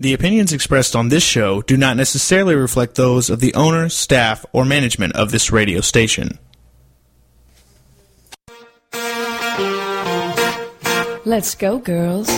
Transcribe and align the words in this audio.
The 0.00 0.14
opinions 0.14 0.52
expressed 0.52 0.94
on 0.94 1.08
this 1.08 1.24
show 1.24 1.60
do 1.62 1.76
not 1.76 1.96
necessarily 1.96 2.54
reflect 2.54 2.94
those 2.94 3.30
of 3.30 3.40
the 3.40 3.52
owner, 3.54 3.88
staff, 3.88 4.46
or 4.52 4.64
management 4.64 5.16
of 5.16 5.32
this 5.32 5.50
radio 5.50 5.80
station. 5.80 6.38
Let's 11.24 11.56
go, 11.56 11.78
girls. 11.78 12.28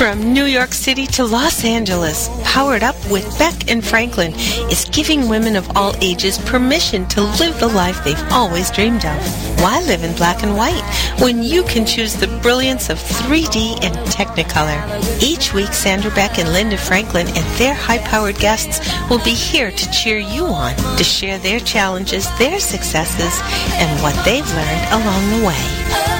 From 0.00 0.32
New 0.32 0.46
York 0.46 0.72
City 0.72 1.06
to 1.08 1.26
Los 1.26 1.62
Angeles, 1.62 2.30
Powered 2.42 2.82
Up 2.82 2.96
with 3.10 3.38
Beck 3.38 3.70
and 3.70 3.84
Franklin 3.84 4.32
is 4.70 4.88
giving 4.90 5.28
women 5.28 5.56
of 5.56 5.76
all 5.76 5.94
ages 6.00 6.38
permission 6.38 7.06
to 7.08 7.20
live 7.20 7.60
the 7.60 7.68
life 7.68 8.02
they've 8.02 8.32
always 8.32 8.70
dreamed 8.70 9.04
of. 9.04 9.60
Why 9.60 9.82
live 9.82 10.02
in 10.02 10.16
black 10.16 10.42
and 10.42 10.56
white 10.56 10.82
when 11.20 11.42
you 11.42 11.64
can 11.64 11.84
choose 11.84 12.14
the 12.14 12.28
brilliance 12.40 12.88
of 12.88 12.96
3D 12.96 13.84
and 13.84 13.94
Technicolor? 14.08 14.80
Each 15.22 15.52
week, 15.52 15.74
Sandra 15.74 16.10
Beck 16.12 16.38
and 16.38 16.50
Linda 16.50 16.78
Franklin 16.78 17.26
and 17.28 17.58
their 17.58 17.74
high-powered 17.74 18.38
guests 18.38 18.80
will 19.10 19.22
be 19.22 19.34
here 19.34 19.70
to 19.70 19.90
cheer 19.90 20.16
you 20.16 20.46
on, 20.46 20.74
to 20.96 21.04
share 21.04 21.36
their 21.36 21.60
challenges, 21.60 22.26
their 22.38 22.58
successes, 22.58 23.38
and 23.74 24.02
what 24.02 24.14
they've 24.24 24.48
learned 24.54 25.02
along 25.02 25.40
the 25.40 25.46
way. 25.46 26.19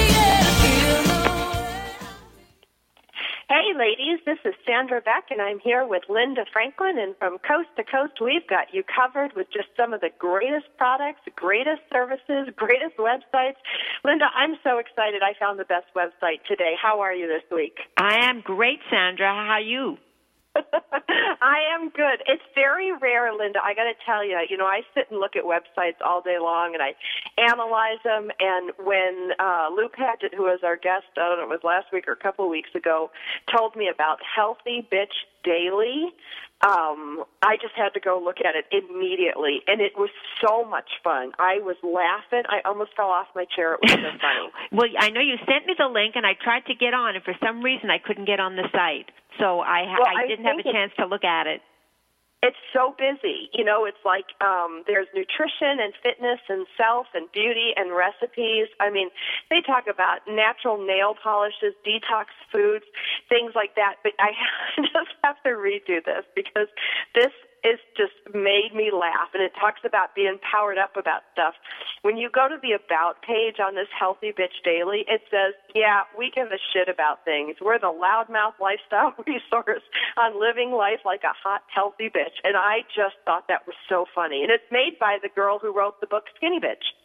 Ladies, 3.81 4.19
this 4.27 4.37
is 4.45 4.53
Sandra 4.63 5.01
Beck, 5.01 5.31
and 5.31 5.41
I'm 5.41 5.57
here 5.57 5.87
with 5.87 6.03
Linda 6.07 6.45
Franklin. 6.53 6.99
And 6.99 7.15
from 7.17 7.39
coast 7.39 7.69
to 7.77 7.83
coast, 7.83 8.21
we've 8.21 8.45
got 8.47 8.67
you 8.71 8.83
covered 8.83 9.33
with 9.35 9.47
just 9.51 9.69
some 9.75 9.91
of 9.91 10.01
the 10.01 10.11
greatest 10.19 10.67
products, 10.77 11.21
greatest 11.35 11.81
services, 11.91 12.53
greatest 12.55 12.97
websites. 12.97 13.57
Linda, 14.05 14.25
I'm 14.35 14.53
so 14.63 14.77
excited 14.77 15.23
I 15.23 15.33
found 15.39 15.57
the 15.57 15.65
best 15.65 15.87
website 15.95 16.45
today. 16.47 16.75
How 16.79 16.99
are 16.99 17.13
you 17.13 17.27
this 17.27 17.41
week? 17.49 17.79
I 17.97 18.29
am 18.29 18.41
great, 18.41 18.79
Sandra. 18.91 19.33
How 19.33 19.57
are 19.57 19.61
you? 19.61 19.97
I 20.55 21.57
am 21.73 21.89
good. 21.89 22.21
It's 22.27 22.43
very 22.55 22.91
rare, 22.91 23.33
Linda. 23.33 23.59
I 23.63 23.73
got 23.73 23.85
to 23.85 23.93
tell 24.05 24.23
you, 24.25 24.37
you 24.49 24.57
know, 24.57 24.65
I 24.65 24.81
sit 24.93 25.07
and 25.09 25.19
look 25.19 25.35
at 25.35 25.43
websites 25.43 25.99
all 26.05 26.21
day 26.21 26.37
long 26.39 26.73
and 26.73 26.83
I 26.83 26.93
analyze 27.41 27.99
them. 28.03 28.29
And 28.39 28.71
when 28.77 29.31
uh, 29.39 29.69
Lou 29.75 29.89
Paget, 29.89 30.33
who 30.35 30.43
was 30.43 30.59
our 30.63 30.75
guest, 30.75 31.05
I 31.17 31.29
don't 31.29 31.37
know, 31.39 31.45
it 31.45 31.49
was 31.49 31.63
last 31.63 31.87
week 31.93 32.07
or 32.07 32.13
a 32.13 32.21
couple 32.21 32.45
of 32.45 32.51
weeks 32.51 32.69
ago, 32.75 33.11
told 33.51 33.75
me 33.75 33.89
about 33.93 34.19
Healthy 34.35 34.87
Bitch 34.91 35.15
Daily, 35.43 36.13
um, 36.61 37.23
I 37.41 37.57
just 37.57 37.73
had 37.75 37.89
to 37.95 37.99
go 37.99 38.21
look 38.23 38.37
at 38.45 38.53
it 38.53 38.69
immediately, 38.69 39.61
and 39.65 39.81
it 39.81 39.93
was 39.97 40.11
so 40.45 40.63
much 40.63 40.89
fun. 41.03 41.31
I 41.39 41.57
was 41.57 41.75
laughing; 41.81 42.43
I 42.45 42.61
almost 42.69 42.91
fell 42.95 43.09
off 43.09 43.27
my 43.33 43.45
chair. 43.49 43.73
It 43.73 43.79
was 43.81 43.91
so 43.91 43.97
funny. 44.21 44.53
well, 44.71 44.87
I 44.99 45.09
know 45.09 45.21
you 45.21 45.37
sent 45.49 45.65
me 45.65 45.73
the 45.73 45.89
link, 45.89 46.13
and 46.15 46.25
I 46.25 46.37
tried 46.37 46.67
to 46.67 46.75
get 46.75 46.93
on, 46.93 47.15
and 47.15 47.23
for 47.23 47.33
some 47.43 47.63
reason 47.63 47.89
I 47.89 47.97
couldn't 47.97 48.25
get 48.25 48.39
on 48.39 48.57
the 48.57 48.69
site, 48.71 49.09
so 49.39 49.59
I 49.59 49.83
well, 49.83 50.17
I 50.17 50.27
didn't 50.27 50.45
have 50.45 50.59
a 50.59 50.63
chance 50.63 50.91
to 50.97 51.05
look 51.05 51.23
at 51.23 51.47
it 51.47 51.61
it's 52.41 52.57
so 52.73 52.95
busy. 52.97 53.49
You 53.53 53.63
know, 53.63 53.85
it's 53.85 54.01
like 54.03 54.25
um, 54.41 54.83
there's 54.87 55.07
nutrition 55.13 55.77
and 55.77 55.93
fitness 56.01 56.41
and 56.49 56.65
self 56.75 57.05
and 57.13 57.31
beauty 57.31 57.73
and 57.77 57.93
recipes. 57.93 58.67
I 58.79 58.89
mean, 58.89 59.09
they 59.49 59.61
talk 59.61 59.85
about 59.85 60.25
natural 60.27 60.81
nail 60.81 61.13
polishes, 61.13 61.77
detox 61.85 62.33
foods, 62.51 62.85
things 63.29 63.53
like 63.53 63.75
that. 63.75 64.01
But 64.01 64.13
I 64.17 64.33
just 64.81 65.13
have 65.23 65.37
to 65.43 65.49
redo 65.49 66.03
this 66.03 66.25
because 66.35 66.67
this 67.13 67.33
is 67.63 67.79
just 67.95 68.17
made 68.33 68.73
me 68.73 68.89
laugh 68.91 69.29
and 69.33 69.43
it 69.43 69.53
talks 69.59 69.81
about 69.85 70.15
being 70.15 70.39
powered 70.41 70.77
up 70.77 70.97
about 70.97 71.21
stuff. 71.33 71.53
When 72.01 72.17
you 72.17 72.29
go 72.29 72.49
to 72.49 72.57
the 72.61 72.73
about 72.73 73.21
page 73.21 73.61
on 73.61 73.75
this 73.75 73.89
Healthy 73.93 74.33
Bitch 74.33 74.57
Daily, 74.65 75.05
it 75.07 75.21
says, 75.29 75.53
yeah, 75.75 76.01
we 76.17 76.31
give 76.33 76.47
a 76.47 76.61
shit 76.73 76.89
about 76.89 77.23
things. 77.23 77.57
We're 77.61 77.77
the 77.77 77.93
loudmouth 77.93 78.57
lifestyle 78.59 79.13
resource 79.27 79.85
on 80.17 80.39
living 80.41 80.71
life 80.71 81.05
like 81.05 81.21
a 81.23 81.33
hot, 81.37 81.61
healthy 81.73 82.09
bitch. 82.09 82.41
And 82.43 82.57
I 82.57 82.81
just 82.95 83.15
thought 83.25 83.47
that 83.47 83.67
was 83.67 83.75
so 83.87 84.05
funny. 84.13 84.41
And 84.41 84.51
it's 84.51 84.71
made 84.71 84.97
by 84.99 85.17
the 85.21 85.29
girl 85.29 85.59
who 85.59 85.75
wrote 85.75 86.01
the 86.01 86.07
book 86.07 86.25
Skinny 86.35 86.59
Bitch. 86.59 86.97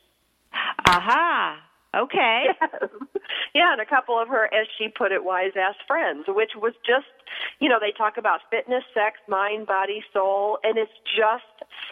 Aha. 0.89 1.66
Okay. 1.97 2.47
Yes. 2.61 2.91
Yeah, 3.55 3.73
and 3.73 3.81
a 3.81 3.87
couple 3.87 4.21
of 4.21 4.29
her, 4.29 4.53
as 4.53 4.67
she 4.77 4.89
put 4.89 5.12
it, 5.12 5.25
wise 5.25 5.53
ass 5.57 5.75
friends, 5.89 6.25
which 6.29 6.53
was 6.55 6.75
just, 6.84 7.07
you 7.59 7.71
know, 7.71 7.79
they 7.81 7.91
talk 7.91 8.19
about 8.19 8.41
fitness, 8.51 8.84
sex, 8.93 9.17
mind, 9.29 9.67
body, 9.67 10.05
soul, 10.12 10.59
and 10.62 10.77
it's 10.77 10.93
just 11.17 11.45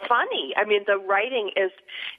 funny. 0.07 0.53
I 0.55 0.65
mean, 0.65 0.83
the 0.85 0.97
writing 0.97 1.49
is 1.55 1.71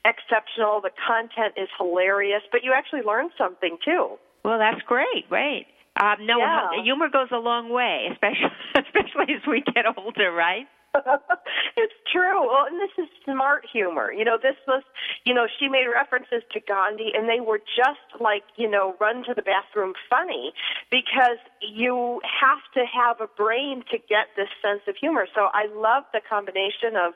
exceptional, 0.04 0.80
the 0.80 0.90
content 1.06 1.54
is 1.56 1.68
hilarious, 1.78 2.42
but 2.50 2.64
you 2.64 2.72
actually 2.74 3.02
learn 3.02 3.30
something 3.38 3.78
too. 3.84 4.18
Well, 4.44 4.58
that's 4.58 4.82
great. 4.82 5.26
right? 5.30 5.66
Um, 5.98 6.26
no, 6.26 6.38
yeah. 6.38 6.82
humor 6.82 7.08
goes 7.08 7.28
a 7.30 7.38
long 7.38 7.70
way, 7.70 8.08
especially 8.12 8.50
especially 8.74 9.34
as 9.34 9.46
we 9.46 9.62
get 9.62 9.86
older, 9.96 10.32
right? 10.32 10.66
it's 11.76 11.94
true. 12.10 12.46
Well, 12.46 12.66
and 12.66 12.80
this 12.80 12.90
is 12.98 13.08
smart 13.24 13.66
humor. 13.70 14.12
You 14.12 14.24
know, 14.24 14.38
this 14.40 14.56
was, 14.66 14.82
you 15.24 15.34
know, 15.34 15.46
she 15.58 15.68
made 15.68 15.86
references 15.92 16.42
to 16.52 16.60
Gandhi, 16.60 17.12
and 17.14 17.28
they 17.28 17.40
were 17.40 17.58
just 17.58 18.20
like, 18.20 18.44
you 18.56 18.70
know, 18.70 18.94
run 19.00 19.24
to 19.24 19.34
the 19.34 19.42
bathroom 19.42 19.94
funny 20.08 20.52
because 20.90 21.38
you 21.60 22.20
have 22.24 22.60
to 22.74 22.84
have 22.86 23.20
a 23.20 23.26
brain 23.26 23.82
to 23.90 23.98
get 23.98 24.28
this 24.36 24.48
sense 24.62 24.82
of 24.88 24.96
humor. 24.96 25.26
So 25.34 25.48
I 25.52 25.66
love 25.74 26.04
the 26.12 26.20
combination 26.28 26.96
of 26.96 27.14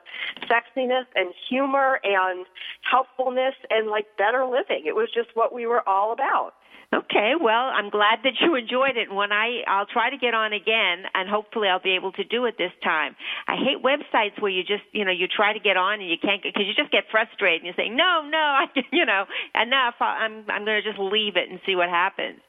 sexiness 0.49 1.07
and 1.15 1.33
humor 1.49 2.01
and 2.05 2.47
helpfulness 2.83 3.55
and 3.71 3.89
like 3.89 4.07
better 4.19 4.45
living. 4.45 4.85
It 4.87 4.95
was 4.95 5.09
just 5.15 5.29
what 5.35 5.53
we 5.53 5.67
were 5.67 5.87
all 5.89 6.13
about. 6.13 6.55
Okay, 6.93 7.35
well, 7.41 7.71
I'm 7.71 7.89
glad 7.89 8.19
that 8.25 8.35
you 8.41 8.57
enjoyed 8.57 8.97
it. 8.97 9.07
And 9.09 9.17
when 9.17 9.31
I, 9.31 9.63
I'll 9.69 9.87
try 9.87 10.11
to 10.11 10.19
get 10.19 10.35
on 10.35 10.53
again, 10.53 11.07
and 11.15 11.31
hopefully 11.31 11.69
I'll 11.69 11.79
be 11.83 11.95
able 11.95 12.11
to 12.13 12.25
do 12.25 12.47
it 12.47 12.57
this 12.59 12.73
time. 12.83 13.15
I 13.47 13.55
hate 13.55 13.79
websites 13.79 14.43
where 14.43 14.51
you 14.51 14.63
just, 14.63 14.83
you 14.91 15.05
know, 15.05 15.13
you 15.13 15.29
try 15.29 15.53
to 15.53 15.61
get 15.61 15.77
on 15.77 16.01
and 16.01 16.11
you 16.11 16.19
can't, 16.21 16.43
because 16.43 16.67
you 16.67 16.75
just 16.75 16.91
get 16.91 17.05
frustrated 17.09 17.63
and 17.63 17.71
you 17.71 17.75
say, 17.79 17.89
no, 17.89 18.27
no, 18.27 18.39
I, 18.59 18.67
you 18.91 19.07
know, 19.07 19.25
enough. 19.55 19.95
I'm, 20.01 20.45
I'm 20.51 20.65
going 20.65 20.83
to 20.83 20.87
just 20.89 20.99
leave 20.99 21.37
it 21.37 21.49
and 21.49 21.61
see 21.65 21.77
what 21.77 21.89
happens. 21.89 22.41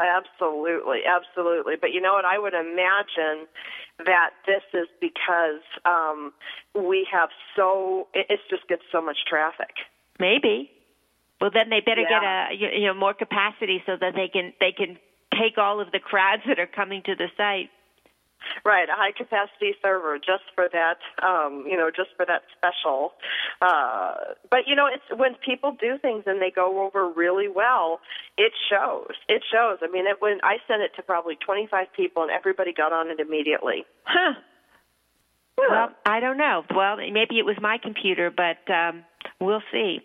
Absolutely, 0.00 1.00
absolutely. 1.08 1.74
But 1.80 1.92
you 1.92 2.00
know 2.00 2.12
what? 2.12 2.24
I 2.24 2.38
would 2.38 2.54
imagine 2.54 3.46
that 4.04 4.30
this 4.46 4.62
is 4.74 4.88
because 5.00 5.62
um, 5.84 6.32
we 6.74 7.06
have 7.12 7.28
so 7.56 8.08
it, 8.12 8.26
it 8.28 8.40
just 8.50 8.66
gets 8.68 8.82
so 8.90 9.00
much 9.00 9.18
traffic. 9.28 9.70
Maybe. 10.18 10.70
Well, 11.42 11.50
then 11.52 11.70
they 11.70 11.80
better 11.80 12.02
yeah. 12.02 12.54
get 12.54 12.62
a 12.62 12.78
you 12.78 12.86
know 12.86 12.94
more 12.94 13.14
capacity 13.14 13.82
so 13.84 13.96
that 14.00 14.14
they 14.14 14.28
can 14.28 14.52
they 14.60 14.70
can 14.70 14.96
take 15.34 15.58
all 15.58 15.80
of 15.80 15.90
the 15.90 15.98
crowds 15.98 16.42
that 16.46 16.60
are 16.60 16.68
coming 16.68 17.02
to 17.06 17.16
the 17.16 17.26
site. 17.36 17.68
Right, 18.64 18.88
a 18.88 18.92
high 18.92 19.10
capacity 19.10 19.74
server 19.82 20.18
just 20.18 20.44
for 20.54 20.68
that, 20.72 20.98
um, 21.24 21.64
you 21.68 21.76
know, 21.76 21.90
just 21.94 22.10
for 22.16 22.26
that 22.26 22.42
special. 22.56 23.14
Uh, 23.60 24.34
but 24.50 24.66
you 24.66 24.76
know, 24.76 24.86
it's 24.86 25.02
when 25.18 25.34
people 25.44 25.76
do 25.80 25.98
things 25.98 26.24
and 26.26 26.40
they 26.40 26.50
go 26.50 26.84
over 26.84 27.08
really 27.08 27.48
well, 27.48 27.98
it 28.38 28.52
shows. 28.70 29.14
It 29.28 29.42
shows. 29.50 29.78
I 29.82 29.90
mean, 29.90 30.06
it, 30.06 30.16
when 30.20 30.38
I 30.44 30.58
sent 30.68 30.82
it 30.82 30.92
to 30.96 31.02
probably 31.02 31.36
25 31.36 31.86
people 31.96 32.22
and 32.22 32.30
everybody 32.30 32.72
got 32.72 32.92
on 32.92 33.10
it 33.10 33.18
immediately. 33.18 33.84
Huh. 34.04 34.34
Yeah. 35.58 35.64
Well, 35.70 35.88
I 36.06 36.20
don't 36.20 36.38
know. 36.38 36.64
Well, 36.74 36.96
maybe 36.96 37.38
it 37.38 37.46
was 37.46 37.56
my 37.60 37.78
computer, 37.82 38.30
but 38.30 38.72
um, 38.72 39.04
we'll 39.40 39.62
see. 39.70 40.00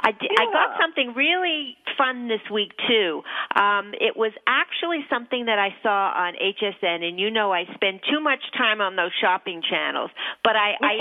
I, 0.00 0.12
d- 0.12 0.28
yeah. 0.30 0.42
I 0.42 0.52
got 0.52 0.80
something 0.80 1.14
really 1.14 1.76
fun 1.96 2.28
this 2.28 2.42
week 2.52 2.72
too. 2.88 3.22
Um, 3.54 3.94
it 4.00 4.16
was 4.16 4.32
actually 4.46 5.04
something 5.10 5.46
that 5.46 5.58
I 5.58 5.70
saw 5.82 6.12
on 6.14 6.34
HSN, 6.34 7.02
and 7.04 7.18
you 7.18 7.30
know 7.30 7.52
I 7.52 7.64
spend 7.74 8.00
too 8.10 8.20
much 8.20 8.40
time 8.56 8.80
on 8.80 8.96
those 8.96 9.12
shopping 9.20 9.62
channels. 9.68 10.10
But 10.44 10.56
I, 10.56 10.72
I, 10.80 10.94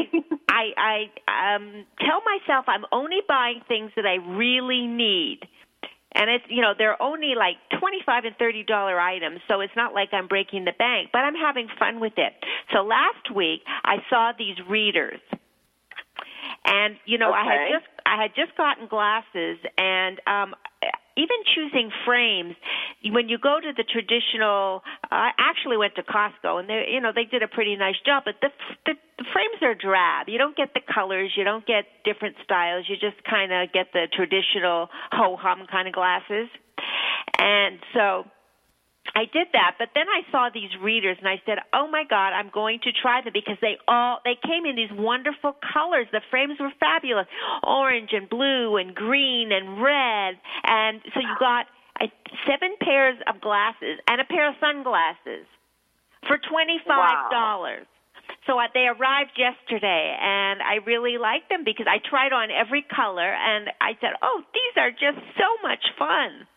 I, 0.50 1.08
I 1.28 1.56
um, 1.56 1.86
tell 2.00 2.22
myself 2.26 2.66
I'm 2.68 2.86
only 2.92 3.20
buying 3.28 3.62
things 3.68 3.92
that 3.96 4.06
I 4.06 4.16
really 4.16 4.88
need. 4.88 5.40
And 6.14 6.30
it's 6.30 6.44
you 6.50 6.62
know 6.62 6.74
they're 6.78 7.02
only 7.02 7.36
like 7.38 7.56
twenty 7.80 8.00
five 8.06 8.26
and 8.26 8.36
thirty 8.36 8.64
dollar 8.64 9.00
items, 9.00 9.40
so 9.48 9.62
it's 9.62 9.72
not 9.78 9.94
like 9.94 10.10
I'm 10.12 10.28
breaking 10.28 10.66
the 10.66 10.74
bank, 10.78 11.10
but 11.14 11.20
I'm 11.20 11.36
having 11.36 11.70
fun 11.80 12.02
with 12.02 12.14
it. 12.18 12.34
So 12.74 12.82
last 12.82 13.34
week 13.34 13.62
I 13.86 13.98
saw 14.10 14.34
these 14.38 14.58
readers, 14.68 15.22
and 16.66 16.96
you 17.06 17.18
know 17.18 17.30
okay. 17.30 17.40
I 17.40 17.46
had 17.46 17.70
just 17.72 17.92
I 18.06 18.22
had 18.22 18.32
just 18.36 18.58
gotten 18.58 18.88
glasses, 18.88 19.58
and 19.78 20.20
um, 20.28 20.56
even 21.18 21.38
choosing 21.56 21.92
frames. 22.06 22.56
When 23.04 23.30
you 23.30 23.38
go 23.38 23.60
to 23.60 23.72
the 23.76 23.84
traditional, 23.84 24.84
I 25.10 25.32
actually 25.38 25.78
went 25.78 25.96
to 25.96 26.04
Costco, 26.04 26.60
and 26.60 26.70
they, 26.70 26.86
you 26.92 27.02
know, 27.02 27.12
they 27.14 27.26
did 27.26 27.44
a 27.44 27.48
pretty 27.48 27.76
nice 27.76 28.00
job. 28.06 28.24
But 28.26 28.36
the 28.42 28.50
the 28.86 28.94
the 29.18 29.26
frames 29.34 29.62
are 29.62 29.76
drab. 29.76 30.30
You 30.30 30.38
don't 30.38 30.56
get 30.56 30.74
the 30.74 30.82
colors, 30.82 31.32
you 31.36 31.44
don't 31.44 31.66
get 31.66 31.86
different 32.04 32.36
styles. 32.44 32.86
You 32.88 32.96
just 32.96 33.24
kind 33.24 33.52
of 33.52 33.72
get 33.72 33.94
the 33.94 34.08
traditional 34.14 34.90
ho 35.12 35.36
hum 35.40 35.68
kind 35.70 35.88
of 35.88 35.94
glasses. 35.94 36.48
And 37.38 37.80
so 37.94 38.26
I 39.14 39.26
did 39.26 39.48
that, 39.54 39.76
but 39.78 39.90
then 39.94 40.08
I 40.08 40.24
saw 40.32 40.50
these 40.54 40.70
readers 40.82 41.18
and 41.20 41.28
I 41.28 41.42
said, 41.46 41.58
"Oh 41.74 41.88
my 41.88 42.04
god, 42.08 42.32
I'm 42.32 42.50
going 42.50 42.80
to 42.84 42.92
try 42.94 43.22
them 43.22 43.34
because 43.34 43.58
they 43.62 43.78
all 43.88 44.20
they 44.24 44.38
came 44.40 44.66
in 44.66 44.76
these 44.76 44.92
wonderful 44.94 45.56
colors. 45.74 46.08
The 46.12 46.22
frames 46.30 46.60
were 46.60 46.72
fabulous. 46.80 47.28
Orange 47.64 48.12
and 48.14 48.30
blue 48.30 48.78
and 48.78 48.96
green 48.96 49.52
and 49.52 49.82
red. 49.82 50.40
And 50.64 51.02
so 51.14 51.20
you 51.20 51.36
got 51.40 51.66
uh, 52.00 52.08
seven 52.48 52.78
pairs 52.80 53.18
of 53.28 53.42
glasses 53.42 54.00
and 54.08 54.22
a 54.22 54.26
pair 54.26 54.48
of 54.48 54.56
sunglasses 54.62 55.46
for 56.28 56.38
$25." 56.38 56.88
Wow. 56.88 57.76
So 58.48 58.58
they 58.74 58.88
arrived 58.88 59.38
yesterday, 59.38 60.16
and 60.20 60.62
I 60.62 60.76
really 60.86 61.18
liked 61.18 61.50
them 61.50 61.64
because 61.66 61.86
I 61.90 61.98
tried 62.00 62.32
on 62.34 62.50
every 62.50 62.82
color, 62.84 63.28
and 63.28 63.70
I 63.82 63.98
said, 64.00 64.14
"Oh, 64.22 64.42
these 64.54 64.76
are 64.78 64.92
just 64.92 65.20
so 65.36 65.50
much 65.62 65.84
fun." 65.98 66.48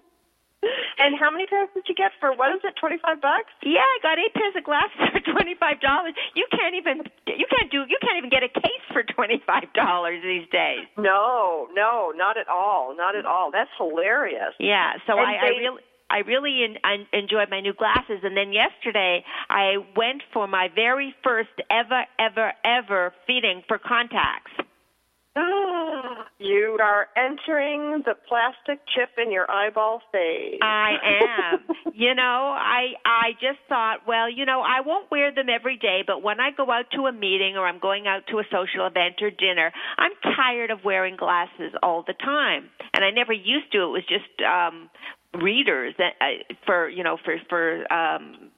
and 1.02 1.14
how 1.18 1.30
many 1.30 1.46
pairs 1.46 1.68
did 1.74 1.84
you 1.88 1.94
get 1.94 2.12
for 2.20 2.34
what 2.34 2.50
is 2.54 2.60
it, 2.64 2.74
twenty 2.80 2.98
five 2.98 3.20
bucks? 3.20 3.50
Yeah, 3.62 3.84
I 3.84 3.96
got 4.02 4.18
eight 4.18 4.34
pairs 4.34 4.54
of 4.56 4.64
glasses 4.64 4.98
for 5.12 5.20
twenty 5.32 5.54
five 5.58 5.80
dollars. 5.80 6.14
You 6.34 6.46
can't 6.50 6.74
even 6.74 7.02
you 7.26 7.46
can't 7.50 7.70
do 7.70 7.84
you 7.88 7.98
can't 8.02 8.18
even 8.18 8.30
get 8.30 8.42
a 8.42 8.52
case 8.52 8.84
for 8.92 9.02
twenty 9.02 9.42
five 9.46 9.68
dollars 9.74 10.20
these 10.22 10.48
days. 10.50 10.86
No, 10.96 11.68
no, 11.74 12.12
not 12.14 12.36
at 12.36 12.48
all, 12.48 12.94
not 12.96 13.16
at 13.16 13.26
all. 13.26 13.50
That's 13.52 13.70
hilarious. 13.78 14.54
Yeah, 14.58 14.94
so 15.06 15.14
And 15.18 15.26
I, 15.26 15.32
I 15.36 15.50
they- 15.50 15.60
really. 15.66 15.82
I 16.08 16.18
really 16.18 16.62
en- 16.62 16.78
I 16.84 17.02
enjoyed 17.12 17.50
my 17.50 17.58
new 17.58 17.74
glasses, 17.74 18.20
and 18.22 18.36
then 18.36 18.52
yesterday 18.52 19.24
I 19.50 19.78
went 19.96 20.22
for 20.32 20.46
my 20.46 20.68
very 20.72 21.12
first 21.24 21.50
ever, 21.68 22.04
ever, 22.20 22.52
ever 22.64 23.12
fitting 23.26 23.62
for 23.66 23.78
contacts. 23.78 24.52
Oh, 25.34 25.65
You 26.38 26.76
are 26.82 27.06
entering 27.16 28.02
the 28.04 28.14
plastic 28.28 28.84
chip 28.94 29.08
in 29.16 29.32
your 29.32 29.50
eyeball 29.50 30.02
phase. 30.12 30.58
I 30.60 30.92
am. 31.24 31.60
you 31.94 32.14
know, 32.14 32.54
I 32.54 32.92
I 33.06 33.32
just 33.40 33.58
thought, 33.70 34.06
well, 34.06 34.30
you 34.30 34.44
know, 34.44 34.60
I 34.60 34.82
won't 34.84 35.10
wear 35.10 35.32
them 35.34 35.46
every 35.48 35.78
day, 35.78 36.04
but 36.06 36.22
when 36.22 36.38
I 36.38 36.50
go 36.54 36.70
out 36.70 36.90
to 36.92 37.06
a 37.06 37.12
meeting 37.12 37.56
or 37.56 37.66
I'm 37.66 37.78
going 37.78 38.06
out 38.06 38.24
to 38.30 38.38
a 38.38 38.44
social 38.52 38.86
event 38.86 39.22
or 39.22 39.30
dinner, 39.30 39.72
I'm 39.96 40.12
tired 40.36 40.70
of 40.70 40.84
wearing 40.84 41.16
glasses 41.16 41.72
all 41.82 42.04
the 42.06 42.12
time. 42.12 42.68
And 42.92 43.02
I 43.02 43.10
never 43.10 43.32
used 43.32 43.72
to. 43.72 43.78
It 43.84 43.92
was 43.96 44.04
just 44.06 44.42
um 44.46 44.90
readers 45.40 45.94
that 45.96 46.12
uh, 46.20 46.54
for, 46.66 46.88
you 46.90 47.02
know, 47.02 47.16
for 47.24 47.36
for 47.48 47.90
um 47.90 48.50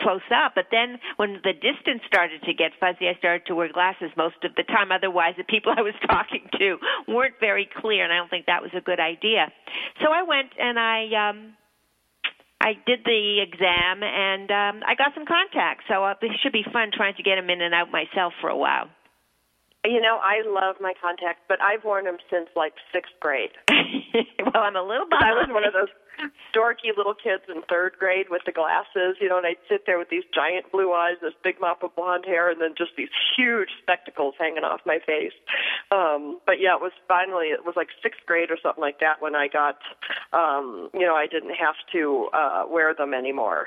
close 0.00 0.24
up. 0.30 0.52
But 0.54 0.66
then 0.70 0.98
when 1.16 1.40
the 1.44 1.52
distance 1.52 2.02
started 2.06 2.42
to 2.42 2.52
get 2.54 2.72
fuzzy, 2.78 3.08
I 3.08 3.14
started 3.18 3.46
to 3.46 3.54
wear 3.54 3.72
glasses 3.72 4.10
most 4.16 4.36
of 4.44 4.54
the 4.54 4.62
time. 4.62 4.92
Otherwise, 4.92 5.34
the 5.36 5.44
people 5.44 5.72
I 5.76 5.82
was 5.82 5.94
talking 6.08 6.48
to 6.58 6.78
weren't 7.08 7.38
very 7.40 7.68
clear, 7.80 8.04
and 8.04 8.12
I 8.12 8.16
don't 8.16 8.30
think 8.30 8.46
that 8.46 8.62
was 8.62 8.72
a 8.76 8.80
good 8.80 9.00
idea. 9.00 9.52
So 10.02 10.12
I 10.12 10.22
went 10.22 10.52
and 10.58 10.78
I 10.78 11.30
um 11.30 11.54
I 12.60 12.72
did 12.86 13.00
the 13.04 13.40
exam 13.40 14.02
and 14.02 14.50
um 14.50 14.82
I 14.86 14.94
got 14.94 15.14
some 15.14 15.26
contacts. 15.26 15.84
So 15.88 16.04
uh, 16.04 16.14
it 16.20 16.32
should 16.42 16.52
be 16.52 16.64
fun 16.72 16.90
trying 16.92 17.14
to 17.16 17.22
get 17.22 17.36
them 17.36 17.50
in 17.50 17.60
and 17.60 17.74
out 17.74 17.90
myself 17.90 18.32
for 18.40 18.48
a 18.48 18.56
while. 18.56 18.88
You 19.84 20.00
know, 20.00 20.18
I 20.20 20.42
love 20.44 20.76
my 20.80 20.94
contacts, 21.00 21.42
but 21.48 21.62
I've 21.62 21.84
worn 21.84 22.04
them 22.04 22.18
since 22.30 22.48
like 22.56 22.74
sixth 22.92 23.14
grade. 23.20 23.50
well, 24.40 24.62
I'm 24.62 24.76
a 24.76 24.82
little 24.82 25.06
I 25.12 25.32
was 25.32 25.48
one 25.50 25.64
of 25.64 25.72
those 25.72 25.88
dorky 26.54 26.96
little 26.96 27.14
kids 27.14 27.42
in 27.48 27.62
third 27.68 27.92
grade 27.98 28.26
with 28.30 28.42
the 28.46 28.52
glasses, 28.52 29.16
you 29.20 29.28
know, 29.28 29.38
and 29.38 29.46
I'd 29.46 29.60
sit 29.68 29.84
there 29.86 29.98
with 29.98 30.08
these 30.08 30.24
giant 30.34 30.70
blue 30.72 30.92
eyes, 30.92 31.16
this 31.20 31.34
big 31.42 31.60
mop 31.60 31.82
of 31.82 31.94
blonde 31.94 32.24
hair, 32.24 32.50
and 32.50 32.60
then 32.60 32.74
just 32.76 32.92
these 32.96 33.10
huge 33.36 33.68
spectacles 33.82 34.34
hanging 34.38 34.64
off 34.64 34.80
my 34.86 34.98
face. 35.04 35.36
Um, 35.90 36.40
but 36.46 36.60
yeah, 36.60 36.74
it 36.74 36.80
was 36.80 36.92
finally, 37.08 37.48
it 37.48 37.64
was 37.64 37.74
like 37.76 37.88
sixth 38.02 38.20
grade 38.26 38.50
or 38.50 38.58
something 38.62 38.82
like 38.82 39.00
that 39.00 39.20
when 39.20 39.34
I 39.34 39.48
got, 39.48 39.78
um, 40.32 40.90
you 40.94 41.06
know, 41.06 41.14
I 41.14 41.26
didn't 41.26 41.54
have 41.54 41.76
to 41.92 42.28
uh, 42.32 42.64
wear 42.68 42.94
them 42.94 43.14
anymore. 43.14 43.66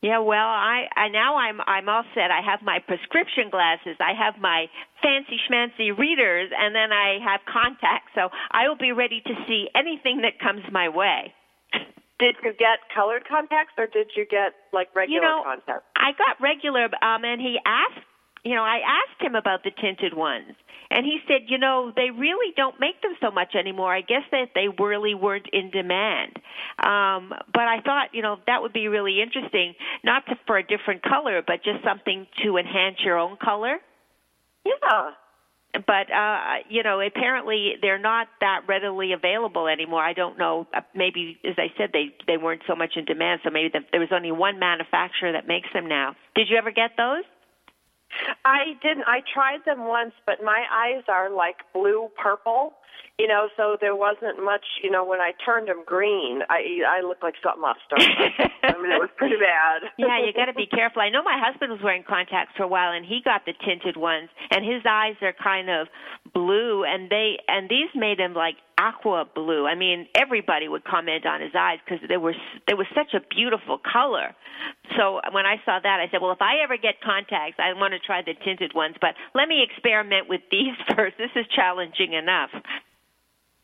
Yeah, 0.00 0.20
well, 0.20 0.46
I, 0.46 0.86
I 0.94 1.08
now 1.08 1.36
I'm 1.36 1.60
I'm 1.66 1.88
all 1.88 2.04
set. 2.14 2.30
I 2.30 2.40
have 2.40 2.62
my 2.62 2.78
prescription 2.78 3.50
glasses. 3.50 3.98
I 3.98 4.14
have 4.14 4.40
my 4.40 4.66
fancy 5.02 5.42
schmancy 5.50 5.90
readers, 5.90 6.50
and 6.54 6.72
then 6.72 6.92
I 6.92 7.18
have 7.18 7.40
contacts. 7.50 8.14
So 8.14 8.30
I 8.52 8.68
will 8.68 8.78
be 8.78 8.92
ready 8.92 9.20
to 9.26 9.34
see 9.48 9.66
anything 9.74 10.22
that 10.22 10.38
comes 10.38 10.62
my 10.70 10.88
way. 10.88 11.34
Did 12.18 12.34
you 12.42 12.50
get 12.58 12.82
colored 12.94 13.22
contacts 13.30 13.74
or 13.78 13.86
did 13.86 14.10
you 14.16 14.26
get 14.26 14.50
like 14.72 14.90
regular 14.94 15.22
you 15.22 15.22
know, 15.22 15.42
contacts? 15.44 15.86
I 15.94 16.10
got 16.18 16.34
regular, 16.42 16.90
um, 16.98 17.22
and 17.22 17.40
he 17.40 17.58
asked, 17.62 18.02
you 18.48 18.54
know, 18.54 18.62
I 18.64 18.78
asked 19.00 19.20
him 19.20 19.34
about 19.34 19.62
the 19.62 19.70
tinted 19.70 20.14
ones, 20.14 20.54
and 20.90 21.04
he 21.04 21.18
said, 21.28 21.42
you 21.48 21.58
know, 21.58 21.92
they 21.94 22.10
really 22.10 22.54
don't 22.56 22.80
make 22.80 23.00
them 23.02 23.14
so 23.20 23.30
much 23.30 23.54
anymore. 23.54 23.94
I 23.94 24.00
guess 24.00 24.24
that 24.30 24.50
they 24.54 24.68
really 24.82 25.14
weren't 25.14 25.48
in 25.52 25.70
demand. 25.70 26.32
Um, 26.78 27.34
but 27.52 27.66
I 27.74 27.80
thought, 27.84 28.08
you 28.14 28.22
know, 28.22 28.36
that 28.46 28.62
would 28.62 28.72
be 28.72 28.88
really 28.88 29.20
interesting, 29.20 29.74
not 30.02 30.24
to, 30.26 30.34
for 30.46 30.56
a 30.56 30.62
different 30.62 31.02
color, 31.02 31.42
but 31.46 31.62
just 31.62 31.84
something 31.84 32.26
to 32.42 32.56
enhance 32.56 32.96
your 33.04 33.18
own 33.18 33.36
color. 33.36 33.76
Yeah. 34.64 35.10
But 35.74 36.10
uh, 36.10 36.64
you 36.70 36.82
know, 36.82 37.00
apparently 37.00 37.74
they're 37.82 37.98
not 38.00 38.26
that 38.40 38.62
readily 38.66 39.12
available 39.12 39.68
anymore. 39.68 40.02
I 40.02 40.14
don't 40.14 40.38
know. 40.38 40.66
uh, 40.74 40.80
Maybe, 40.94 41.38
as 41.44 41.56
I 41.58 41.68
said, 41.76 41.90
they 41.92 42.06
they 42.26 42.38
weren't 42.38 42.62
so 42.66 42.74
much 42.74 42.92
in 42.96 43.04
demand. 43.04 43.40
So 43.44 43.50
maybe 43.50 43.68
the, 43.72 43.80
there 43.92 44.00
was 44.00 44.08
only 44.10 44.32
one 44.32 44.58
manufacturer 44.58 45.32
that 45.32 45.46
makes 45.46 45.68
them 45.74 45.86
now. 45.86 46.16
Did 46.34 46.48
you 46.48 46.56
ever 46.56 46.70
get 46.70 46.92
those? 46.96 47.24
I 48.44 48.74
didn't. 48.82 49.04
I 49.06 49.20
tried 49.32 49.60
them 49.66 49.86
once, 49.86 50.12
but 50.26 50.42
my 50.42 50.64
eyes 50.72 51.04
are 51.08 51.30
like 51.30 51.56
blue 51.74 52.08
purple, 52.20 52.74
you 53.18 53.28
know. 53.28 53.48
So 53.56 53.76
there 53.80 53.94
wasn't 53.96 54.42
much, 54.42 54.64
you 54.82 54.90
know. 54.90 55.04
When 55.04 55.20
I 55.20 55.32
turned 55.44 55.68
them 55.68 55.82
green, 55.86 56.40
I 56.48 56.80
I 56.88 57.00
looked 57.06 57.22
like 57.22 57.34
something 57.42 57.62
off 57.62 57.76
Star 57.86 57.98
Trek. 57.98 58.50
I 58.62 58.72
mean, 58.80 58.92
it 58.92 59.00
was 59.00 59.10
pretty 59.16 59.36
bad. 59.40 59.90
yeah, 59.98 60.18
you 60.24 60.32
got 60.32 60.46
to 60.46 60.54
be 60.54 60.66
careful. 60.66 61.02
I 61.02 61.10
know 61.10 61.22
my 61.22 61.38
husband 61.38 61.70
was 61.72 61.80
wearing 61.82 62.04
contacts 62.06 62.52
for 62.56 62.62
a 62.64 62.68
while, 62.68 62.92
and 62.92 63.04
he 63.04 63.20
got 63.24 63.44
the 63.46 63.52
tinted 63.64 63.96
ones, 63.96 64.28
and 64.50 64.64
his 64.64 64.82
eyes 64.88 65.16
are 65.22 65.34
kind 65.34 65.68
of 65.70 65.88
blue, 66.32 66.84
and 66.84 67.10
they 67.10 67.38
and 67.48 67.68
these 67.68 67.90
made 67.94 68.18
him 68.18 68.34
like 68.34 68.56
aqua 68.78 69.26
blue. 69.34 69.66
I 69.66 69.74
mean, 69.74 70.06
everybody 70.14 70.68
would 70.68 70.84
comment 70.84 71.26
on 71.26 71.42
his 71.42 71.50
eyes 71.58 71.78
because 71.84 71.98
they 72.08 72.16
were 72.16 72.34
they 72.66 72.74
was 72.74 72.86
such 72.94 73.12
a 73.12 73.20
beautiful 73.34 73.78
color. 73.82 74.34
So 74.96 75.20
when 75.32 75.44
I 75.44 75.56
saw 75.66 75.78
that, 75.82 75.98
I 76.00 76.06
said, 76.10 76.22
well, 76.22 76.32
if 76.32 76.40
I 76.40 76.62
ever 76.62 76.78
get 76.78 77.02
contacts, 77.02 77.58
I 77.58 77.74
want 77.74 77.92
to 77.92 78.00
try 78.00 78.22
the 78.22 78.34
tinted 78.44 78.72
ones, 78.74 78.94
but 79.00 79.18
let 79.34 79.48
me 79.48 79.66
experiment 79.66 80.28
with 80.28 80.42
these 80.50 80.78
first. 80.96 81.18
This 81.18 81.34
is 81.34 81.44
challenging 81.54 82.14
enough. 82.14 82.50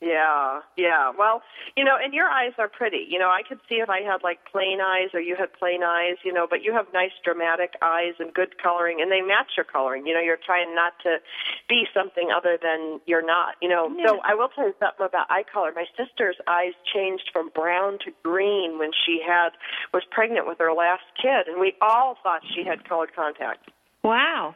Yeah, 0.04 0.60
yeah. 0.76 1.12
Well, 1.16 1.40
you 1.76 1.84
know, 1.84 1.96
and 1.96 2.12
your 2.12 2.28
eyes 2.28 2.52
are 2.58 2.68
pretty. 2.68 3.08
You 3.08 3.18
know, 3.18 3.32
I 3.32 3.40
could 3.40 3.58
see 3.68 3.76
if 3.76 3.88
I 3.88 4.04
had 4.04 4.20
like 4.22 4.38
plain 4.52 4.78
eyes 4.84 5.08
or 5.14 5.20
you 5.20 5.34
had 5.34 5.48
plain 5.56 5.82
eyes, 5.82 6.20
you 6.22 6.32
know, 6.32 6.46
but 6.48 6.62
you 6.62 6.74
have 6.74 6.84
nice 6.92 7.16
dramatic 7.24 7.72
eyes 7.80 8.12
and 8.20 8.32
good 8.34 8.60
coloring 8.60 9.00
and 9.00 9.10
they 9.10 9.22
match 9.22 9.56
your 9.56 9.64
coloring. 9.64 10.06
You 10.06 10.12
know, 10.12 10.20
you're 10.20 10.40
trying 10.44 10.74
not 10.74 10.92
to 11.04 11.24
be 11.70 11.84
something 11.94 12.28
other 12.28 12.58
than 12.60 13.00
you're 13.06 13.24
not, 13.24 13.56
you 13.62 13.68
know. 13.68 13.88
So 14.04 14.20
I 14.20 14.34
will 14.34 14.48
tell 14.48 14.66
you 14.66 14.74
something 14.78 15.06
about 15.06 15.26
eye 15.30 15.44
color. 15.50 15.72
My 15.74 15.86
sister's 15.96 16.36
eyes 16.46 16.76
changed 16.92 17.30
from 17.32 17.48
brown 17.54 17.98
to 18.04 18.12
green 18.22 18.78
when 18.78 18.90
she 18.92 19.24
had 19.24 19.56
was 19.94 20.02
pregnant 20.10 20.46
with 20.46 20.58
her 20.58 20.74
last 20.74 21.08
kid 21.16 21.48
and 21.48 21.58
we 21.58 21.72
all 21.80 22.16
thought 22.22 22.42
she 22.54 22.62
had 22.62 22.86
colored 22.86 23.16
contacts. 23.16 23.72
Wow. 24.02 24.54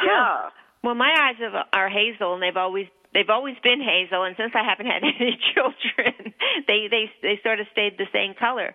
Yeah. 0.00 0.48
Well, 0.82 0.94
my 0.94 1.10
eyes 1.10 1.36
have, 1.40 1.66
are 1.72 1.88
hazel, 1.88 2.34
and 2.34 2.42
they've 2.42 2.56
always 2.56 2.86
they've 3.12 3.30
always 3.30 3.56
been 3.62 3.80
hazel. 3.80 4.24
And 4.24 4.36
since 4.36 4.52
I 4.54 4.62
haven't 4.62 4.86
had 4.92 5.02
any 5.02 5.38
children, 5.54 6.34
they 6.68 6.88
they 6.90 7.10
they 7.22 7.40
sort 7.42 7.60
of 7.60 7.66
stayed 7.72 7.98
the 7.98 8.06
same 8.12 8.34
color. 8.38 8.74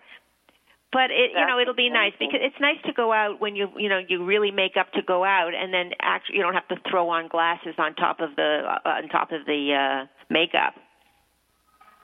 But 0.92 1.10
it 1.10 1.32
you 1.32 1.46
know 1.46 1.58
it'll 1.58 1.74
be 1.74 1.88
nice 1.88 2.12
because 2.18 2.40
it's 2.42 2.60
nice 2.60 2.76
to 2.84 2.92
go 2.92 3.12
out 3.12 3.40
when 3.40 3.56
you 3.56 3.68
you 3.78 3.88
know 3.88 4.00
you 4.06 4.24
really 4.24 4.50
make 4.50 4.76
up 4.78 4.92
to 4.92 5.02
go 5.02 5.24
out, 5.24 5.54
and 5.54 5.72
then 5.72 5.92
actually 6.00 6.36
you 6.36 6.42
don't 6.42 6.54
have 6.54 6.68
to 6.68 6.76
throw 6.90 7.08
on 7.08 7.28
glasses 7.28 7.74
on 7.78 7.94
top 7.94 8.20
of 8.20 8.36
the 8.36 8.60
uh, 8.84 8.88
on 8.88 9.08
top 9.08 9.32
of 9.32 9.46
the 9.46 9.72
uh 9.72 10.06
makeup. 10.28 10.74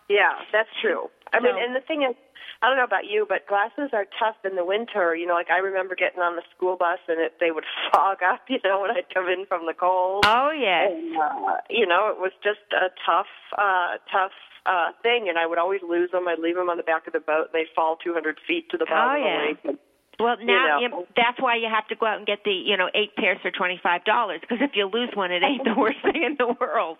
Yeah, 0.08 0.32
that's 0.52 0.68
true. 0.80 1.08
I 1.32 1.40
mean, 1.40 1.52
and 1.56 1.76
the 1.76 1.84
thing 1.84 2.02
is, 2.02 2.16
I 2.62 2.68
don't 2.68 2.76
know 2.76 2.84
about 2.88 3.04
you, 3.04 3.26
but 3.28 3.46
glasses 3.46 3.90
are 3.92 4.06
tough 4.18 4.36
in 4.44 4.56
the 4.56 4.64
winter. 4.64 5.14
You 5.14 5.26
know, 5.26 5.34
like 5.34 5.50
I 5.50 5.58
remember 5.58 5.94
getting 5.94 6.20
on 6.20 6.34
the 6.34 6.42
school 6.56 6.76
bus 6.76 6.98
and 7.06 7.20
it, 7.20 7.34
they 7.38 7.50
would 7.50 7.64
fog 7.92 8.18
up. 8.24 8.40
You 8.48 8.58
know, 8.64 8.80
when 8.80 8.90
I'd 8.90 9.12
come 9.12 9.28
in 9.28 9.44
from 9.46 9.66
the 9.66 9.74
cold. 9.74 10.24
Oh 10.26 10.50
yes. 10.50 10.90
And, 10.90 11.16
uh, 11.16 11.60
you 11.68 11.86
know, 11.86 12.08
it 12.08 12.18
was 12.18 12.32
just 12.42 12.64
a 12.72 12.88
tough, 13.04 13.30
uh, 13.56 14.00
tough 14.10 14.32
uh, 14.66 14.90
thing, 15.02 15.28
and 15.28 15.38
I 15.38 15.46
would 15.46 15.58
always 15.58 15.80
lose 15.86 16.10
them. 16.10 16.26
I'd 16.26 16.40
leave 16.40 16.56
them 16.56 16.68
on 16.68 16.76
the 16.78 16.82
back 16.82 17.06
of 17.06 17.12
the 17.12 17.20
boat, 17.20 17.52
and 17.52 17.54
they'd 17.54 17.72
fall 17.76 17.96
200 18.02 18.38
feet 18.46 18.70
to 18.70 18.76
the 18.76 18.86
bottom 18.86 19.12
Oh, 19.12 19.14
of 19.14 19.22
the 19.22 19.68
yeah. 19.68 19.70
lake. 19.70 19.78
Well, 20.18 20.36
now 20.42 20.80
know. 20.80 20.80
you 20.80 21.06
that's 21.14 21.38
why 21.40 21.54
you 21.56 21.68
have 21.70 21.86
to 21.88 21.94
go 21.94 22.06
out 22.06 22.18
and 22.18 22.26
get 22.26 22.42
the 22.44 22.50
you 22.50 22.76
know 22.76 22.90
eight 22.92 23.14
pairs 23.14 23.38
for 23.40 23.52
twenty 23.52 23.78
five 23.80 24.04
dollars 24.04 24.40
because 24.40 24.58
if 24.60 24.72
you 24.74 24.90
lose 24.90 25.10
one, 25.14 25.30
it 25.30 25.44
ain't 25.44 25.62
the 25.62 25.74
worst 25.78 26.02
thing 26.02 26.24
in 26.24 26.34
the 26.36 26.56
world. 26.58 26.98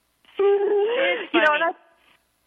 you 0.38 1.40
know, 1.44 1.52
and 1.52 1.62
I, 1.62 1.70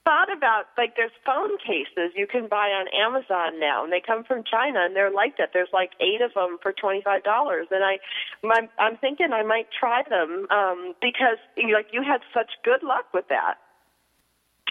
thought 0.07 0.31
about 0.31 0.71
like 0.79 0.95
there's 0.95 1.11
phone 1.27 1.59
cases 1.59 2.15
you 2.15 2.27
can 2.31 2.47
buy 2.47 2.71
on 2.71 2.87
Amazon 2.95 3.59
now, 3.59 3.83
and 3.83 3.91
they 3.91 3.99
come 3.99 4.23
from 4.23 4.47
China, 4.47 4.87
and 4.87 4.95
they're 4.95 5.11
like 5.11 5.35
that. 5.35 5.51
There's 5.51 5.71
like 5.75 5.91
eight 5.99 6.23
of 6.23 6.31
them 6.33 6.55
for 6.63 6.71
twenty 6.71 7.03
five 7.03 7.27
dollars, 7.27 7.67
and 7.71 7.83
I, 7.83 7.99
my, 8.41 8.71
I'm 8.79 8.95
thinking 8.97 9.35
I 9.35 9.43
might 9.43 9.67
try 9.75 10.03
them 10.07 10.47
um, 10.47 10.95
because 11.03 11.35
like 11.59 11.91
you 11.91 12.07
had 12.07 12.23
such 12.33 12.47
good 12.63 12.87
luck 12.87 13.11
with 13.13 13.27
that. 13.27 13.59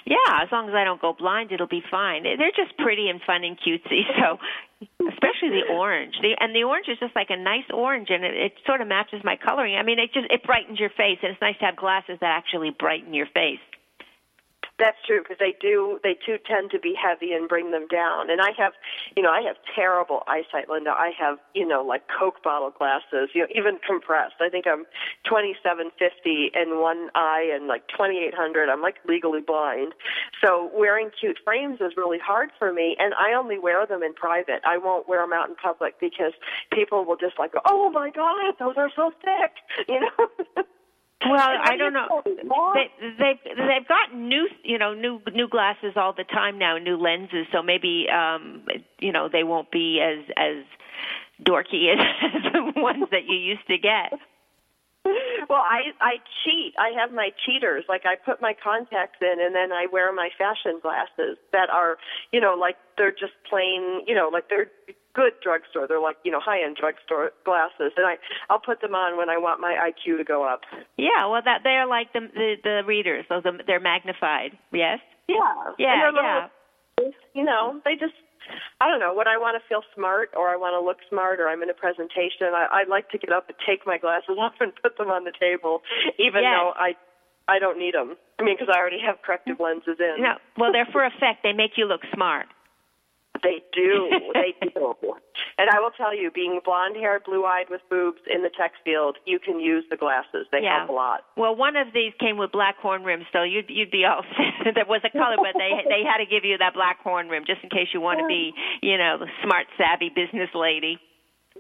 Yeah, 0.07 0.41
as 0.41 0.49
long 0.53 0.71
as 0.71 0.75
I 0.75 0.85
don't 0.85 1.03
go 1.03 1.13
blind, 1.13 1.51
it'll 1.51 1.67
be 1.67 1.83
fine. 1.91 2.23
They're 2.23 2.55
just 2.55 2.79
pretty 2.79 3.11
and 3.11 3.21
fun 3.21 3.45
and 3.45 3.59
cutesy. 3.61 4.07
So, 4.17 4.39
especially 5.09 5.61
the 5.61 5.73
orange. 5.73 6.15
The 6.21 6.37
and 6.39 6.55
the 6.55 6.65
orange 6.65 6.87
is 6.89 6.97
just 6.99 7.17
like 7.17 7.29
a 7.29 7.37
nice 7.37 7.69
orange, 7.75 8.09
and 8.09 8.25
it, 8.25 8.35
it 8.35 8.53
sort 8.65 8.81
of 8.81 8.89
matches 8.89 9.21
my 9.25 9.37
coloring. 9.37 9.77
I 9.77 9.83
mean, 9.83 9.99
it 9.99 10.15
just 10.15 10.33
it 10.33 10.45
brightens 10.45 10.81
your 10.81 10.91
face, 10.91 11.21
and 11.21 11.33
it's 11.33 11.41
nice 11.43 11.59
to 11.61 11.67
have 11.67 11.77
glasses 11.77 12.17
that 12.21 12.33
actually 12.33 12.71
brighten 12.71 13.13
your 13.13 13.27
face. 13.27 13.61
That's 14.79 14.99
true 15.07 15.23
because 15.23 15.39
they 15.41 15.55
do 15.59 15.99
they 16.03 16.15
too 16.15 16.37
tend 16.45 16.71
to 16.73 16.79
be 16.79 16.93
heavy 16.95 17.33
and 17.33 17.49
bring 17.49 17.71
them 17.71 17.87
down. 17.89 18.29
And 18.31 18.43
I 18.43 18.51
have, 18.59 18.75
you 19.17 19.23
know, 19.23 19.31
I 19.31 19.41
have 19.43 19.57
terrible 19.75 20.23
eyesight, 20.29 20.69
Linda. 20.69 20.91
I 20.91 21.13
have, 21.19 21.39
you 21.55 21.67
know, 21.67 21.83
like 21.83 22.03
Coke 22.09 22.43
bottle 22.45 22.71
glasses, 22.77 23.31
you 23.33 23.41
know, 23.43 23.49
even 23.55 23.79
compressed. 23.87 24.37
I 24.41 24.51
think 24.51 24.67
I'm 24.67 24.85
2750 25.25 26.53
in 26.55 26.81
one 26.83 27.09
eye 27.15 27.51
and 27.55 27.69
like 27.69 27.89
2800. 27.89 28.69
I'm 28.69 28.83
like 28.83 28.97
legally 29.09 29.41
blind. 29.41 29.95
So 30.45 30.71
wearing 30.75 31.11
cute 31.19 31.39
frames 31.43 31.81
is 31.81 31.93
really 31.97 32.19
hard 32.19 32.51
for 32.59 32.71
me, 32.71 32.97
and 32.99 33.15
I 33.15 33.33
only 33.33 33.59
wear 33.59 33.87
them 33.87 34.03
in 34.03 34.13
private. 34.13 34.61
I 34.67 34.77
won't 34.77 35.09
wear 35.09 35.23
them 35.23 35.33
out 35.33 35.49
in 35.49 35.55
public 35.57 35.99
because 36.01 36.33
people 36.71 37.07
will 37.07 37.17
just 37.17 37.39
like, 37.39 37.53
oh 37.65 37.89
my 37.91 38.11
god, 38.11 38.55
those 38.59 38.77
are 38.77 38.91
so 38.95 39.11
thick, 39.25 39.53
you 39.89 40.01
know. 40.01 40.65
Well, 41.25 41.49
I 41.65 41.77
don't 41.77 41.95
know. 41.95 42.23
They 42.25 42.91
they've 43.01 43.57
they've 43.57 43.89
got 43.89 44.15
new 44.15 44.49
you 44.63 44.79
know 44.79 44.93
new 44.95 45.21
new 45.33 45.49
glasses 45.49 45.95
all 45.97 46.13
the 46.13 46.25
time 46.25 46.59
now, 46.59 46.77
new 46.79 46.97
lenses. 46.97 47.47
So 47.53 47.63
maybe 47.63 48.07
um 48.13 48.65
you 49.01 49.13
know 49.13 49.29
they 49.33 49.43
won't 49.43 49.71
be 49.71 50.01
as 50.01 50.25
as 50.37 50.65
dorky 51.43 51.93
as 51.93 52.53
the 52.53 52.81
ones 52.81 53.05
that 53.11 53.25
you 53.27 53.37
used 53.37 53.67
to 53.69 53.79
get. 53.79 54.13
Well, 55.49 55.63
I 55.63 55.95
I 56.01 56.19
cheat. 56.43 56.75
I 56.75 56.91
have 56.99 57.15
my 57.15 57.31
cheaters. 57.47 57.85
Like 57.89 58.03
I 58.05 58.17
put 58.19 58.43
my 58.43 58.55
contacts 58.59 59.23
in, 59.23 59.39
and 59.39 59.55
then 59.55 59.71
I 59.71 59.87
wear 59.87 60.13
my 60.13 60.29
fashion 60.37 60.81
glasses 60.83 61.39
that 61.53 61.71
are, 61.71 61.99
you 62.33 62.41
know, 62.41 62.57
like 62.59 62.75
they're 62.99 63.13
just 63.15 63.39
plain, 63.49 64.03
you 64.07 64.15
know, 64.15 64.29
like 64.33 64.49
they're 64.51 64.67
good 65.15 65.33
drugstore. 65.43 65.87
They're 65.89 66.01
like 66.01 66.17
you 66.25 66.31
know 66.31 66.41
high 66.43 66.63
end 66.63 66.77
drugstore 66.77 67.31
glasses, 67.45 67.93
and 67.97 68.07
I 68.07 68.17
I'll 68.51 68.61
put 68.61 68.81
them 68.81 68.95
on 68.95 69.17
when 69.17 69.31
I 69.31 69.39
want 69.39 69.61
my 69.61 69.75
IQ 69.79 70.19
to 70.19 70.25
go 70.25 70.43
up. 70.43 70.61
Yeah, 70.99 71.31
well, 71.31 71.43
that 71.45 71.61
they're 71.63 71.87
like 71.87 72.13
the 72.13 72.27
the, 72.35 72.55
the 72.63 72.83
readers. 72.87 73.25
Those 73.29 73.43
are, 73.47 73.57
they're 73.67 73.81
magnified. 73.81 74.59
Yes. 74.73 74.99
Yeah. 75.29 75.39
Yeah. 75.79 75.95
yeah. 75.95 76.11
Little, 76.11 77.15
you 77.35 77.45
know, 77.45 77.81
they 77.85 77.95
just. 77.95 78.15
I 78.81 78.89
don't 78.89 79.01
know 79.01 79.15
when 79.15 79.29
I 79.29 79.37
want 79.37 79.61
to 79.61 79.63
feel 79.69 79.83
smart 79.95 80.31
or 80.37 80.49
I 80.49 80.57
want 80.57 80.75
to 80.75 80.83
look 80.85 80.99
smart 81.09 81.41
or 81.41 81.49
I'm 81.49 81.63
in 81.63 81.71
a 81.71 81.75
presentation. 81.75 82.53
I, 82.53 82.85
I 82.85 82.89
like 82.89 83.09
to 83.11 83.19
get 83.19 83.33
up 83.33 83.49
and 83.49 83.57
take 83.67 83.87
my 83.87 83.99
glasses 83.99 84.37
off 84.39 84.55
and 84.61 84.73
put 84.83 84.99
them 84.99 85.11
on 85.11 85.25
the 85.25 85.33
table, 85.33 85.83
even 86.19 86.43
yes. 86.43 86.53
though 86.55 86.73
I 86.77 86.95
I 87.49 87.59
don't 87.59 87.79
need 87.79 87.95
them. 87.95 88.17
I 88.39 88.43
mean, 88.43 88.57
because 88.59 88.73
I 88.75 88.79
already 88.79 88.99
have 89.07 89.23
corrective 89.23 89.61
lenses 89.61 90.03
in. 90.03 90.19
No, 90.19 90.35
well, 90.59 90.73
they're 90.73 90.89
for 90.91 91.07
effect. 91.07 91.43
They 91.43 91.53
make 91.53 91.79
you 91.79 91.87
look 91.87 92.03
smart. 92.13 92.47
They 93.43 93.63
do. 93.73 94.11
they 94.35 94.55
do. 94.61 94.95
And 95.59 95.71
I 95.71 95.81
will 95.81 95.91
tell 95.97 96.15
you, 96.17 96.31
being 96.31 96.61
blonde 96.65 96.97
haired, 96.97 97.25
blue 97.25 97.45
eyed 97.45 97.67
with 97.71 97.81
boobs 97.89 98.21
in 98.33 98.43
the 98.43 98.51
tech 98.51 98.73
field, 98.85 99.17
you 99.25 99.39
can 99.39 99.59
use 99.59 99.85
the 99.91 99.97
glasses. 99.97 100.47
They 100.53 100.63
yeah. 100.63 100.85
help 100.85 100.91
a 100.91 100.93
lot. 100.93 101.21
Well, 101.37 101.57
one 101.57 101.77
of 101.77 101.89
these 101.95 102.13
came 102.21 102.37
with 102.37 102.53
black 102.53 102.77
horn 102.79 103.05
rims, 103.05 103.25
so 103.33 103.43
you'd 103.43 103.67
you'd 103.69 103.91
be 103.91 104.05
all 104.05 104.23
there 104.65 104.85
was 104.87 105.01
a 105.05 105.11
color, 105.11 105.37
but 105.37 105.57
they 105.57 105.71
they 105.89 106.03
had 106.05 106.19
to 106.19 106.27
give 106.27 106.45
you 106.45 106.59
that 106.59 106.75
black 106.75 107.01
horn 107.01 107.29
rim 107.29 107.45
just 107.47 107.63
in 107.63 107.71
case 107.71 107.89
you 107.93 108.01
want 108.01 108.21
to 108.21 108.27
be, 108.27 108.53
you 108.83 108.99
know, 108.99 109.17
the 109.19 109.29
smart, 109.43 109.67
savvy 109.79 110.11
business 110.11 110.51
lady. 110.55 110.99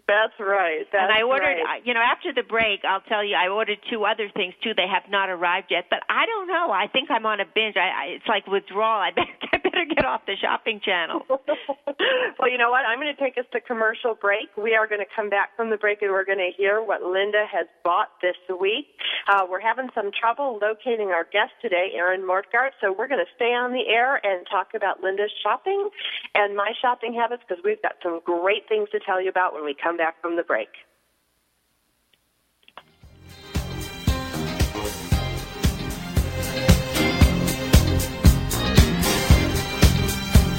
That's 0.06 0.36
right. 0.38 0.84
That's 0.92 1.02
and 1.02 1.12
I 1.12 1.22
ordered, 1.22 1.58
right. 1.64 1.84
you 1.84 1.94
know, 1.94 2.00
after 2.00 2.32
the 2.32 2.42
break, 2.42 2.84
I'll 2.84 3.04
tell 3.08 3.24
you, 3.24 3.34
I 3.34 3.48
ordered 3.48 3.78
two 3.90 4.04
other 4.04 4.28
things 4.34 4.54
too. 4.62 4.74
They 4.76 4.86
have 4.86 5.10
not 5.10 5.30
arrived 5.30 5.68
yet, 5.70 5.86
but 5.90 6.00
I 6.08 6.26
don't 6.26 6.48
know. 6.48 6.70
I 6.70 6.86
think 6.86 7.10
I'm 7.10 7.26
on 7.26 7.40
a 7.40 7.44
binge. 7.46 7.76
I, 7.76 7.88
I 7.88 8.04
it's 8.18 8.28
like 8.28 8.46
withdrawal. 8.46 9.00
I 9.00 9.10
better, 9.16 9.32
I 9.52 9.58
better 9.58 9.84
get 9.86 10.04
off 10.04 10.26
the 10.26 10.36
shopping 10.36 10.80
channel. 10.84 11.22
well, 11.28 12.50
you 12.50 12.58
know 12.58 12.70
what? 12.70 12.84
I'm 12.84 12.98
going 12.98 13.14
to 13.14 13.20
take 13.22 13.38
us 13.38 13.46
to 13.52 13.60
commercial 13.60 14.14
break. 14.14 14.50
We 14.56 14.74
are 14.74 14.86
going 14.86 15.00
to 15.00 15.10
come 15.14 15.30
back 15.30 15.56
from 15.56 15.70
the 15.70 15.76
break 15.76 16.02
and 16.02 16.10
we're 16.10 16.24
going 16.26 16.42
to 16.42 16.50
hear 16.56 16.82
what 16.82 17.02
Linda 17.02 17.46
has 17.50 17.66
bought 17.84 18.10
this 18.20 18.36
week. 18.50 18.86
Uh, 19.28 19.46
we're 19.48 19.60
having 19.60 19.88
some 19.94 20.10
trouble 20.10 20.58
locating 20.60 21.08
our 21.14 21.24
guest 21.24 21.52
today, 21.62 21.92
Erin 21.94 22.22
Mortgart, 22.22 22.74
so 22.80 22.92
we're 22.92 23.08
going 23.08 23.22
to 23.22 23.30
stay 23.34 23.54
on 23.54 23.72
the 23.72 23.86
air 23.86 24.18
and 24.24 24.46
talk 24.50 24.74
about 24.74 25.02
Linda's 25.02 25.32
shopping 25.42 25.90
and 26.34 26.56
my 26.56 26.72
shopping 26.82 27.14
habits 27.14 27.42
because 27.46 27.62
we've 27.64 27.80
got 27.82 27.94
some 28.02 28.20
great 28.24 28.68
things 28.68 28.88
to 28.90 28.98
tell 29.00 29.22
you 29.22 29.30
about 29.30 29.54
when 29.54 29.64
we 29.64 29.74
come 29.74 29.85
back 29.94 30.20
from 30.22 30.36
the 30.36 30.42
break. 30.42 30.68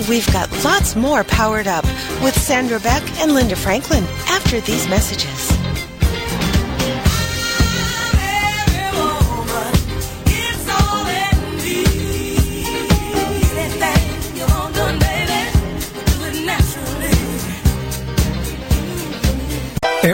We've 0.07 0.31
got 0.31 0.49
lots 0.63 0.95
more 0.95 1.25
powered 1.25 1.67
up 1.67 1.83
with 2.23 2.33
Sandra 2.39 2.79
Beck 2.79 3.03
and 3.19 3.33
Linda 3.33 3.57
Franklin 3.57 4.03
after 4.27 4.61
these 4.61 4.87
messages. 4.87 5.56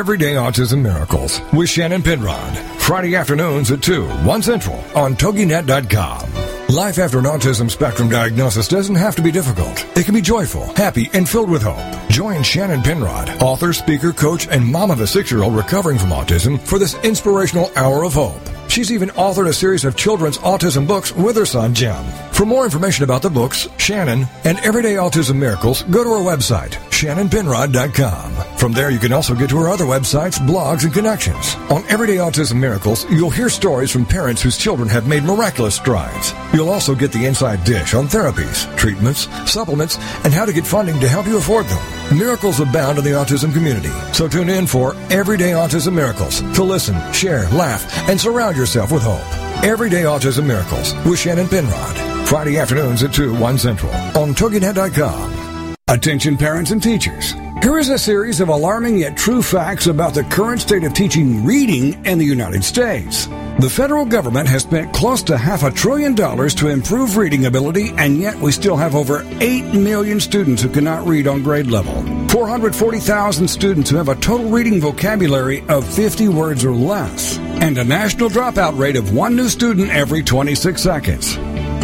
Everyday 0.03 0.33
Autism 0.33 0.81
Miracles 0.81 1.39
with 1.53 1.69
Shannon 1.69 2.03
Penrod. 2.03 2.57
Friday 2.81 3.15
afternoons 3.15 3.71
at 3.71 3.81
2, 3.81 4.05
1 4.05 4.41
Central 4.41 4.75
on 4.97 5.15
TogiNet.com. 5.15 6.75
Life 6.75 6.99
after 6.99 7.19
an 7.19 7.23
autism 7.23 7.71
spectrum 7.71 8.09
diagnosis 8.09 8.67
doesn't 8.67 8.97
have 8.97 9.15
to 9.15 9.21
be 9.21 9.31
difficult. 9.31 9.87
It 9.97 10.03
can 10.03 10.13
be 10.13 10.19
joyful, 10.19 10.65
happy, 10.75 11.09
and 11.13 11.27
filled 11.27 11.49
with 11.49 11.61
hope. 11.61 12.09
Join 12.09 12.43
Shannon 12.43 12.81
Penrod, 12.81 13.29
author, 13.41 13.71
speaker, 13.71 14.11
coach, 14.11 14.49
and 14.49 14.65
mom 14.65 14.91
of 14.91 14.99
a 14.99 15.07
six-year-old 15.07 15.55
recovering 15.55 15.97
from 15.97 16.09
autism 16.09 16.59
for 16.59 16.77
this 16.77 16.95
inspirational 17.05 17.71
hour 17.77 18.03
of 18.03 18.15
hope. 18.15 18.52
She's 18.73 18.91
even 18.91 19.09
authored 19.09 19.47
a 19.47 19.53
series 19.53 19.85
of 19.85 19.95
children's 19.95 20.39
autism 20.39 20.87
books 20.87 21.15
with 21.15 21.35
her 21.35 21.45
son, 21.45 21.75
Jim. 21.75 22.03
For 22.31 22.43
more 22.43 22.65
information 22.65 23.03
about 23.03 23.21
the 23.21 23.29
books, 23.29 23.67
Shannon, 23.77 24.25
and 24.45 24.57
Everyday 24.61 24.95
Autism 24.95 25.35
Miracles, 25.35 25.83
go 25.83 26.03
to 26.03 26.09
her 26.09 26.35
website, 26.35 26.71
shannonpenrod.com. 26.89 28.57
From 28.57 28.71
there, 28.71 28.89
you 28.89 28.97
can 28.97 29.13
also 29.13 29.35
get 29.35 29.51
to 29.51 29.59
her 29.59 29.69
other 29.69 29.85
websites, 29.85 30.39
blogs, 30.39 30.85
and 30.85 30.91
connections. 30.91 31.53
On 31.69 31.83
Everyday 31.87 32.15
Autism 32.15 32.55
Miracles, 32.55 33.07
you'll 33.11 33.29
hear 33.29 33.47
stories 33.47 33.91
from 33.91 34.07
parents 34.07 34.41
whose 34.41 34.57
children 34.57 34.89
have 34.89 35.07
made 35.07 35.23
miraculous 35.23 35.75
strides. 35.75 36.33
You'll 36.51 36.71
also 36.71 36.95
get 36.95 37.11
the 37.11 37.27
inside 37.27 37.63
dish 37.65 37.93
on 37.93 38.07
therapies, 38.07 38.75
treatments, 38.75 39.27
supplements, 39.47 39.97
and 40.23 40.33
how 40.33 40.45
to 40.45 40.53
get 40.53 40.65
funding 40.65 40.99
to 40.99 41.07
help 41.07 41.27
you 41.27 41.37
afford 41.37 41.67
them. 41.67 42.02
Miracles 42.11 42.59
abound 42.59 42.97
in 42.97 43.03
the 43.03 43.11
autism 43.11 43.53
community. 43.53 43.91
So 44.13 44.27
tune 44.27 44.49
in 44.49 44.67
for 44.67 44.95
Everyday 45.09 45.51
Autism 45.51 45.93
Miracles 45.93 46.41
to 46.55 46.63
listen, 46.63 46.95
share, 47.13 47.47
laugh, 47.49 48.09
and 48.09 48.19
surround 48.19 48.57
yourself 48.57 48.91
with 48.91 49.03
hope. 49.03 49.21
Everyday 49.63 50.03
Autism 50.03 50.45
Miracles 50.45 50.93
with 51.05 51.19
Shannon 51.19 51.47
Penrod. 51.47 52.27
Friday 52.27 52.57
afternoons 52.57 53.03
at 53.03 53.13
2, 53.13 53.37
1 53.39 53.57
Central 53.57 53.91
on 54.17 54.33
TogiNet.com. 54.33 55.75
Attention 55.87 56.37
parents 56.37 56.71
and 56.71 56.81
teachers. 56.81 57.33
Here 57.61 57.77
is 57.77 57.89
a 57.89 57.97
series 57.97 58.39
of 58.41 58.49
alarming 58.49 58.97
yet 58.97 59.15
true 59.15 59.41
facts 59.41 59.87
about 59.87 60.13
the 60.13 60.23
current 60.25 60.61
state 60.61 60.83
of 60.83 60.93
teaching 60.93 61.45
reading 61.45 62.05
in 62.05 62.17
the 62.17 62.25
United 62.25 62.63
States. 62.63 63.27
The 63.59 63.69
federal 63.69 64.05
government 64.05 64.49
has 64.49 64.63
spent 64.63 64.93
close 64.93 65.21
to 65.23 65.37
half 65.37 65.61
a 65.61 65.69
trillion 65.69 66.15
dollars 66.15 66.55
to 66.55 66.69
improve 66.69 67.15
reading 67.17 67.45
ability, 67.45 67.93
and 67.97 68.17
yet 68.17 68.35
we 68.39 68.51
still 68.51 68.75
have 68.75 68.95
over 68.95 69.23
8 69.39 69.75
million 69.75 70.19
students 70.19 70.63
who 70.63 70.69
cannot 70.69 71.07
read 71.07 71.27
on 71.27 71.43
grade 71.43 71.67
level. 71.67 71.93
440,000 72.29 73.47
students 73.47 73.91
who 73.91 73.97
have 73.97 74.09
a 74.09 74.15
total 74.15 74.49
reading 74.49 74.81
vocabulary 74.81 75.63
of 75.69 75.87
50 75.87 76.29
words 76.29 76.65
or 76.65 76.73
less, 76.73 77.37
and 77.37 77.77
a 77.77 77.83
national 77.83 78.29
dropout 78.29 78.77
rate 78.77 78.95
of 78.95 79.13
one 79.15 79.35
new 79.35 79.47
student 79.47 79.91
every 79.91 80.23
26 80.23 80.81
seconds. 80.81 81.35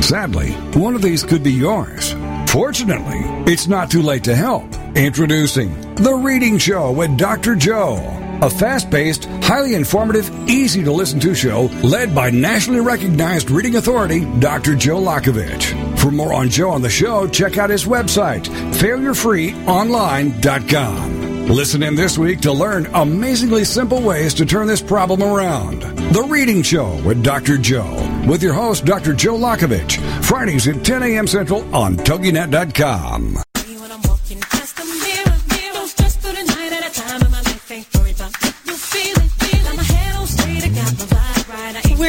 Sadly, 0.06 0.52
one 0.74 0.96
of 0.96 1.04
these 1.04 1.24
could 1.24 1.44
be 1.44 1.54
yours. 1.54 2.16
Fortunately, 2.48 3.22
it's 3.52 3.68
not 3.68 3.92
too 3.92 4.02
late 4.02 4.24
to 4.24 4.36
help. 4.36 4.66
Introducing 4.96 5.96
The 5.96 6.16
Reading 6.16 6.58
Show 6.58 6.92
with 6.92 7.16
Dr. 7.16 7.56
Joe, 7.56 7.98
a 8.41 8.50
fast 8.50 8.89
paced, 8.89 9.25
highly 9.43 9.75
informative, 9.75 10.29
easy 10.50 10.84
to 10.84 10.91
listen 10.91 11.19
to 11.22 11.36
show 11.36 11.63
led 11.84 12.15
by 12.15 12.29
nationally 12.29 12.81
recognized 12.81 13.51
reading 13.51 13.75
authority, 13.75 14.25
Dr. 14.39 14.75
Joe 14.75 15.01
Lockavitch. 15.01 16.00
For 16.00 16.12
more 16.12 16.34
on 16.34 16.50
Joe 16.50 16.72
on 16.72 16.81
the 16.81 16.89
show, 16.89 17.27
check 17.27 17.58
out 17.58 17.69
his 17.69 17.86
website, 17.86 18.46
failurefreeonline.com. 18.74 21.19
Listen 21.50 21.81
in 21.81 21.96
this 21.96 22.17
week 22.17 22.41
to 22.41 22.53
learn 22.53 22.86
amazingly 22.93 23.65
simple 23.65 24.01
ways 24.01 24.36
to 24.36 24.46
turn 24.46 24.67
this 24.67 24.81
problem 24.81 25.24
around. 25.24 25.81
The 26.13 26.24
Reading 26.24 26.62
Show 26.62 27.01
with 27.03 27.24
Dr. 27.24 27.58
Joe 27.58 27.96
with 28.27 28.43
your 28.43 28.53
host, 28.53 28.86
Dr. 28.86 29.13
Joe 29.13 29.36
Lockavitch, 29.36 29.98
Fridays 30.24 30.67
at 30.67 30.86
10 30.86 31.01
a.m. 31.01 31.25
Central 31.25 31.63
on 31.74 31.98
TogiNet.com. 31.98 33.49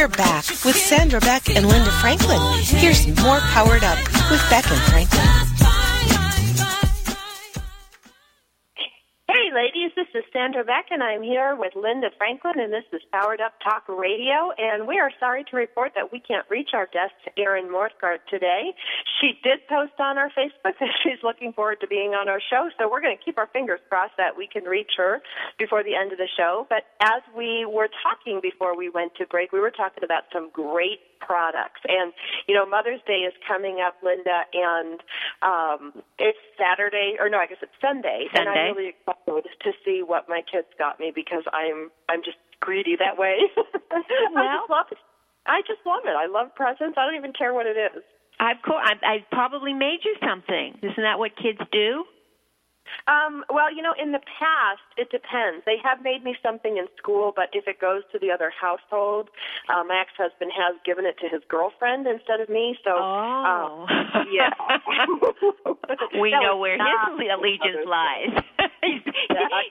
We're 0.01 0.09
back 0.09 0.49
with 0.65 0.77
Sandra 0.77 1.21
Beck 1.21 1.55
and 1.55 1.69
Linda 1.69 1.91
Franklin. 2.01 2.41
Here's 2.63 3.07
more 3.23 3.39
Powered 3.53 3.85
Up 3.85 3.99
with 4.31 4.41
Beck 4.49 4.65
and 4.71 4.81
Franklin. 4.89 5.30
Sandra 10.41 10.65
Beck, 10.65 10.87
and 10.91 11.03
I'm 11.03 11.23
here 11.23 11.55
with 11.55 11.77
Linda 11.77 12.09
Franklin, 12.17 12.55
and 12.61 12.73
this 12.73 12.85
is 12.95 13.03
Powered 13.13 13.43
Up 13.43 13.53
Talk 13.63 13.85
Radio. 13.89 14.53
And 14.57 14.89
we 14.89 14.99
are 14.99 15.11
sorry 15.21 15.45
to 15.51 15.57
report 15.57 15.93
that 15.97 16.13
we 16.13 16.19
can't 16.19 16.47
reach 16.49 16.71
our 16.73 16.87
guest, 16.87 17.13
Erin 17.37 17.71
Morthgard, 17.71 18.21
today. 18.31 18.73
She 19.21 19.39
did 19.45 19.59
post 19.69 19.93
on 19.99 20.17
our 20.17 20.31
Facebook 20.31 20.73
that 20.81 20.89
she's 21.03 21.23
looking 21.23 21.53
forward 21.53 21.83
to 21.83 21.87
being 21.87 22.15
on 22.15 22.31
our 22.31 22.41
show, 22.41 22.71
so 22.79 22.91
we're 22.91 23.03
going 23.03 23.17
to 23.17 23.23
keep 23.23 23.37
our 23.37 23.49
fingers 23.49 23.81
crossed 23.91 24.17
that 24.17 24.35
we 24.35 24.47
can 24.47 24.65
reach 24.65 24.93
her 24.97 25.21
before 25.59 25.85
the 25.85 25.95
end 25.95 26.11
of 26.13 26.17
the 26.17 26.29
show. 26.39 26.67
But 26.71 26.85
as 27.01 27.21
we 27.37 27.67
were 27.69 27.91
talking 28.03 28.41
before 28.41 28.75
we 28.75 28.89
went 28.89 29.17
to 29.17 29.27
break, 29.27 29.53
we 29.53 29.61
were 29.61 29.71
talking 29.71 30.05
about 30.05 30.25
some 30.33 30.49
great 30.55 31.01
products. 31.21 31.81
And, 31.87 32.13
you 32.49 32.55
know, 32.55 32.65
Mother's 32.65 33.01
Day 33.07 33.29
is 33.29 33.35
coming 33.47 33.85
up, 33.85 33.97
Linda, 34.03 34.49
and 34.55 35.01
um, 35.43 36.03
it's 36.19 36.39
Saturday, 36.57 37.17
or 37.21 37.29
no, 37.29 37.37
I 37.37 37.47
guess 37.47 37.59
it's 37.61 37.77
Sunday. 37.81 38.25
And 38.33 38.49
Sunday. 38.49 38.71
I'm 38.73 38.77
really 38.77 38.95
excited 38.97 39.45
to 39.45 39.73
see 39.85 40.03
what 40.03 40.30
my 40.31 40.43
kids 40.47 40.69
got 40.79 40.99
me 40.99 41.13
because 41.15 41.43
I'm 41.53 41.91
I'm 42.09 42.23
just 42.25 42.39
greedy 42.61 42.97
that 42.97 43.19
way. 43.19 43.37
I 43.91 44.01
Well- 44.35 44.45
just 44.63 44.71
love 44.71 44.87
it. 44.93 44.99
I 45.47 45.61
just 45.67 45.81
love 45.85 46.05
it. 46.05 46.15
I 46.15 46.27
love 46.27 46.55
presents. 46.55 46.97
I 46.97 47.07
don't 47.07 47.17
even 47.17 47.33
care 47.33 47.53
what 47.55 47.67
it 47.67 47.77
is. 47.77 48.03
I've 48.39 48.61
co- 48.65 48.77
I, 48.81 48.93
I 49.03 49.17
probably 49.33 49.73
made 49.73 50.01
you 50.05 50.15
something. 50.27 50.79
Isn't 50.83 51.03
that 51.03 51.19
what 51.19 51.33
kids 51.37 51.59
do? 51.73 52.05
Um, 53.09 53.45
well, 53.51 53.75
you 53.75 53.83
know, 53.83 53.95
in 54.01 54.13
the 54.13 54.21
past, 54.39 54.83
it 54.97 55.11
depends. 55.11 55.65
They 55.67 55.77
have 55.83 56.03
made 56.03 56.23
me 56.25 56.37
something 56.43 56.77
in 56.77 56.87
school, 56.97 57.33
but 57.35 57.49
if 57.53 57.67
it 57.67 57.81
goes 57.81 58.03
to 58.13 58.19
the 58.19 58.31
other 58.31 58.51
household, 58.51 59.29
uh, 59.69 59.85
my 59.85 60.01
ex-husband 60.01 60.51
has 60.57 60.77
given 60.85 61.05
it 61.07 61.17
to 61.21 61.29
his 61.29 61.43
girlfriend 61.49 62.07
instead 62.07 62.41
of 62.41 62.49
me. 62.49 62.77
So, 62.85 62.91
Oh. 62.95 63.87
um, 63.89 64.27
yeah. 64.31 64.51
we 66.21 66.31
That 66.31 66.43
know 66.43 66.57
where 66.57 66.77
his 66.77 67.31
allegiance 67.33 67.87
lies. 67.87 68.33
he's, 68.83 69.03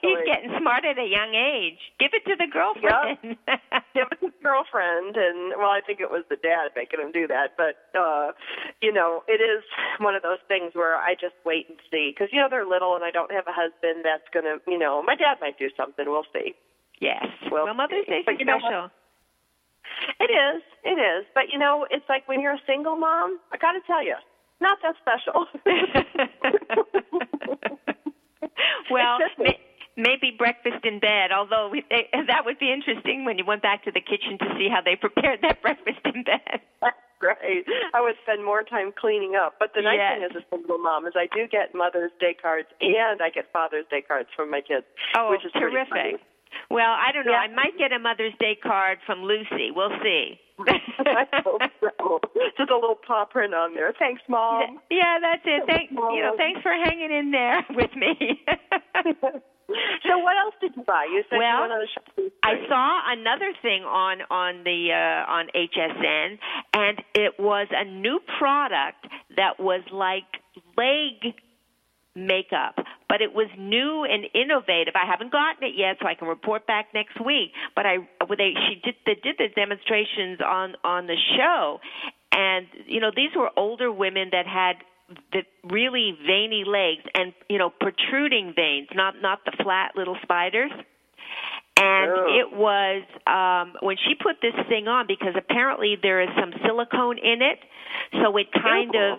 he's 0.02 0.22
getting 0.26 0.50
smart 0.60 0.84
at 0.84 0.98
a 0.98 1.06
young 1.06 1.34
age. 1.34 1.78
Give 1.98 2.10
it 2.12 2.24
to 2.28 2.36
the 2.36 2.46
girlfriend. 2.50 3.36
it 3.94 4.06
was 4.08 4.18
his 4.20 4.30
girlfriend 4.42 5.16
and 5.16 5.52
well 5.58 5.70
i 5.70 5.80
think 5.84 6.00
it 6.00 6.10
was 6.10 6.24
the 6.30 6.36
dad 6.36 6.70
making 6.74 7.00
him 7.00 7.12
do 7.12 7.26
that 7.26 7.52
but 7.56 7.90
uh 7.98 8.32
you 8.80 8.92
know 8.92 9.22
it 9.28 9.40
is 9.42 9.62
one 9.98 10.14
of 10.14 10.22
those 10.22 10.38
things 10.48 10.72
where 10.74 10.96
i 10.96 11.14
just 11.14 11.34
wait 11.44 11.66
and 11.68 11.78
see 11.90 12.12
because 12.12 12.28
you 12.32 12.40
know 12.40 12.48
they're 12.48 12.66
little 12.66 12.94
and 12.94 13.04
i 13.04 13.09
don't 13.10 13.32
have 13.32 13.46
a 13.46 13.52
husband 13.52 14.04
that's 14.04 14.26
going 14.32 14.44
to 14.44 14.58
you 14.70 14.78
know 14.78 15.02
my 15.02 15.14
dad 15.14 15.36
might 15.40 15.58
do 15.58 15.68
something 15.76 16.06
we'll 16.08 16.24
see 16.32 16.54
yes. 17.00 17.26
Well, 17.50 17.64
Well, 17.64 17.74
Mother's 17.74 18.06
Day 18.06 18.22
is 18.26 18.38
you 18.38 18.44
know 18.44 18.58
special. 18.58 18.90
it 20.20 20.30
is 20.30 20.62
it 20.84 20.98
is 20.98 21.24
but 21.34 21.44
you 21.52 21.58
know 21.58 21.86
it's 21.90 22.08
like 22.08 22.26
when 22.28 22.40
you're 22.40 22.54
a 22.54 22.62
single 22.66 22.96
mom 22.96 23.38
i 23.52 23.56
got 23.56 23.72
to 23.72 23.80
tell 23.86 24.04
you 24.04 24.14
not 24.60 24.78
that 24.82 24.94
special 25.00 25.46
well, 28.90 29.18
may, 29.38 29.58
maybe 29.96 30.30
breakfast 30.36 30.84
in 30.84 31.00
bed. 31.00 31.32
Although 31.32 31.68
we, 31.70 31.84
eh, 31.90 32.02
that 32.26 32.44
would 32.44 32.58
be 32.58 32.72
interesting 32.72 33.24
when 33.24 33.38
you 33.38 33.44
went 33.44 33.62
back 33.62 33.84
to 33.84 33.90
the 33.90 34.00
kitchen 34.00 34.38
to 34.38 34.54
see 34.58 34.68
how 34.68 34.80
they 34.82 34.96
prepared 34.96 35.40
that 35.42 35.62
breakfast 35.62 36.00
in 36.04 36.24
bed. 36.24 36.60
Great. 37.20 37.66
I 37.94 38.00
would 38.00 38.16
spend 38.24 38.44
more 38.44 38.62
time 38.64 38.92
cleaning 38.98 39.36
up. 39.36 39.54
But 39.60 39.72
the 39.74 39.82
nice 39.82 39.98
Yes. 40.00 40.16
thing 40.16 40.24
as 40.24 40.42
a 40.42 40.44
single 40.50 40.78
mom 40.78 41.06
is 41.06 41.12
I 41.14 41.28
do 41.36 41.46
get 41.46 41.74
Mother's 41.74 42.10
Day 42.18 42.34
cards 42.34 42.68
and 42.80 43.20
I 43.22 43.28
get 43.30 43.52
Father's 43.52 43.84
Day 43.90 44.00
cards 44.02 44.28
from 44.34 44.50
my 44.50 44.60
kids, 44.62 44.86
Oh, 45.16 45.30
which 45.30 45.44
is 45.44 45.52
terrific. 45.52 46.18
Well, 46.70 46.94
I 46.94 47.10
don't 47.12 47.26
know. 47.26 47.32
Yeah. 47.32 47.38
I 47.38 47.48
might 47.48 47.76
get 47.78 47.92
a 47.92 47.98
Mother's 47.98 48.34
Day 48.38 48.56
card 48.62 48.98
from 49.04 49.22
Lucy. 49.22 49.74
We'll 49.74 49.90
see. 50.02 50.38
I 50.60 51.26
hope 51.42 51.62
so. 51.80 52.20
Just 52.56 52.70
a 52.70 52.74
little 52.74 52.98
paw 53.06 53.24
print 53.24 53.54
on 53.54 53.74
there. 53.74 53.92
Thanks, 53.98 54.22
Mom. 54.28 54.78
Yeah, 54.90 55.18
that's 55.20 55.42
it. 55.44 55.64
Thank 55.66 55.90
you 55.90 56.22
know, 56.22 56.34
thanks 56.36 56.60
for 56.62 56.72
hanging 56.72 57.10
in 57.10 57.30
there 57.30 57.64
with 57.70 57.90
me. 57.96 58.42
so 60.06 60.18
what 60.18 60.36
else 60.36 60.54
did 60.60 60.76
you 60.76 60.82
buy? 60.84 61.06
You 61.10 61.24
said 61.28 61.38
Well, 61.38 61.54
you 61.54 61.60
went 61.60 61.72
on 61.72 61.82
a 61.82 61.90
shopping 61.92 62.30
I 62.44 62.54
saw 62.68 63.00
another 63.12 63.52
thing 63.62 63.82
on 63.82 64.18
on 64.30 64.62
the 64.64 64.90
uh, 64.92 65.32
on 65.32 65.46
HSN, 65.54 66.38
and 66.74 67.02
it 67.14 67.34
was 67.38 67.66
a 67.70 67.84
new 67.84 68.20
product 68.38 69.06
that 69.36 69.58
was 69.58 69.82
like 69.92 70.24
leg 70.76 71.34
makeup, 72.14 72.76
but 73.10 73.20
it 73.20 73.34
was 73.34 73.48
new 73.58 74.04
and 74.06 74.24
innovative. 74.32 74.94
I 74.94 75.04
haven't 75.04 75.32
gotten 75.32 75.64
it 75.66 75.74
yet, 75.76 75.96
so 76.00 76.06
I 76.06 76.14
can 76.14 76.28
report 76.28 76.64
back 76.68 76.94
next 76.94 77.18
week. 77.18 77.50
But 77.74 77.84
I, 77.84 77.98
well, 78.22 78.38
they, 78.38 78.54
she 78.68 78.80
did, 78.84 78.94
they 79.04 79.16
did 79.18 79.34
the 79.36 79.48
demonstrations 79.54 80.38
on 80.40 80.76
on 80.84 81.08
the 81.08 81.16
show, 81.36 81.80
and 82.30 82.66
you 82.86 83.00
know 83.00 83.10
these 83.14 83.34
were 83.34 83.50
older 83.56 83.90
women 83.90 84.28
that 84.30 84.46
had 84.46 84.76
the 85.32 85.42
really 85.68 86.16
veiny 86.24 86.62
legs 86.64 87.02
and 87.16 87.34
you 87.48 87.58
know 87.58 87.68
protruding 87.68 88.52
veins, 88.54 88.88
not 88.94 89.14
not 89.20 89.40
the 89.44 89.52
flat 89.62 89.92
little 89.96 90.16
spiders 90.22 90.70
and 91.76 92.10
Oh. 92.12 92.38
it 92.40 92.52
was 92.56 93.02
um 93.26 93.74
when 93.80 93.96
she 93.96 94.14
put 94.14 94.36
this 94.42 94.54
thing 94.68 94.86
on 94.88 95.06
because 95.06 95.34
apparently 95.36 95.96
there 96.00 96.20
is 96.20 96.28
some 96.38 96.52
silicone 96.66 97.18
in 97.18 97.40
it 97.42 97.58
so 98.22 98.36
it 98.36 98.48
kind 98.52 98.92
cool. 98.92 99.18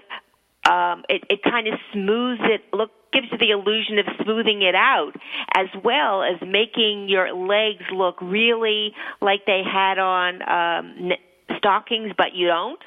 of 0.65 0.71
um 0.71 1.03
it 1.09 1.23
it 1.29 1.41
kind 1.43 1.67
of 1.67 1.73
smooths 1.91 2.41
it 2.43 2.61
look 2.73 2.91
gives 3.11 3.27
you 3.31 3.37
the 3.37 3.51
illusion 3.51 3.99
of 3.99 4.05
smoothing 4.23 4.61
it 4.61 4.75
out 4.75 5.13
as 5.55 5.67
well 5.83 6.23
as 6.23 6.41
making 6.41 7.07
your 7.09 7.33
legs 7.33 7.83
look 7.93 8.21
really 8.21 8.93
like 9.21 9.45
they 9.45 9.61
had 9.63 9.99
on 9.99 10.41
um 10.41 11.11
stockings 11.57 12.11
but 12.17 12.33
you 12.33 12.47
don't. 12.47 12.81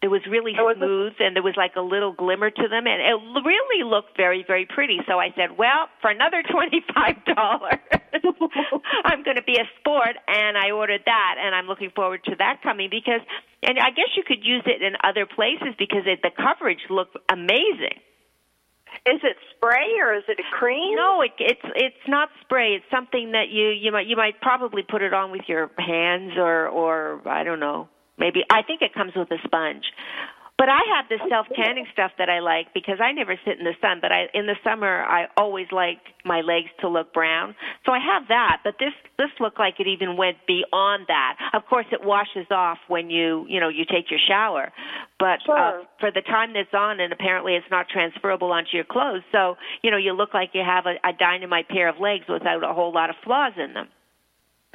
It 0.00 0.06
was 0.06 0.22
really 0.30 0.54
smooth 0.54 1.14
and 1.18 1.34
there 1.34 1.42
was 1.42 1.56
like 1.56 1.74
a 1.74 1.80
little 1.80 2.12
glimmer 2.12 2.50
to 2.50 2.68
them 2.68 2.86
and 2.86 3.02
it 3.02 3.18
really 3.44 3.82
looked 3.82 4.16
very 4.16 4.44
very 4.46 4.64
pretty. 4.64 4.98
So 5.08 5.18
i 5.18 5.30
said 5.34 5.58
well 5.58 5.88
for 6.00 6.10
another 6.10 6.42
twenty 6.48 6.84
five 6.94 7.16
dollars 7.24 7.82
i'm 9.04 9.24
going 9.24 9.36
to 9.36 9.42
be 9.42 9.56
a 9.56 9.66
sport 9.80 10.14
and 10.28 10.56
i 10.56 10.70
ordered 10.70 11.02
that 11.04 11.34
and 11.40 11.54
i'm 11.54 11.66
looking 11.66 11.90
forward 11.90 12.22
to 12.24 12.36
that 12.38 12.60
coming 12.62 12.88
because 12.90 13.20
and 13.62 13.78
i 13.78 13.90
guess 13.90 14.08
you 14.16 14.22
could 14.26 14.44
use 14.44 14.62
it 14.66 14.82
in 14.82 14.94
other 15.02 15.26
places 15.26 15.74
because 15.78 16.06
it, 16.06 16.20
the 16.22 16.30
coverage 16.30 16.86
looked 16.90 17.16
amazing 17.28 17.98
Is 19.06 19.20
it 19.22 19.36
spray 19.56 19.98
or 20.00 20.14
is 20.14 20.24
it 20.28 20.38
a 20.38 20.56
cream? 20.56 20.96
no 20.96 21.22
it, 21.22 21.32
it's 21.38 21.60
it's 21.76 22.08
not 22.08 22.28
spray. 22.42 22.74
It's 22.74 22.84
something 22.90 23.32
that 23.32 23.48
you 23.50 23.68
you 23.68 23.92
might 23.92 24.06
you 24.06 24.16
might 24.16 24.40
probably 24.40 24.82
put 24.82 25.02
it 25.02 25.14
on 25.14 25.30
with 25.30 25.42
your 25.46 25.70
hands 25.78 26.32
or 26.36 26.68
or 26.68 27.20
i 27.26 27.44
don't 27.44 27.60
know. 27.60 27.88
Maybe 28.18 28.44
i 28.50 28.62
think 28.62 28.82
it 28.82 28.94
comes 28.94 29.12
with 29.14 29.30
a 29.30 29.38
sponge 29.44 29.84
but 30.58 30.68
I 30.68 30.82
have 30.98 31.08
this 31.08 31.20
self 31.30 31.46
tanning 31.54 31.86
stuff 31.92 32.10
that 32.18 32.28
I 32.28 32.40
like 32.40 32.74
because 32.74 32.98
I 33.00 33.12
never 33.12 33.38
sit 33.46 33.58
in 33.58 33.64
the 33.64 33.78
sun. 33.80 33.98
But 34.02 34.10
I, 34.10 34.26
in 34.34 34.46
the 34.46 34.56
summer, 34.64 35.04
I 35.04 35.26
always 35.36 35.68
like 35.70 36.02
my 36.24 36.40
legs 36.40 36.66
to 36.80 36.88
look 36.88 37.14
brown, 37.14 37.54
so 37.86 37.92
I 37.92 38.00
have 38.02 38.26
that. 38.28 38.58
But 38.64 38.74
this 38.80 38.92
this 39.16 39.30
looked 39.38 39.60
like 39.60 39.78
it 39.78 39.86
even 39.86 40.16
went 40.16 40.38
beyond 40.48 41.06
that. 41.06 41.38
Of 41.54 41.62
course, 41.70 41.86
it 41.92 42.02
washes 42.02 42.50
off 42.50 42.78
when 42.88 43.08
you 43.08 43.46
you 43.48 43.60
know 43.60 43.68
you 43.68 43.84
take 43.84 44.10
your 44.10 44.20
shower, 44.26 44.72
but 45.20 45.38
uh, 45.48 45.86
for 46.00 46.10
the 46.10 46.22
time 46.22 46.52
that's 46.54 46.74
on, 46.74 46.98
and 46.98 47.12
apparently 47.12 47.54
it's 47.54 47.70
not 47.70 47.86
transferable 47.88 48.50
onto 48.50 48.74
your 48.74 48.84
clothes. 48.84 49.22
So 49.30 49.54
you 49.82 49.92
know 49.92 49.96
you 49.96 50.12
look 50.12 50.34
like 50.34 50.50
you 50.54 50.62
have 50.66 50.86
a, 50.86 50.98
a 51.08 51.12
dynamite 51.16 51.68
pair 51.68 51.88
of 51.88 52.00
legs 52.00 52.24
without 52.28 52.64
a 52.68 52.74
whole 52.74 52.92
lot 52.92 53.10
of 53.10 53.16
flaws 53.24 53.52
in 53.56 53.74
them. 53.74 53.86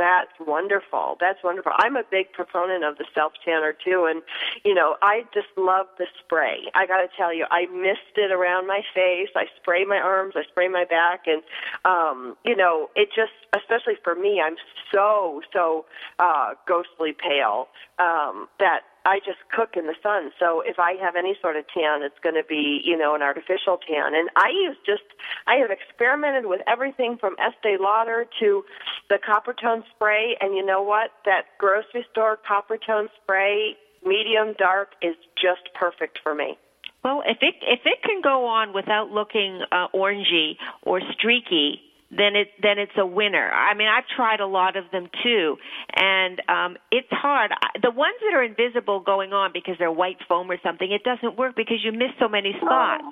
That's 0.03 0.37
wonderful. 0.45 1.15
That's 1.21 1.41
wonderful. 1.45 1.71
I'm 1.77 1.95
a 1.95 2.03
big 2.03 2.33
proponent 2.33 2.83
of 2.83 2.97
the 2.97 3.05
self 3.15 3.31
tanner 3.45 3.71
too, 3.71 4.05
and 4.09 4.21
you 4.65 4.73
know 4.73 4.97
I 5.01 5.23
just 5.33 5.47
love 5.55 5.85
the 5.97 6.07
spray. 6.19 6.63
I 6.75 6.85
got 6.85 6.97
to 6.97 7.07
tell 7.15 7.33
you, 7.33 7.45
I 7.49 7.67
mist 7.67 8.17
it 8.17 8.29
around 8.29 8.67
my 8.67 8.81
face. 8.93 9.29
I 9.33 9.45
spray 9.61 9.85
my 9.85 9.99
arms. 9.99 10.33
I 10.35 10.43
spray 10.43 10.67
my 10.67 10.83
back, 10.83 11.21
and 11.25 11.41
um, 11.85 12.35
you 12.43 12.53
know 12.53 12.89
it 12.97 13.11
just, 13.15 13.31
especially 13.55 13.93
for 14.03 14.13
me, 14.13 14.41
I'm 14.45 14.57
so 14.93 15.41
so 15.53 15.85
uh, 16.19 16.55
ghostly 16.67 17.13
pale 17.13 17.69
um, 17.97 18.49
that 18.59 18.81
I 19.05 19.19
just 19.19 19.39
cook 19.53 19.75
in 19.75 19.87
the 19.87 19.95
sun. 20.01 20.31
So 20.39 20.61
if 20.61 20.79
I 20.79 20.93
have 21.01 21.15
any 21.15 21.35
sort 21.41 21.57
of 21.57 21.65
tan, 21.73 22.03
it's 22.03 22.17
going 22.23 22.35
to 22.35 22.47
be, 22.47 22.81
you 22.83 22.97
know, 22.97 23.15
an 23.15 23.21
artificial 23.21 23.77
tan. 23.77 24.15
And 24.15 24.29
I 24.35 24.49
use 24.49 24.77
just, 24.85 25.03
I 25.45 25.55
have 25.55 25.71
experimented 25.71 26.45
with 26.45 26.61
everything 26.67 27.17
from 27.19 27.35
Estee 27.39 27.77
Lauder 27.79 28.25
to 28.39 28.63
the 29.09 29.19
Coppertone 29.19 29.83
spray. 29.95 30.37
And 30.39 30.55
you 30.55 30.65
know 30.65 30.81
what? 30.81 31.11
That 31.25 31.43
grocery 31.57 32.05
store 32.11 32.39
Coppertone 32.49 33.07
spray, 33.21 33.75
medium 34.05 34.55
dark, 34.57 34.89
is 35.01 35.15
just 35.35 35.73
perfect 35.75 36.19
for 36.23 36.33
me. 36.33 36.57
Well, 37.03 37.21
if 37.25 37.39
it 37.41 37.55
if 37.61 37.81
it 37.83 38.01
can 38.01 38.21
go 38.21 38.45
on 38.45 38.73
without 38.73 39.09
looking 39.09 39.61
uh, 39.73 39.87
orangey 39.93 40.55
or 40.83 41.01
streaky, 41.11 41.81
then 42.15 42.35
it 42.35 42.49
then 42.61 42.77
it's 42.79 42.95
a 42.97 43.05
winner. 43.05 43.49
I 43.51 43.73
mean, 43.73 43.87
I've 43.87 44.07
tried 44.15 44.39
a 44.39 44.47
lot 44.47 44.75
of 44.75 44.85
them 44.91 45.07
too, 45.23 45.57
and 45.95 46.41
um, 46.49 46.77
it's 46.91 47.07
hard. 47.11 47.51
The 47.81 47.91
ones 47.91 48.15
that 48.25 48.35
are 48.35 48.43
invisible 48.43 48.99
going 48.99 49.33
on 49.33 49.51
because 49.53 49.75
they're 49.79 49.91
white 49.91 50.17
foam 50.27 50.49
or 50.51 50.57
something, 50.63 50.91
it 50.91 51.03
doesn't 51.03 51.37
work 51.37 51.55
because 51.55 51.77
you 51.83 51.91
miss 51.91 52.11
so 52.19 52.27
many 52.27 52.53
spots. 52.57 53.03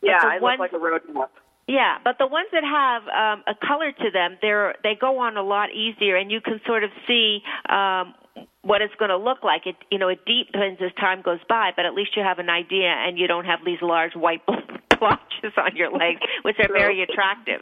But 0.00 0.06
Yeah, 0.08 0.18
I 0.22 0.38
ones- 0.38 0.60
look 0.60 0.72
like 0.72 0.80
a 0.80 0.84
roadmap. 0.84 1.28
yeah, 1.66 1.98
but 2.04 2.18
the 2.18 2.26
ones 2.26 2.48
that 2.52 2.64
have 2.64 3.02
um, 3.08 3.44
a 3.46 3.54
color 3.66 3.92
to 3.92 4.10
them, 4.12 4.38
they're 4.42 4.74
they 4.82 4.94
go 5.00 5.18
on 5.20 5.36
a 5.36 5.42
lot 5.42 5.70
easier, 5.72 6.16
and 6.16 6.30
you 6.30 6.40
can 6.40 6.60
sort 6.66 6.84
of 6.84 6.90
see 7.06 7.42
um, 7.68 8.14
what 8.62 8.82
it's 8.82 8.94
going 8.98 9.10
to 9.10 9.16
look 9.16 9.42
like. 9.44 9.66
It 9.66 9.76
you 9.90 9.98
know 9.98 10.08
it 10.08 10.20
deepens 10.26 10.78
as 10.80 10.92
time 11.00 11.22
goes 11.22 11.40
by, 11.48 11.70
but 11.76 11.86
at 11.86 11.94
least 11.94 12.16
you 12.16 12.22
have 12.22 12.38
an 12.38 12.50
idea, 12.50 12.88
and 12.90 13.18
you 13.18 13.26
don't 13.26 13.44
have 13.44 13.60
these 13.64 13.82
large 13.82 14.14
white 14.14 14.42
blotches 14.98 15.52
on 15.56 15.76
your 15.76 15.90
legs, 15.90 16.20
which 16.42 16.56
are 16.58 16.68
very 16.72 17.02
attractive. 17.02 17.60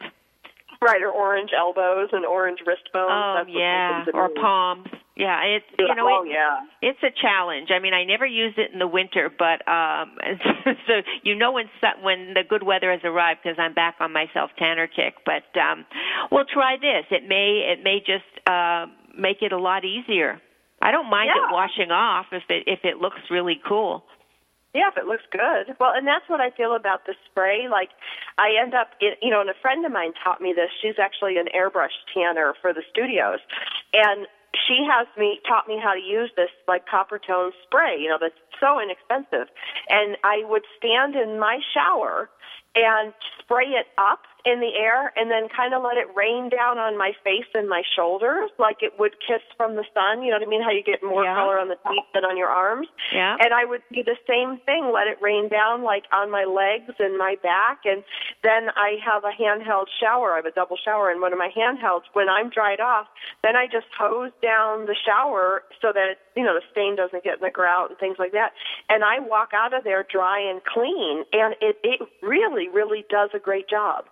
Right, 0.86 1.02
or 1.02 1.10
orange 1.10 1.50
elbows 1.56 2.10
and 2.12 2.24
orange 2.24 2.60
wrist 2.66 2.88
bones. 2.92 3.10
Oh 3.10 3.42
yeah, 3.48 4.04
or 4.14 4.30
palms. 4.40 4.86
Yeah, 5.16 5.40
it's 5.42 5.64
you 5.78 5.94
know 5.94 6.06
oh 6.06 6.24
it, 6.24 6.30
yeah. 6.32 6.60
it's 6.82 7.02
a 7.02 7.10
challenge. 7.20 7.68
I 7.74 7.78
mean, 7.80 7.94
I 7.94 8.04
never 8.04 8.26
use 8.26 8.54
it 8.58 8.70
in 8.72 8.78
the 8.78 8.86
winter, 8.86 9.32
but 9.32 9.66
um 9.66 10.16
so 10.86 11.00
you 11.22 11.34
know 11.34 11.52
when 11.52 11.66
when 12.02 12.34
the 12.34 12.42
good 12.48 12.62
weather 12.62 12.92
has 12.92 13.00
arrived 13.02 13.40
because 13.42 13.58
I'm 13.58 13.74
back 13.74 13.96
on 14.00 14.12
my 14.12 14.26
self 14.34 14.50
tanner 14.58 14.86
kick. 14.86 15.14
But 15.24 15.48
um 15.58 15.86
we'll 16.30 16.44
try 16.44 16.76
this. 16.76 17.06
It 17.10 17.26
may 17.26 17.64
it 17.72 17.82
may 17.82 17.98
just 18.00 18.28
uh, 18.46 18.86
make 19.18 19.38
it 19.40 19.52
a 19.52 19.58
lot 19.58 19.84
easier. 19.84 20.40
I 20.82 20.90
don't 20.90 21.08
mind 21.08 21.30
Yeah. 21.34 21.48
it 21.48 21.52
washing 21.52 21.90
off 21.90 22.26
if 22.32 22.42
it 22.50 22.64
if 22.66 22.80
it 22.84 22.98
looks 22.98 23.20
really 23.30 23.58
cool. 23.66 24.04
Yeah, 24.76 24.92
if 24.92 24.98
it 24.98 25.06
looks 25.06 25.24
good. 25.32 25.72
Well, 25.80 25.96
and 25.96 26.06
that's 26.06 26.28
what 26.28 26.42
I 26.42 26.50
feel 26.50 26.76
about 26.76 27.06
the 27.06 27.14
spray. 27.24 27.64
Like, 27.64 27.88
I 28.36 28.52
end 28.60 28.74
up, 28.74 28.92
in, 29.00 29.16
you 29.22 29.30
know, 29.30 29.40
and 29.40 29.48
a 29.48 29.56
friend 29.62 29.86
of 29.86 29.92
mine 29.92 30.12
taught 30.22 30.42
me 30.42 30.52
this. 30.52 30.68
She's 30.82 31.00
actually 31.00 31.38
an 31.38 31.48
airbrush 31.56 31.96
tanner 32.12 32.52
for 32.60 32.74
the 32.74 32.82
studios, 32.92 33.40
and 33.94 34.26
she 34.68 34.84
has 34.84 35.06
me 35.16 35.40
taught 35.48 35.66
me 35.66 35.80
how 35.82 35.94
to 35.94 36.00
use 36.00 36.30
this 36.36 36.50
like 36.68 36.84
Coppertone 36.84 37.56
spray. 37.64 37.96
You 37.96 38.10
know, 38.10 38.18
that's 38.20 38.36
so 38.60 38.76
inexpensive, 38.76 39.48
and 39.88 40.18
I 40.24 40.44
would 40.44 40.68
stand 40.76 41.16
in 41.16 41.40
my 41.40 41.60
shower 41.72 42.28
and 42.74 43.14
spray 43.40 43.72
it 43.72 43.86
up 43.96 44.28
in 44.46 44.60
the 44.60 44.70
air 44.78 45.12
and 45.16 45.28
then 45.30 45.48
kind 45.50 45.74
of 45.74 45.82
let 45.82 45.96
it 45.98 46.06
rain 46.14 46.48
down 46.48 46.78
on 46.78 46.96
my 46.96 47.12
face 47.24 47.50
and 47.54 47.68
my 47.68 47.82
shoulders 47.96 48.48
like 48.58 48.78
it 48.80 48.92
would 48.98 49.16
kiss 49.26 49.42
from 49.56 49.74
the 49.74 49.84
sun. 49.92 50.22
You 50.22 50.30
know 50.30 50.38
what 50.38 50.46
I 50.46 50.50
mean? 50.50 50.62
How 50.62 50.70
you 50.70 50.84
get 50.86 51.02
more 51.02 51.24
Yeah. 51.24 51.34
color 51.34 51.58
on 51.58 51.66
the 51.68 51.76
cheek 51.90 52.04
than 52.14 52.24
on 52.24 52.36
your 52.36 52.48
arms. 52.48 52.86
Yeah. 53.12 53.36
And 53.40 53.52
I 53.52 53.64
would 53.64 53.82
do 53.92 54.04
the 54.04 54.16
same 54.26 54.58
thing, 54.64 54.92
let 54.94 55.08
it 55.08 55.18
rain 55.20 55.48
down 55.48 55.82
like 55.82 56.04
on 56.12 56.30
my 56.30 56.44
legs 56.44 56.94
and 57.00 57.18
my 57.18 57.34
back. 57.42 57.80
And 57.84 58.04
then 58.42 58.70
I 58.76 58.98
have 59.04 59.24
a 59.24 59.32
handheld 59.34 59.86
shower. 60.00 60.32
I 60.32 60.36
have 60.36 60.46
a 60.46 60.52
double 60.52 60.76
shower 60.76 61.10
in 61.10 61.20
one 61.20 61.32
of 61.32 61.38
my 61.38 61.50
handhelds. 61.50 62.04
When 62.12 62.28
I'm 62.28 62.48
dried 62.48 62.78
off, 62.80 63.08
then 63.42 63.56
I 63.56 63.66
just 63.66 63.88
hose 63.98 64.30
down 64.40 64.86
the 64.86 64.94
shower 64.94 65.64
so 65.82 65.92
that, 65.92 66.18
you 66.36 66.44
know, 66.44 66.54
the 66.54 66.62
stain 66.70 66.94
doesn't 66.94 67.24
get 67.24 67.34
in 67.34 67.40
the 67.42 67.50
grout 67.50 67.90
and 67.90 67.98
things 67.98 68.16
like 68.18 68.32
that. 68.32 68.52
And 68.88 69.02
I 69.02 69.18
walk 69.18 69.50
out 69.52 69.74
of 69.74 69.82
there 69.82 70.04
dry 70.08 70.38
and 70.38 70.62
clean. 70.64 71.24
And 71.32 71.56
it, 71.60 71.78
it 71.82 72.00
really, 72.22 72.68
really 72.68 73.04
does 73.10 73.30
a 73.34 73.38
great 73.40 73.68
job. 73.68 74.04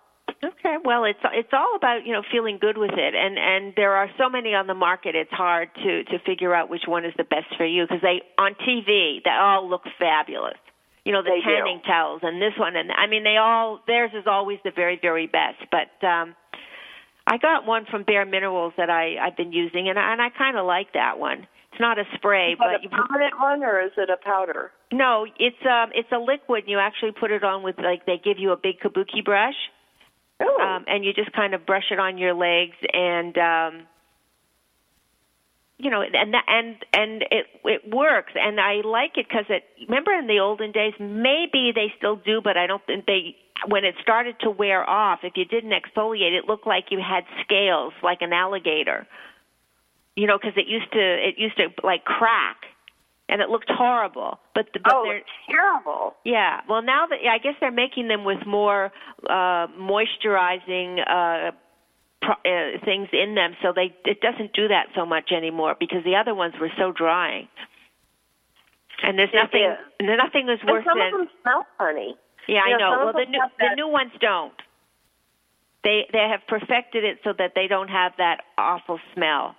Okay, 0.43 0.75
well, 0.83 1.05
it's 1.05 1.19
it's 1.33 1.49
all 1.53 1.75
about 1.75 2.05
you 2.05 2.13
know 2.13 2.21
feeling 2.31 2.57
good 2.59 2.77
with 2.77 2.91
it, 2.93 3.15
and 3.15 3.37
and 3.39 3.73
there 3.75 3.93
are 3.95 4.09
so 4.17 4.29
many 4.29 4.53
on 4.53 4.67
the 4.67 4.73
market. 4.73 5.15
It's 5.15 5.31
hard 5.31 5.69
to 5.75 6.03
to 6.05 6.19
figure 6.25 6.53
out 6.53 6.69
which 6.69 6.83
one 6.87 7.05
is 7.05 7.13
the 7.17 7.23
best 7.23 7.47
for 7.57 7.65
you 7.65 7.83
because 7.83 8.01
they 8.01 8.21
on 8.37 8.53
TV 8.67 9.23
they 9.23 9.29
all 9.31 9.67
look 9.69 9.83
fabulous. 9.97 10.57
You 11.05 11.13
know 11.13 11.21
the 11.23 11.29
They 11.29 11.39
do. 11.41 11.55
tanning 11.55 11.81
towels 11.85 12.21
and 12.23 12.41
this 12.41 12.53
one, 12.57 12.75
and 12.75 12.91
I 12.91 13.07
mean 13.07 13.23
they 13.23 13.37
all 13.37 13.79
theirs 13.87 14.11
is 14.13 14.25
always 14.27 14.59
the 14.63 14.71
very 14.71 14.99
very 15.01 15.27
best. 15.27 15.57
But 15.71 16.05
um 16.05 16.35
I 17.27 17.37
got 17.37 17.65
one 17.65 17.85
from 17.89 18.03
Bare 18.03 18.25
Minerals 18.25 18.73
that 18.77 18.89
I 18.89 19.17
I've 19.17 19.37
been 19.37 19.51
using, 19.53 19.89
and 19.89 19.97
I, 19.97 20.13
and 20.13 20.21
I 20.21 20.29
kind 20.29 20.57
of 20.57 20.65
like 20.65 20.93
that 20.93 21.17
one. 21.17 21.47
It's 21.71 21.81
not 21.81 21.97
a 21.99 22.03
spray, 22.15 22.51
Is 22.53 22.57
but 22.59 22.85
a 22.85 22.89
permanent 22.89 23.33
one 23.39 23.63
or 23.63 23.81
is 23.81 23.91
it 23.97 24.09
a 24.09 24.17
powder? 24.23 24.71
no, 24.91 25.25
it's 25.39 25.63
um 25.65 25.91
it's 25.95 26.11
a 26.11 26.19
liquid. 26.19 26.63
and 26.63 26.69
You 26.71 26.79
actually 26.79 27.11
put 27.11 27.31
it 27.31 27.43
on 27.43 27.63
with 27.63 27.77
like 27.79 28.05
they 28.05 28.17
give 28.23 28.37
you 28.37 28.51
a 28.51 28.57
big 28.57 28.79
kabuki 28.79 29.23
brush 29.23 29.55
Oh, 30.41 30.61
um, 30.61 30.85
and 30.87 31.05
you 31.05 31.13
just 31.13 31.31
kind 31.31 31.53
of 31.53 31.65
brush 31.65 31.91
it 31.91 31.99
on 31.99 32.17
your 32.17 32.33
legs 32.33 32.75
and 32.91 33.37
um 33.37 33.87
you 35.77 35.89
know 35.89 36.01
and 36.01 36.33
that, 36.33 36.45
and 36.47 36.75
and 36.93 37.21
it 37.31 37.45
it 37.63 37.93
works. 37.93 38.33
And 38.35 38.59
I 38.59 38.81
like 38.83 39.17
it 39.17 39.27
because 39.27 39.45
it 39.49 39.63
remember 39.87 40.13
in 40.13 40.27
the 40.27 40.39
olden 40.39 40.71
days 40.71 40.93
maybe 40.99 41.71
they 41.73 41.93
still 41.97 42.15
do 42.15 42.41
but 42.43 42.57
I 42.57 42.67
don't 42.67 42.85
think 42.85 43.05
they 43.05 43.35
when 43.67 43.85
it 43.85 43.95
started 44.01 44.35
to 44.41 44.49
wear 44.49 44.87
off 44.87 45.19
if 45.23 45.33
you 45.35 45.45
didn't 45.45 45.71
exfoliate 45.71 46.37
it 46.37 46.45
looked 46.45 46.67
like 46.67 46.85
you 46.91 46.99
had 46.99 47.23
scales 47.43 47.93
like 48.03 48.21
an 48.21 48.33
alligator. 48.33 49.07
You 50.15 50.27
know 50.27 50.37
because 50.37 50.57
it 50.57 50.67
used 50.67 50.91
to 50.91 50.99
it 50.99 51.35
used 51.37 51.57
to 51.57 51.67
like 51.83 52.03
crack 52.03 52.57
and 53.27 53.41
it 53.41 53.49
looked 53.49 53.69
horrible 53.69 54.39
but 54.53 54.67
the, 54.73 54.79
but 54.83 54.93
oh 54.93 55.03
they're 55.05 55.21
terrible. 55.49 56.15
yeah. 56.23 56.61
Well, 56.69 56.81
now 56.81 57.07
that 57.07 57.19
I 57.29 57.37
guess 57.39 57.55
they're 57.59 57.71
making 57.71 58.07
them 58.07 58.23
with 58.23 58.45
more 58.45 58.91
uh, 59.29 59.67
moisturizing 59.77 60.99
uh, 61.01 61.51
pro- 62.21 62.41
uh, 62.45 62.77
things 62.85 63.09
in 63.11 63.35
them, 63.35 63.55
so 63.61 63.73
they 63.75 63.95
it 64.05 64.21
doesn't 64.21 64.53
do 64.53 64.67
that 64.69 64.87
so 64.95 65.05
much 65.05 65.31
anymore 65.31 65.75
because 65.79 66.03
the 66.03 66.15
other 66.15 66.33
ones 66.35 66.53
were 66.59 66.71
so 66.77 66.91
drying. 66.91 67.47
And 69.03 69.19
there's 69.19 69.29
It 69.33 69.37
nothing, 69.37 69.75
is. 69.99 70.17
nothing 70.17 70.49
is 70.49 70.59
And 70.61 70.69
worse 70.71 70.85
some 70.85 70.97
than 70.97 71.07
of 71.13 71.19
them 71.19 71.29
smell 71.41 71.65
funny. 71.77 72.15
yeah, 72.47 72.61
you 72.67 72.75
I 72.75 72.77
know, 72.77 72.91
know. 72.91 73.05
Well, 73.05 73.13
the 73.13 73.25
new 73.29 73.41
the 73.59 73.75
new 73.75 73.87
ones 73.89 74.11
don't. 74.21 74.53
They 75.83 76.07
they 76.13 76.27
have 76.31 76.41
perfected 76.47 77.03
it 77.03 77.19
so 77.23 77.33
that 77.37 77.51
they 77.55 77.67
don't 77.67 77.89
have 77.89 78.13
that 78.17 78.41
awful 78.57 78.99
smell. 79.13 79.55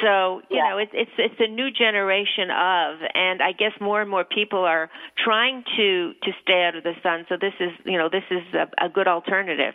So 0.00 0.42
you 0.50 0.56
Yeah. 0.58 0.70
know 0.70 0.78
it's 0.78 0.92
it's 0.94 1.10
it's 1.18 1.40
a 1.40 1.46
new 1.48 1.70
generation 1.70 2.50
of, 2.50 2.98
and 3.14 3.42
I 3.42 3.52
guess 3.52 3.72
more 3.80 4.00
and 4.00 4.10
more 4.10 4.24
people 4.24 4.64
are 4.64 4.90
trying 5.16 5.64
to 5.76 6.12
to 6.22 6.32
stay 6.42 6.64
out 6.64 6.76
of 6.76 6.84
the 6.84 6.94
sun. 7.02 7.26
So 7.28 7.36
this 7.36 7.54
is 7.60 7.70
you 7.84 7.98
know 7.98 8.08
this 8.08 8.24
is 8.30 8.42
a, 8.54 8.68
a 8.84 8.88
good 8.88 9.08
alternative. 9.08 9.74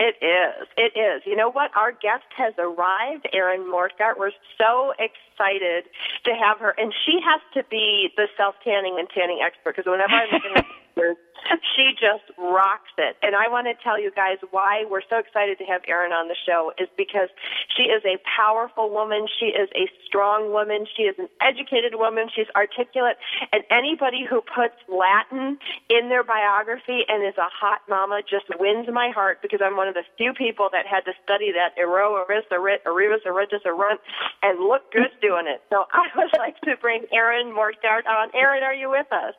It 0.00 0.16
is. 0.20 0.66
It 0.76 0.98
is. 0.98 1.22
You 1.26 1.36
know 1.36 1.50
what? 1.50 1.70
Our 1.76 1.92
guest 1.92 2.26
has 2.36 2.54
arrived, 2.58 3.28
Erin 3.32 3.60
Mortgart. 3.60 4.18
We're 4.18 4.32
so 4.58 4.92
excited 4.98 5.84
to 6.24 6.34
have 6.34 6.58
her, 6.58 6.74
and 6.76 6.92
she 7.06 7.20
has 7.24 7.40
to 7.54 7.62
be 7.70 8.10
the 8.16 8.26
self 8.36 8.56
tanning 8.64 8.96
and 8.98 9.08
tanning 9.10 9.40
expert 9.44 9.76
because 9.76 9.88
whenever 9.88 10.12
I 10.14 10.24
look 10.32 10.42
at 10.56 10.66
she 11.76 11.92
just 11.98 12.24
rocks 12.38 12.92
it. 12.98 13.16
And 13.22 13.34
I 13.34 13.48
want 13.48 13.66
to 13.66 13.74
tell 13.82 14.00
you 14.00 14.10
guys 14.14 14.38
why 14.50 14.84
we're 14.88 15.04
so 15.08 15.18
excited 15.18 15.58
to 15.58 15.64
have 15.64 15.82
Erin 15.88 16.12
on 16.12 16.28
the 16.28 16.36
show 16.46 16.72
is 16.78 16.88
because 16.96 17.28
she 17.76 17.84
is 17.84 18.02
a 18.04 18.18
powerful 18.24 18.90
woman. 18.90 19.26
She 19.40 19.46
is 19.46 19.68
a 19.74 19.88
strong 20.06 20.52
woman. 20.52 20.86
She 20.96 21.04
is 21.04 21.16
an 21.18 21.28
educated 21.40 21.94
woman. 21.96 22.28
She's 22.34 22.50
articulate. 22.56 23.16
And 23.52 23.64
anybody 23.70 24.24
who 24.28 24.40
puts 24.42 24.76
Latin 24.88 25.58
in 25.88 26.08
their 26.08 26.24
biography 26.24 27.04
and 27.08 27.24
is 27.26 27.36
a 27.38 27.48
hot 27.50 27.82
mama 27.88 28.22
just 28.22 28.46
wins 28.58 28.86
my 28.92 29.10
heart 29.10 29.42
because 29.42 29.60
I'm 29.62 29.76
one 29.76 29.88
of 29.88 29.94
the 29.94 30.04
few 30.16 30.32
people 30.34 30.68
that 30.72 30.86
had 30.86 31.04
to 31.06 31.12
study 31.24 31.52
that 31.52 31.78
ero, 31.78 32.16
eris, 32.22 32.44
erit, 32.50 32.84
erivus, 32.84 33.24
eritus, 33.26 33.64
erunt, 33.66 33.98
and 34.42 34.60
look 34.60 34.92
good 34.92 35.10
doing 35.20 35.46
it. 35.46 35.62
So 35.70 35.84
I 35.92 36.06
would 36.16 36.30
like 36.38 36.60
to 36.62 36.76
bring 36.80 37.04
Erin 37.12 37.54
Morgard 37.54 38.06
on. 38.06 38.30
Erin, 38.34 38.62
are 38.62 38.74
you 38.74 38.90
with 38.90 39.10
us? 39.12 39.34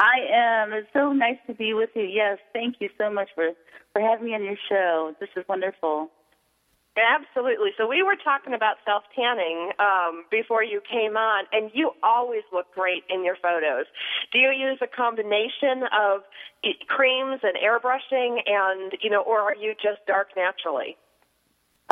I 0.00 0.24
am. 0.32 0.72
It's 0.72 0.88
so 0.94 1.12
nice 1.12 1.36
to 1.46 1.54
be 1.54 1.74
with 1.74 1.90
you. 1.94 2.04
Yes, 2.04 2.38
thank 2.54 2.76
you 2.80 2.88
so 2.96 3.12
much 3.12 3.28
for 3.34 3.50
for 3.92 4.00
having 4.00 4.26
me 4.26 4.34
on 4.34 4.42
your 4.42 4.56
show. 4.68 5.14
This 5.20 5.28
is 5.36 5.44
wonderful. 5.48 6.08
Absolutely. 6.96 7.70
So 7.78 7.86
we 7.86 8.02
were 8.02 8.16
talking 8.16 8.54
about 8.54 8.76
self 8.84 9.04
tanning 9.14 9.70
um, 9.78 10.24
before 10.30 10.64
you 10.64 10.80
came 10.90 11.16
on, 11.16 11.44
and 11.52 11.70
you 11.74 11.92
always 12.02 12.42
look 12.52 12.66
great 12.74 13.04
in 13.10 13.24
your 13.24 13.36
photos. 13.42 13.86
Do 14.32 14.38
you 14.38 14.50
use 14.50 14.78
a 14.82 14.88
combination 14.88 15.84
of 15.92 16.22
creams 16.88 17.40
and 17.42 17.54
airbrushing, 17.60 18.40
and 18.46 18.92
you 19.02 19.10
know, 19.10 19.22
or 19.22 19.40
are 19.40 19.54
you 19.54 19.74
just 19.74 20.04
dark 20.06 20.28
naturally? 20.36 20.96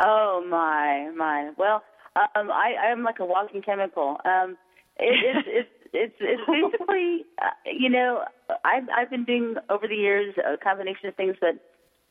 Oh 0.01 0.43
my 0.49 1.11
my. 1.15 1.51
Well, 1.57 1.83
um, 2.35 2.49
I 2.51 2.75
I'm 2.89 3.03
like 3.03 3.19
a 3.19 3.25
walking 3.25 3.61
chemical. 3.61 4.17
Um, 4.25 4.57
it, 4.97 5.37
it's 5.47 5.47
it's 5.47 5.69
it's 5.93 6.15
it's 6.19 6.41
basically 6.47 7.25
uh, 7.41 7.49
you 7.65 7.89
know 7.89 8.23
I've 8.63 8.87
I've 8.95 9.09
been 9.09 9.25
doing 9.25 9.55
over 9.69 9.87
the 9.87 9.95
years 9.95 10.35
a 10.37 10.57
combination 10.57 11.09
of 11.09 11.15
things, 11.15 11.35
but 11.39 11.55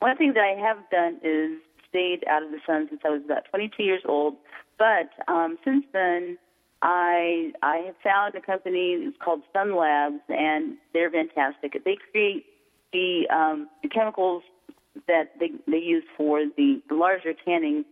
one 0.00 0.16
thing 0.16 0.34
that 0.34 0.42
I 0.42 0.58
have 0.60 0.78
done 0.90 1.20
is 1.22 1.58
stayed 1.88 2.24
out 2.28 2.42
of 2.42 2.50
the 2.50 2.58
sun 2.66 2.86
since 2.88 3.00
I 3.04 3.10
was 3.10 3.22
about 3.24 3.44
22 3.50 3.82
years 3.82 4.02
old. 4.06 4.36
But 4.78 5.10
um, 5.26 5.58
since 5.64 5.84
then, 5.92 6.38
I 6.82 7.52
I 7.62 7.78
have 7.86 7.96
found 8.02 8.34
a 8.34 8.40
company 8.40 8.96
it's 9.00 9.16
called 9.22 9.42
Sun 9.52 9.76
Labs, 9.76 10.20
and 10.28 10.76
they're 10.92 11.10
fantastic. 11.10 11.72
They 11.84 11.98
create 12.12 12.46
the 12.92 13.26
um, 13.30 13.68
the 13.82 13.88
chemicals 13.88 14.42
that 15.06 15.32
they 15.40 15.50
they 15.66 15.78
use 15.78 16.04
for 16.16 16.44
the, 16.56 16.80
the 16.88 16.94
larger 16.94 17.32
tanning 17.44 17.84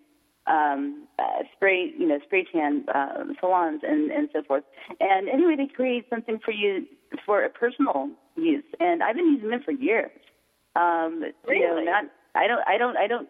um, 0.47 1.07
uh, 1.19 1.43
spray, 1.55 1.93
you 1.99 2.07
know, 2.07 2.19
spray 2.25 2.45
tan 2.51 2.85
uh, 2.95 3.25
salons 3.41 3.81
and 3.83 4.11
and 4.11 4.29
so 4.33 4.43
forth. 4.43 4.65
And 5.01 5.29
anyway, 5.29 5.57
they 5.57 5.67
create 5.67 6.07
something 6.09 6.39
for 6.45 6.53
you 6.53 6.87
for 7.25 7.45
a 7.45 7.51
personal 7.51 8.11
use, 8.37 8.65
and 8.81 9.03
I've 9.03 9.17
been 9.17 9.33
using 9.33 9.51
them 9.51 9.63
for 9.65 9.73
years. 9.73 10.11
Um, 10.75 11.25
You 11.49 11.61
know, 11.61 11.81
not 11.83 12.05
I 12.35 12.47
don't 12.47 12.63
I 12.67 12.79
don't 12.79 12.97
I 12.97 13.07
don't 13.07 13.29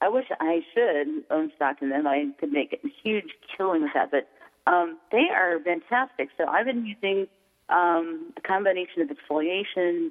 I 0.00 0.08
wish 0.08 0.26
I 0.40 0.60
should 0.74 1.24
own 1.30 1.50
stock 1.56 1.76
in 1.82 1.90
them. 1.90 2.06
I 2.06 2.26
could 2.38 2.52
make 2.52 2.72
a 2.72 2.88
huge 3.02 3.30
killing 3.56 3.82
with 3.82 3.92
that, 3.94 4.10
but 4.10 4.28
um, 4.70 4.98
they 5.12 5.26
are 5.34 5.58
fantastic. 5.60 6.28
So 6.38 6.46
I've 6.46 6.66
been 6.66 6.86
using 6.86 7.26
um, 7.68 8.32
a 8.36 8.40
combination 8.40 9.02
of 9.02 9.08
exfoliation, 9.08 10.10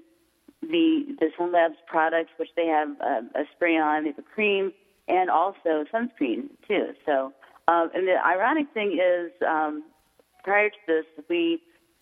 the 0.62 1.16
the 1.20 1.30
Sun 1.38 1.52
Labs 1.52 1.76
products, 1.88 2.32
which 2.38 2.50
they 2.56 2.68
have 2.68 2.90
uh, 3.02 3.22
a 3.36 3.44
spray 3.56 3.78
on, 3.78 4.04
they 4.04 4.10
have 4.10 4.20
a 4.20 4.24
cream, 4.24 4.72
and 5.08 5.30
also 5.30 5.86
sunscreen 5.94 6.50
too. 6.68 6.94
So, 7.06 7.34
um, 7.68 7.90
and 7.94 8.08
the 8.08 8.16
ironic 8.26 8.68
thing 8.74 8.94
is, 8.94 9.32
um, 9.48 9.84
prior 10.44 10.70
to 10.70 10.76
this, 10.88 11.06
we 11.30 11.62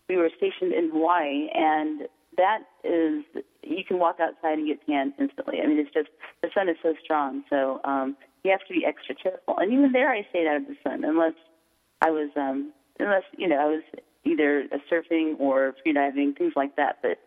we 0.09 0.17
were 0.17 0.29
stationed 0.35 0.73
in 0.73 0.89
Hawaii, 0.91 1.47
and 1.53 2.07
that 2.37 2.59
is 2.83 3.23
you 3.63 3.83
can 3.87 3.99
walk 3.99 4.17
outside 4.19 4.57
and 4.57 4.67
get 4.67 4.85
tan 4.85 5.13
instantly. 5.19 5.59
I 5.63 5.67
mean, 5.67 5.79
it's 5.79 5.93
just 5.93 6.09
the 6.41 6.49
sun 6.53 6.69
is 6.69 6.77
so 6.81 6.93
strong, 7.03 7.43
so 7.49 7.79
um, 7.83 8.17
you 8.43 8.51
have 8.51 8.65
to 8.67 8.73
be 8.73 8.85
extra 8.85 9.15
careful. 9.15 9.55
And 9.57 9.71
even 9.71 9.91
there, 9.91 10.11
I 10.11 10.25
stayed 10.29 10.47
out 10.47 10.57
of 10.57 10.67
the 10.67 10.75
sun 10.83 11.03
unless 11.03 11.33
I 12.01 12.09
was 12.09 12.29
um, 12.35 12.71
unless 12.99 13.23
you 13.37 13.47
know 13.47 13.57
I 13.57 13.65
was 13.65 13.83
either 14.25 14.65
surfing 14.91 15.39
or 15.39 15.73
freediving, 15.85 16.37
things 16.37 16.53
like 16.55 16.75
that. 16.75 16.97
But 17.01 17.17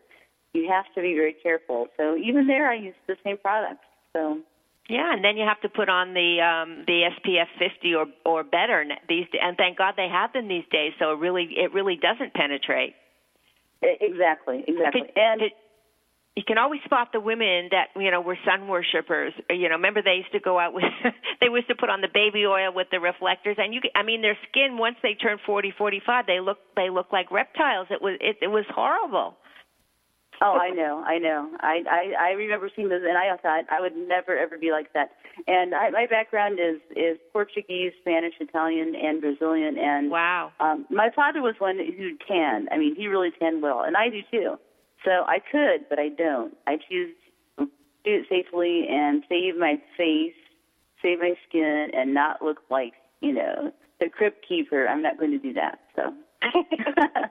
you 0.53 0.69
have 0.71 0.87
to 0.95 1.03
be 1.03 1.15
very 1.15 1.35
careful. 1.43 1.89
So 1.97 2.17
even 2.17 2.47
there, 2.47 2.71
I 2.71 2.77
use 2.77 2.95
the 3.07 3.17
same 3.25 3.39
products. 3.39 3.85
So 4.13 4.39
Yeah, 4.89 5.15
and 5.15 5.25
then 5.25 5.37
you 5.39 5.45
have 5.47 5.61
to 5.63 5.69
put 5.71 5.89
on 5.89 6.13
the 6.15 6.41
um 6.43 6.85
the 6.87 7.09
SPF 7.17 7.47
50 7.59 7.95
or 7.95 8.07
or 8.25 8.45
better 8.45 8.85
these 9.09 9.27
and 9.41 9.57
thank 9.57 9.79
God 9.79 9.95
they 9.97 10.09
have 10.09 10.33
them 10.33 10.49
these 10.49 10.65
days 10.71 10.93
so 10.99 11.13
it 11.13 11.19
really 11.19 11.49
it 11.57 11.73
really 11.73 11.97
doesn't 11.97 12.35
penetrate. 12.35 12.95
exactly, 13.83 14.65
exactly. 14.67 15.03
But- 15.03 15.21
And 15.23 15.41
but 15.41 15.53
you 16.37 16.43
can 16.45 16.59
always 16.59 16.81
spot 16.85 17.11
the 17.13 17.21
women 17.21 17.69
that 17.71 17.89
you 17.97 18.11
know 18.11 18.21
were 18.21 18.37
sun 18.45 18.67
worshippers. 18.67 19.33
You 19.49 19.69
know, 19.69 19.77
remember 19.77 20.03
they 20.03 20.17
used 20.17 20.33
to 20.33 20.41
go 20.41 20.59
out 20.59 20.75
with 20.75 20.85
they 21.41 21.47
used 21.47 21.69
to 21.69 21.77
put 21.77 21.89
on 21.91 22.01
the 22.01 22.09
baby 22.13 22.45
oil 22.45 22.73
with 22.75 22.89
the 22.91 22.99
reflectors, 23.01 23.57
and 23.59 23.73
you. 23.73 23.81
I 23.95 24.03
mean, 24.03 24.21
their 24.21 24.37
skin 24.51 24.77
once 24.77 24.97
they 25.03 25.15
turn 25.15 25.39
forty, 25.47 25.71
forty-five, 25.71 26.27
they 26.27 26.41
look 26.41 26.59
they 26.77 26.91
look 26.91 27.13
like 27.13 27.31
reptiles. 27.31 27.87
It 27.91 28.03
was 28.03 28.19
it, 28.21 28.37
it 28.43 28.49
was 28.49 28.65
horrible. 28.69 29.37
Oh, 30.43 30.59
I 30.61 30.71
know, 30.71 31.03
I 31.07 31.19
know. 31.19 31.49
I, 31.61 31.83
I 31.89 32.29
I 32.29 32.31
remember 32.33 32.69
seeing 32.75 32.89
those, 32.89 33.03
and 33.07 33.17
I 33.17 33.35
thought 33.37 33.65
I 33.71 33.81
would 33.81 33.97
never 33.97 34.37
ever 34.37 34.59
be 34.59 34.71
like 34.73 34.93
that. 34.93 35.13
And 35.47 35.75
I, 35.75 35.91
my 35.91 36.07
background 36.07 36.59
is 36.61 36.81
is 36.97 37.19
Portuguese, 37.33 37.93
Spanish, 38.01 38.35
Italian, 38.41 38.95
and 38.95 39.21
Brazilian. 39.21 39.79
And 39.79 40.11
Wow. 40.11 40.53
um, 40.61 40.87
my 40.91 41.11
father 41.15 41.41
was 41.41 41.55
one 41.59 41.79
who 41.79 42.17
tanned. 42.29 42.69
I 42.73 42.79
mean, 42.79 42.95
he 42.97 43.07
really 43.07 43.31
tanned 43.39 43.63
well, 43.63 43.83
and 43.83 43.97
I 43.97 44.09
do 44.11 44.21
too. 44.31 44.59
So 45.05 45.11
I 45.27 45.39
could, 45.39 45.89
but 45.89 45.99
I 45.99 46.09
don't. 46.09 46.57
I 46.67 46.77
choose 46.77 47.15
to 47.59 47.67
do 48.05 48.15
it 48.23 48.27
safely 48.29 48.87
and 48.91 49.23
save 49.29 49.57
my 49.57 49.81
face, 49.97 50.35
save 51.03 51.21
my 51.21 51.35
skin, 51.49 51.91
and 51.95 52.13
not 52.13 52.43
look 52.43 52.59
like 52.71 52.95
you 53.21 53.33
know 53.33 53.73
the 54.01 54.09
crypt 54.09 54.47
keeper. 54.47 54.87
I'm 54.89 55.03
not 55.03 55.19
going 55.19 55.31
to 55.31 55.39
do 55.39 55.53
that. 55.55 55.79
So. 55.97 56.13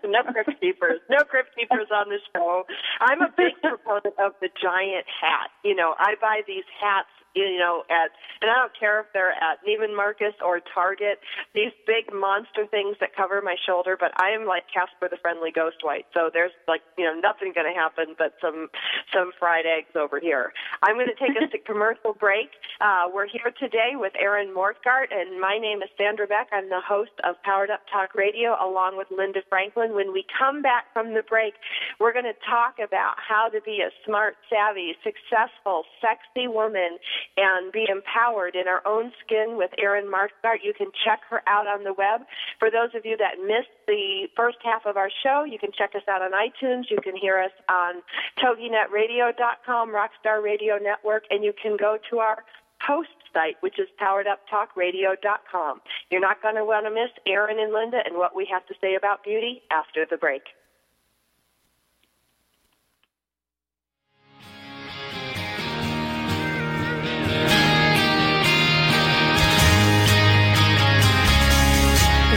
No 0.04 0.24
crypt 0.24 0.60
keepers. 0.62 1.00
No 1.10 1.24
crypt 1.24 1.56
keepers 1.56 1.88
on 1.94 2.10
the 2.10 2.20
show. 2.36 2.64
I'm 3.02 3.22
a 3.22 3.30
big 3.36 3.54
proponent 3.62 4.16
of 4.20 4.34
the 4.42 4.50
giant 4.62 5.06
hat. 5.22 5.50
You 5.64 5.76
know, 5.76 5.96
I 5.98 6.16
buy 6.22 6.42
these 6.48 6.66
hats. 6.82 7.10
You 7.36 7.58
know, 7.58 7.84
at 7.90 8.12
and 8.42 8.52
I 8.52 8.56
don't 8.56 8.78
care 8.78 9.00
if 9.00 9.08
they're 9.14 9.32
at 9.32 9.66
Neiman 9.66 9.96
Marcus 9.96 10.34
or 10.44 10.60
Target. 10.60 11.20
These 11.56 11.72
big 11.88 12.14
monster 12.14 12.68
things 12.68 12.98
that 13.00 13.16
cover 13.16 13.42
my 13.42 13.56
shoulder. 13.66 13.98
But 14.00 14.12
I 14.22 14.30
am 14.32 14.46
like 14.46 14.64
Casper 14.72 15.10
the 15.10 15.18
Friendly 15.18 15.50
Ghost 15.50 15.78
White. 15.82 16.06
So 16.14 16.30
there's 16.32 16.52
like 16.68 16.82
you 16.98 17.06
know 17.06 17.16
nothing 17.20 17.52
going 17.56 17.66
to 17.66 17.80
happen 17.80 18.16
but 18.18 18.36
some 18.42 18.70
some 19.12 19.32
fried 19.40 19.66
eggs 19.66 19.96
over 19.96 20.20
here. 20.20 20.54
I'm 20.84 20.96
going 20.96 21.08
to 21.08 21.18
take 21.18 21.36
us 21.42 21.50
to 21.52 21.58
commercial 21.58 22.14
break. 22.14 22.50
Uh, 22.82 23.10
we're 23.14 23.28
here 23.28 23.52
today 23.60 23.94
with 23.96 24.14
Erin 24.20 24.54
Mortgart, 24.54 25.10
and 25.10 25.42
my 25.42 25.58
name 25.58 25.82
is 25.82 25.90
Sandra 25.98 26.28
Beck. 26.28 26.50
I'm 26.52 26.70
the 26.70 26.82
host 26.86 27.18
of 27.24 27.42
Powered 27.44 27.72
Up 27.72 27.82
Talk 27.92 28.14
Radio, 28.14 28.56
along 28.62 28.98
with 28.98 29.08
Linda 29.10 29.42
Franklin. 29.50 29.94
When 29.96 30.14
we 30.14 30.26
come 30.38 30.62
back 30.62 30.94
from 30.94 31.14
the 31.14 31.24
break, 31.24 31.54
we're 32.00 32.14
going 32.14 32.30
to 32.30 32.38
talk 32.46 32.78
about 32.78 33.16
how 33.18 33.50
to 33.50 33.62
be 33.62 33.82
a 33.82 33.90
smart, 34.06 34.36
savvy, 34.50 34.96
successful, 35.04 35.84
sexy 36.02 36.48
woman 36.48 37.00
and 37.38 37.72
be 37.72 37.86
empowered 37.90 38.56
in 38.56 38.68
our 38.68 38.82
own 38.86 39.12
skin 39.24 39.58
with 39.58 39.72
Erin 39.78 40.06
Mortgart. 40.06 40.64
You 40.64 40.74
can 40.74 40.88
check 41.06 41.22
her 41.30 41.42
out 41.48 41.68
on 41.68 41.84
the 41.84 41.94
web. 41.94 42.22
For 42.60 42.70
those 42.70 42.96
of 42.96 43.06
you 43.06 43.18
that 43.18 43.40
missed 43.46 43.74
the 43.88 44.28
first 44.36 44.58
half 44.64 44.86
of 44.86 44.98
our 44.98 45.10
show, 45.24 45.44
you 45.44 45.60
can 45.60 45.72
check 45.72 45.96
us 45.96 46.04
out 46.08 46.22
on 46.22 46.32
iTunes. 46.32 46.90
You 46.90 47.00
can 47.04 47.16
hear 47.16 47.40
us 47.40 47.52
on 47.70 48.02
TogiNetRadio.com, 48.40 49.90
Rockstar 49.90 50.44
Radio 50.44 50.78
Network, 50.78 51.24
and 51.30 51.44
you 51.44 51.54
can 51.62 51.78
go 51.78 51.98
to 52.10 52.20
our 52.20 52.44
host 52.86 53.10
site, 53.34 53.56
which 53.62 53.80
is 53.80 53.88
powereduptalkradio.com. 54.00 55.82
You're 56.10 56.22
not 56.22 56.42
going 56.42 56.56
to 56.56 56.66
want 56.66 56.86
to 56.86 56.92
miss 56.92 57.12
Erin 57.26 57.60
and 57.60 57.74
Linda 57.74 58.00
and 58.06 58.18
what 58.18 58.36
we 58.36 58.48
have 58.52 58.66
to 58.68 58.74
say 58.82 58.96
about 58.96 59.24
beauty 59.24 59.62
after 59.72 60.06
the 60.10 60.18
break. 60.18 60.44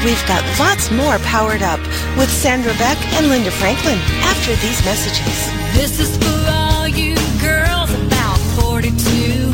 We've 0.07 0.29
got 0.29 0.45
lots 0.61 0.89
more 0.93 1.19
powered 1.27 1.63
up 1.63 1.81
with 2.17 2.31
Sandra 2.31 2.73
Beck 2.75 2.97
and 3.15 3.27
Linda 3.27 3.51
Franklin 3.51 3.99
after 4.23 4.55
these 4.63 4.81
messages. 4.85 5.51
This 5.75 5.99
is 5.99 6.17
for 6.17 6.49
all 6.49 6.87
you 6.87 7.17
girls 7.41 7.93
about 7.93 8.39
42. 8.55 9.51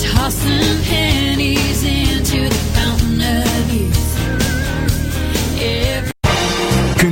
Tossing 0.00 0.82
pennies 0.84 1.84
into 1.84 2.07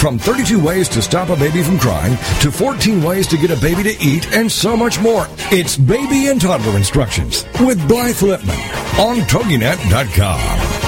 From 0.00 0.18
32 0.18 0.64
ways 0.64 0.88
to 0.88 1.02
stop 1.02 1.28
a 1.28 1.36
baby 1.36 1.62
from 1.62 1.78
crying 1.78 2.16
to 2.40 2.50
14 2.50 3.02
ways 3.02 3.26
to 3.26 3.36
get 3.36 3.50
a 3.50 3.60
baby 3.60 3.82
to 3.82 4.02
eat 4.02 4.32
and 4.32 4.50
so 4.50 4.74
much 4.74 4.98
more. 4.98 5.26
It's 5.52 5.76
Baby 5.76 6.28
and 6.28 6.40
Toddler 6.40 6.74
Instructions 6.78 7.44
with 7.60 7.86
Blythe 7.86 8.16
Lipman 8.16 8.98
on 8.98 9.18
TogiNet.com. 9.28 10.80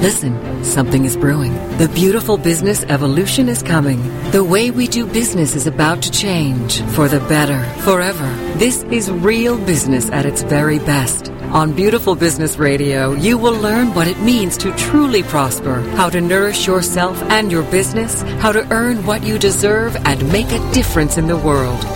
Listen, 0.00 0.62
something 0.62 1.04
is 1.04 1.16
brewing. 1.16 1.52
The 1.78 1.88
beautiful 1.88 2.38
business 2.38 2.84
evolution 2.84 3.48
is 3.48 3.60
coming. 3.60 4.00
The 4.30 4.44
way 4.44 4.70
we 4.70 4.86
do 4.86 5.04
business 5.04 5.56
is 5.56 5.66
about 5.66 6.00
to 6.02 6.12
change 6.12 6.80
for 6.92 7.08
the 7.08 7.18
better, 7.18 7.60
forever. 7.80 8.28
This 8.58 8.84
is 8.84 9.10
real 9.10 9.58
business 9.58 10.08
at 10.10 10.24
its 10.26 10.42
very 10.42 10.78
best. 10.78 11.32
On 11.52 11.72
Beautiful 11.72 12.16
Business 12.16 12.58
Radio, 12.58 13.12
you 13.12 13.38
will 13.38 13.58
learn 13.58 13.94
what 13.94 14.08
it 14.08 14.18
means 14.20 14.56
to 14.58 14.74
truly 14.76 15.22
prosper, 15.22 15.80
how 15.96 16.10
to 16.10 16.20
nourish 16.20 16.66
yourself 16.66 17.22
and 17.30 17.50
your 17.50 17.62
business, 17.70 18.22
how 18.40 18.52
to 18.52 18.66
earn 18.72 19.06
what 19.06 19.22
you 19.22 19.38
deserve 19.38 19.96
and 20.04 20.32
make 20.32 20.50
a 20.50 20.72
difference 20.72 21.16
in 21.16 21.28
the 21.28 21.36
world. 21.36 21.95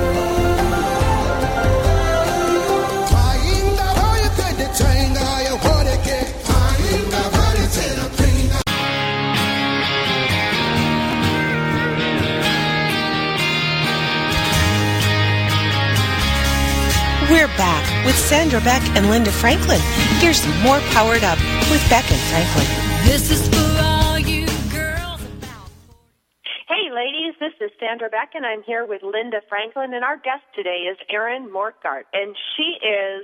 With 18.11 18.19
Sandra 18.19 18.59
Beck 18.59 18.83
and 18.97 19.09
Linda 19.09 19.31
Franklin. 19.31 19.79
Here's 20.19 20.45
more 20.67 20.83
Powered 20.91 21.23
Up 21.23 21.39
with 21.71 21.79
Beck 21.87 22.03
and 22.11 22.19
Franklin. 22.27 22.67
This 23.07 23.31
is 23.31 23.47
for 23.47 23.79
all 23.79 24.19
you 24.19 24.45
girls 24.67 25.23
about. 25.39 25.71
Hey, 26.67 26.91
ladies, 26.91 27.39
this 27.39 27.55
is 27.61 27.71
Sandra 27.79 28.09
Beck, 28.09 28.31
and 28.35 28.45
I'm 28.45 28.63
here 28.63 28.85
with 28.85 29.01
Linda 29.01 29.39
Franklin, 29.47 29.93
and 29.93 30.03
our 30.03 30.17
guest 30.17 30.43
today 30.53 30.91
is 30.91 30.97
Erin 31.09 31.47
Mortgart, 31.55 32.03
and 32.11 32.35
she 32.57 32.83
is 32.83 33.23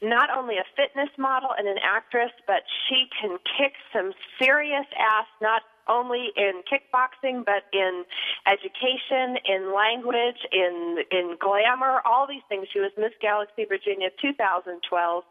not 0.00 0.30
only 0.34 0.56
a 0.56 0.64
fitness 0.80 1.12
model 1.18 1.50
and 1.52 1.68
an 1.68 1.76
actress, 1.84 2.32
but 2.46 2.64
she 2.88 3.12
can 3.20 3.36
kick 3.60 3.74
some 3.92 4.12
serious 4.40 4.88
ass, 4.96 5.28
not 5.42 5.60
only 5.92 6.32
in 6.36 6.62
kickboxing, 6.64 7.44
but 7.44 7.68
in 7.72 8.04
education, 8.48 9.36
in 9.44 9.74
language, 9.74 10.40
in 10.52 11.04
in 11.10 11.36
glamour, 11.38 12.00
all 12.06 12.26
these 12.26 12.42
things. 12.48 12.66
She 12.72 12.80
was 12.80 12.90
Miss 12.96 13.12
Galaxy 13.20 13.64
Virginia 13.68 14.08
2012, 14.20 15.24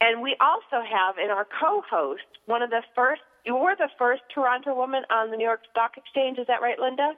and 0.00 0.20
we 0.20 0.34
also 0.40 0.82
have 0.82 1.14
in 1.22 1.30
our 1.30 1.46
co-host 1.46 2.26
one 2.46 2.62
of 2.62 2.70
the 2.70 2.82
first. 2.94 3.22
You 3.44 3.54
were 3.54 3.76
the 3.78 3.88
first 3.98 4.22
Toronto 4.34 4.74
woman 4.74 5.04
on 5.10 5.30
the 5.30 5.36
New 5.36 5.46
York 5.46 5.62
Stock 5.70 5.96
Exchange. 5.96 6.38
Is 6.38 6.46
that 6.48 6.60
right, 6.60 6.78
Linda? 6.78 7.12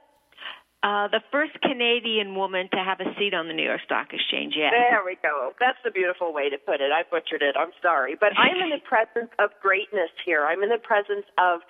Uh, 0.83 1.09
the 1.09 1.21
first 1.31 1.53
Canadian 1.61 2.35
woman 2.35 2.66
to 2.73 2.79
have 2.79 3.01
a 3.01 3.14
seat 3.19 3.35
on 3.35 3.49
the 3.49 3.53
New 3.53 3.64
York 3.64 3.83
Stock 3.85 4.09
Exchange. 4.14 4.55
Yes. 4.57 4.73
There 4.73 5.05
we 5.05 5.19
go. 5.23 5.53
That's 5.61 5.77
the 5.85 5.90
beautiful 5.90 6.33
way 6.33 6.49
to 6.49 6.57
put 6.57 6.81
it. 6.81 6.88
I 6.90 7.05
butchered 7.05 7.43
it. 7.43 7.55
I'm 7.59 7.77
sorry. 7.83 8.16
But 8.19 8.33
I'm 8.38 8.57
in 8.57 8.71
the 8.71 8.81
presence 8.88 9.29
of 9.38 9.51
greatness 9.61 10.09
here. 10.25 10.47
I'm 10.47 10.62
in 10.62 10.71
the 10.71 10.81
presence 10.81 11.29
of 11.37 11.61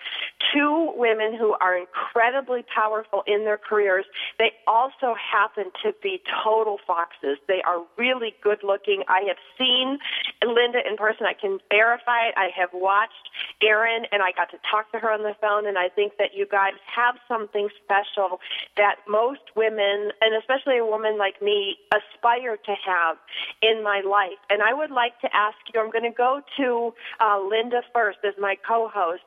two 0.54 0.94
women 0.94 1.34
who 1.34 1.56
are 1.60 1.76
incredibly 1.76 2.62
powerful 2.72 3.24
in 3.26 3.42
their 3.44 3.58
careers. 3.58 4.06
They 4.38 4.52
also 4.68 5.18
happen 5.18 5.74
to 5.82 5.90
be 6.00 6.22
total 6.44 6.78
foxes. 6.86 7.38
They 7.48 7.62
are 7.66 7.82
really 7.98 8.34
good 8.44 8.62
looking. 8.62 9.02
I 9.08 9.26
have 9.26 9.42
seen 9.58 9.98
Linda 10.46 10.86
in 10.86 10.96
person. 10.96 11.26
I 11.26 11.34
can 11.34 11.58
verify 11.68 12.30
it. 12.30 12.34
I 12.38 12.50
have 12.54 12.70
watched 12.72 13.26
Erin 13.60 14.06
and 14.12 14.22
I 14.22 14.30
got 14.38 14.54
to 14.54 14.58
talk 14.70 14.92
to 14.92 15.00
her 15.00 15.10
on 15.10 15.24
the 15.26 15.34
phone 15.40 15.66
and 15.66 15.76
I 15.76 15.88
think 15.88 16.14
that 16.18 16.30
you 16.32 16.46
guys 16.46 16.78
have 16.86 17.16
something 17.26 17.66
special 17.82 18.38
that 18.76 18.99
most 19.08 19.40
women, 19.56 20.10
and 20.20 20.34
especially 20.38 20.78
a 20.78 20.84
woman 20.84 21.18
like 21.18 21.40
me, 21.42 21.76
aspire 21.92 22.56
to 22.56 22.74
have 22.86 23.16
in 23.62 23.82
my 23.82 24.02
life. 24.04 24.38
And 24.48 24.62
I 24.62 24.74
would 24.74 24.90
like 24.90 25.18
to 25.20 25.28
ask 25.34 25.56
you, 25.72 25.80
I'm 25.80 25.90
going 25.90 26.04
to 26.04 26.16
go 26.16 26.40
to 26.58 26.92
uh, 27.20 27.40
Linda 27.40 27.82
first 27.92 28.18
as 28.26 28.34
my 28.38 28.56
co-host. 28.66 29.22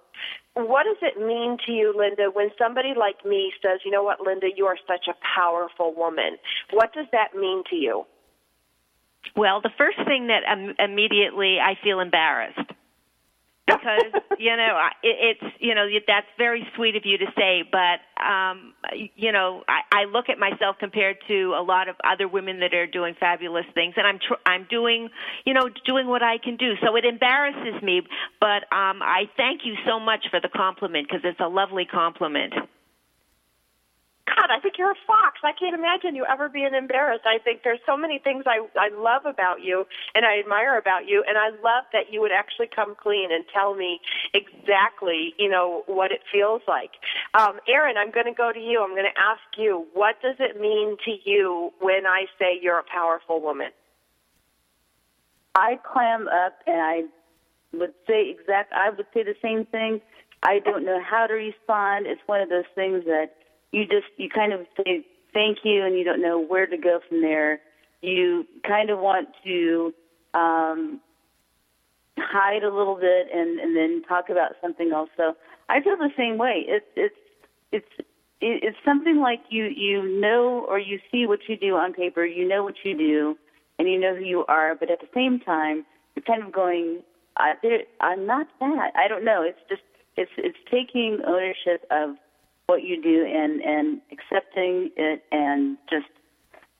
What 0.55 0.83
does 0.83 1.01
it 1.01 1.17
mean 1.17 1.57
to 1.65 1.71
you, 1.71 1.93
Linda, 1.97 2.29
when 2.31 2.49
somebody 2.57 2.93
like 2.95 3.25
me 3.25 3.51
says, 3.61 3.79
you 3.83 3.91
know 3.91 4.03
what, 4.03 4.21
Linda, 4.21 4.47
you 4.55 4.65
are 4.65 4.77
such 4.87 5.07
a 5.09 5.15
powerful 5.35 5.93
woman? 5.95 6.37
What 6.71 6.93
does 6.93 7.07
that 7.11 7.35
mean 7.35 7.63
to 7.71 7.75
you? 7.75 8.05
Well, 9.35 9.61
the 9.61 9.71
first 9.77 9.97
thing 10.05 10.27
that 10.27 10.43
um, 10.47 10.75
immediately 10.77 11.57
I 11.59 11.75
feel 11.83 11.99
embarrassed 11.99 12.69
because 13.65 14.11
you 14.37 14.55
know 14.55 14.77
it, 15.01 15.37
it's 15.41 15.55
you 15.59 15.75
know 15.75 15.87
that's 16.07 16.27
very 16.37 16.67
sweet 16.75 16.95
of 16.95 17.03
you 17.05 17.17
to 17.17 17.25
say, 17.37 17.63
but 17.69 17.99
um, 18.23 18.73
you 19.15 19.31
know 19.31 19.63
I, 19.67 20.01
I 20.01 20.05
look 20.05 20.29
at 20.29 20.37
myself 20.37 20.77
compared 20.79 21.17
to 21.27 21.55
a 21.57 21.63
lot 21.63 21.87
of 21.87 21.95
other 22.03 22.27
women 22.27 22.59
that 22.59 22.73
are 22.73 22.87
doing 22.87 23.15
fabulous 23.19 23.65
things, 23.73 23.93
and 23.97 24.05
I'm 24.05 24.19
tr- 24.19 24.41
I'm 24.45 24.67
doing 24.69 25.09
you 25.45 25.53
know 25.53 25.69
doing 25.85 26.07
what 26.07 26.23
I 26.23 26.37
can 26.37 26.57
do. 26.57 26.73
So 26.81 26.95
it 26.95 27.05
embarrasses 27.05 27.81
me, 27.81 28.01
but 28.39 28.63
um, 28.73 29.01
I 29.01 29.29
thank 29.37 29.61
you 29.65 29.75
so 29.87 29.99
much 29.99 30.25
for 30.29 30.39
the 30.39 30.49
compliment 30.49 31.07
because 31.07 31.21
it's 31.23 31.39
a 31.39 31.47
lovely 31.47 31.85
compliment. 31.85 32.53
God, 34.25 34.47
I 34.55 34.59
think 34.61 34.75
you're 34.77 34.91
a 34.91 35.05
fox. 35.05 35.39
I 35.43 35.51
can't 35.51 35.75
imagine 35.75 36.15
you 36.15 36.25
ever 36.25 36.47
being 36.47 36.73
embarrassed. 36.73 37.25
I 37.25 37.43
think 37.43 37.61
there's 37.63 37.83
so 37.85 37.97
many 37.97 38.19
things 38.23 38.45
I 38.47 38.63
I 38.79 38.87
love 38.95 39.25
about 39.25 39.61
you 39.61 39.85
and 40.15 40.25
I 40.25 40.39
admire 40.39 40.77
about 40.77 41.07
you, 41.07 41.23
and 41.27 41.37
I 41.37 41.49
love 41.49 41.83
that 41.91 42.11
you 42.11 42.21
would 42.21 42.31
actually 42.31 42.69
come 42.73 42.95
clean 42.95 43.33
and 43.33 43.43
tell 43.53 43.75
me 43.75 43.99
exactly, 44.33 45.33
you 45.37 45.49
know, 45.49 45.83
what 45.87 46.11
it 46.11 46.21
feels 46.31 46.61
like. 46.67 46.91
Um, 47.33 47.59
Erin, 47.67 47.97
I'm 47.97 48.11
going 48.11 48.25
to 48.25 48.33
go 48.33 48.51
to 48.53 48.59
you. 48.59 48.81
I'm 48.81 48.95
going 48.95 49.11
to 49.11 49.19
ask 49.19 49.43
you, 49.57 49.87
what 49.93 50.21
does 50.21 50.35
it 50.39 50.59
mean 50.59 50.95
to 51.03 51.11
you 51.29 51.71
when 51.81 52.07
I 52.07 52.25
say 52.39 52.57
you're 52.61 52.79
a 52.79 52.83
powerful 52.83 53.41
woman? 53.41 53.71
I 55.55 55.79
clam 55.83 56.27
up 56.27 56.53
and 56.65 56.81
I 56.81 57.03
would 57.77 57.93
say 58.07 58.29
exact. 58.29 58.71
I 58.73 58.89
would 58.89 59.05
say 59.13 59.23
the 59.23 59.35
same 59.41 59.65
thing. 59.65 60.01
I 60.41 60.59
don't 60.59 60.85
know 60.85 60.99
how 61.03 61.27
to 61.27 61.33
respond. 61.33 62.07
It's 62.07 62.21
one 62.25 62.41
of 62.41 62.49
those 62.49 62.69
things 62.75 63.03
that 63.05 63.35
you 63.73 63.85
just 63.85 64.07
you 64.17 64.29
kind 64.29 64.53
of 64.53 64.61
say 64.77 65.05
thank 65.33 65.59
you 65.63 65.83
and 65.83 65.97
you 65.97 66.05
don't 66.05 66.21
know 66.21 66.39
where 66.39 66.67
to 66.67 66.77
go 66.77 66.99
from 67.07 67.21
there. 67.21 67.59
You 68.01 68.45
kind 68.65 68.89
of 68.89 68.99
want 68.99 69.29
to 69.43 69.93
um, 70.33 71.01
hide 72.17 72.63
a 72.63 72.73
little 72.73 72.95
bit 72.95 73.27
and 73.33 73.59
and 73.59 73.75
then 73.75 74.03
talk 74.07 74.29
about 74.29 74.51
something 74.61 74.91
else. 74.93 75.09
So 75.17 75.33
I 75.67 75.81
feel 75.81 75.97
the 75.97 76.11
same 76.15 76.37
way. 76.37 76.63
It's 76.67 76.85
it's 76.95 77.15
it's 77.71 78.07
it's 78.39 78.77
something 78.85 79.19
like 79.19 79.41
you 79.49 79.65
you 79.65 80.21
know 80.21 80.65
or 80.69 80.79
you 80.79 80.99
see 81.11 81.25
what 81.25 81.39
you 81.49 81.57
do 81.57 81.75
on 81.75 81.93
paper. 81.93 82.25
You 82.25 82.47
know 82.47 82.63
what 82.63 82.75
you 82.85 82.97
do 82.97 83.37
and 83.79 83.87
you 83.87 83.99
know 83.99 84.15
who 84.15 84.23
you 84.23 84.45
are, 84.47 84.75
but 84.75 84.89
at 84.91 84.99
the 84.99 85.09
same 85.13 85.39
time, 85.39 85.85
you're 86.15 86.23
kind 86.23 86.43
of 86.43 86.51
going, 86.51 87.01
I, 87.37 87.53
I'm 87.99 88.25
not 88.25 88.47
that. 88.59 88.91
I 88.95 89.07
don't 89.07 89.25
know. 89.25 89.41
It's 89.41 89.59
just, 89.67 89.81
it's, 90.15 90.31
it's 90.37 90.57
taking 90.69 91.19
ownership 91.25 91.85
of 91.89 92.15
what 92.67 92.83
you 92.83 93.01
do 93.01 93.25
and, 93.25 93.61
and 93.61 94.01
accepting 94.11 94.89
it 94.95 95.23
and 95.31 95.77
just, 95.89 96.07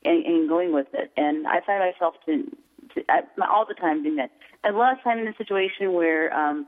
and, 0.04 0.24
and 0.24 0.48
going 0.48 0.72
with 0.72 0.88
it. 0.92 1.12
And 1.16 1.46
I 1.46 1.60
find 1.66 1.80
myself 1.80 2.14
to, 2.26 2.44
to 2.94 3.04
I, 3.08 3.20
all 3.50 3.66
the 3.66 3.74
time 3.74 4.02
doing 4.02 4.16
that. 4.16 4.30
A 4.64 4.72
lot 4.72 4.92
of 4.92 5.02
time 5.02 5.18
in 5.18 5.28
a 5.28 5.36
situation 5.36 5.92
where, 5.92 6.32
um, 6.36 6.66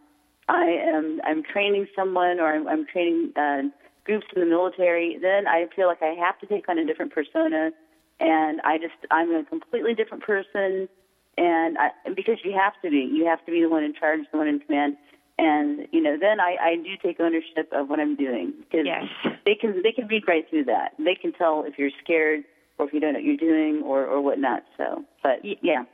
I 0.49 0.65
am, 0.65 1.21
I'm 1.25 1.43
training 1.43 1.87
someone 1.97 2.39
or 2.39 2.55
I'm, 2.55 2.69
I'm 2.69 2.87
training, 2.87 3.33
uh, 3.37 3.63
groups 4.05 4.27
in 4.37 4.41
the 4.41 4.47
military, 4.47 5.19
then 5.21 5.49
I 5.49 5.67
feel 5.75 5.89
like 5.89 6.01
I 6.01 6.15
have 6.15 6.39
to 6.39 6.47
take 6.47 6.69
on 6.69 6.79
a 6.79 6.87
different 6.87 7.13
persona 7.13 7.73
and 8.21 8.61
I 8.63 8.79
just 8.79 8.95
I'm 9.11 9.35
a 9.35 9.45
completely 9.45 9.95
different 9.95 10.23
person, 10.23 10.89
and 11.37 11.77
I, 11.79 11.91
because 12.15 12.39
you 12.45 12.53
have 12.53 12.73
to 12.83 12.91
be, 12.91 13.09
you 13.13 13.27
have 13.27 13.45
to 13.45 13.53
be 13.53 13.61
the 13.61 13.69
one 13.69 13.85
in 13.85 13.95
charge, 13.95 14.21
the 14.33 14.39
one 14.39 14.49
in 14.49 14.61
command, 14.61 14.97
and 15.39 15.87
you 15.93 16.01
know 16.03 16.17
then 16.21 16.41
I 16.41 16.57
I 16.61 16.77
do 16.77 16.97
take 17.03 17.21
ownership 17.21 17.69
of 17.73 17.89
what 17.89 18.01
I'm 18.01 18.17
doing 18.17 18.53
because 18.59 18.87
Yes. 18.87 19.05
they 19.45 19.55
can 19.55 19.83
they 19.83 19.93
can 19.93 20.07
read 20.09 20.25
right 20.27 20.49
through 20.49 20.65
that. 20.65 20.93
They 20.99 21.15
can 21.15 21.33
tell 21.33 21.65
if 21.67 21.79
you're 21.79 21.91
scared 22.03 22.45
or 22.79 22.87
if 22.87 22.93
you 22.93 23.01
don't 23.01 23.13
know 23.13 23.19
what 23.19 23.25
you're 23.25 23.37
doing 23.37 23.83
or 23.85 24.05
or 24.07 24.21
whatnot. 24.21 24.65
So, 24.77 25.05
but 25.23 25.45
Ye- 25.45 25.59
yeah, 25.63 25.85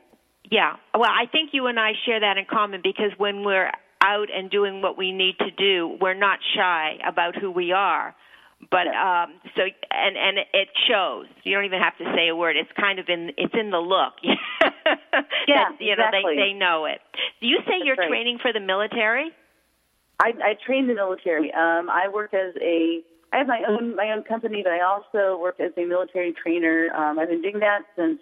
Yeah. 0.49 0.75
Well, 0.93 1.09
I 1.09 1.25
think 1.31 1.49
you 1.53 1.67
and 1.67 1.79
I 1.79 1.91
share 2.05 2.19
that 2.19 2.37
in 2.37 2.45
common 2.49 2.81
because 2.83 3.11
when 3.17 3.43
we're 3.43 3.71
out 4.01 4.27
and 4.35 4.49
doing 4.51 4.81
what 4.81 4.97
we 4.97 5.11
need 5.11 5.37
to 5.39 5.49
do, 5.51 5.97
we're 6.01 6.13
not 6.13 6.39
shy 6.55 6.97
about 7.07 7.35
who 7.37 7.49
we 7.51 7.71
are. 7.71 8.13
But 8.69 8.87
um 8.87 9.33
so 9.55 9.63
and 9.91 10.15
and 10.17 10.37
it 10.53 10.69
shows. 10.87 11.25
You 11.43 11.55
don't 11.55 11.65
even 11.65 11.81
have 11.81 11.97
to 11.97 12.05
say 12.15 12.27
a 12.29 12.35
word. 12.35 12.55
It's 12.57 12.71
kind 12.79 12.99
of 12.99 13.09
in 13.09 13.31
it's 13.37 13.53
in 13.53 13.71
the 13.71 13.79
look. 13.79 14.13
Yeah, 15.47 15.69
That, 15.69 15.81
you 15.81 15.95
know, 15.95 16.09
they 16.11 16.35
they 16.35 16.53
know 16.53 16.85
it. 16.85 16.99
Do 17.41 17.47
you 17.47 17.57
say 17.65 17.79
That's 17.79 17.85
you're 17.85 17.95
right. 17.95 18.07
training 18.09 18.39
for 18.41 18.53
the 18.53 18.59
military? 18.59 19.31
I, 20.19 20.31
I 20.41 20.53
train 20.65 20.87
the 20.87 20.93
military. 20.93 21.51
Um, 21.53 21.89
I 21.89 22.07
work 22.13 22.33
as 22.33 22.53
a 22.61 23.01
I 23.33 23.37
have 23.39 23.47
my 23.47 23.61
own 23.67 23.95
my 23.95 24.11
own 24.11 24.23
company, 24.23 24.61
but 24.63 24.71
I 24.71 24.79
also 24.81 25.37
work 25.41 25.59
as 25.59 25.71
a 25.77 25.85
military 25.85 26.33
trainer. 26.41 26.87
Um, 26.95 27.17
I've 27.19 27.29
been 27.29 27.41
doing 27.41 27.59
that 27.59 27.81
since 27.95 28.19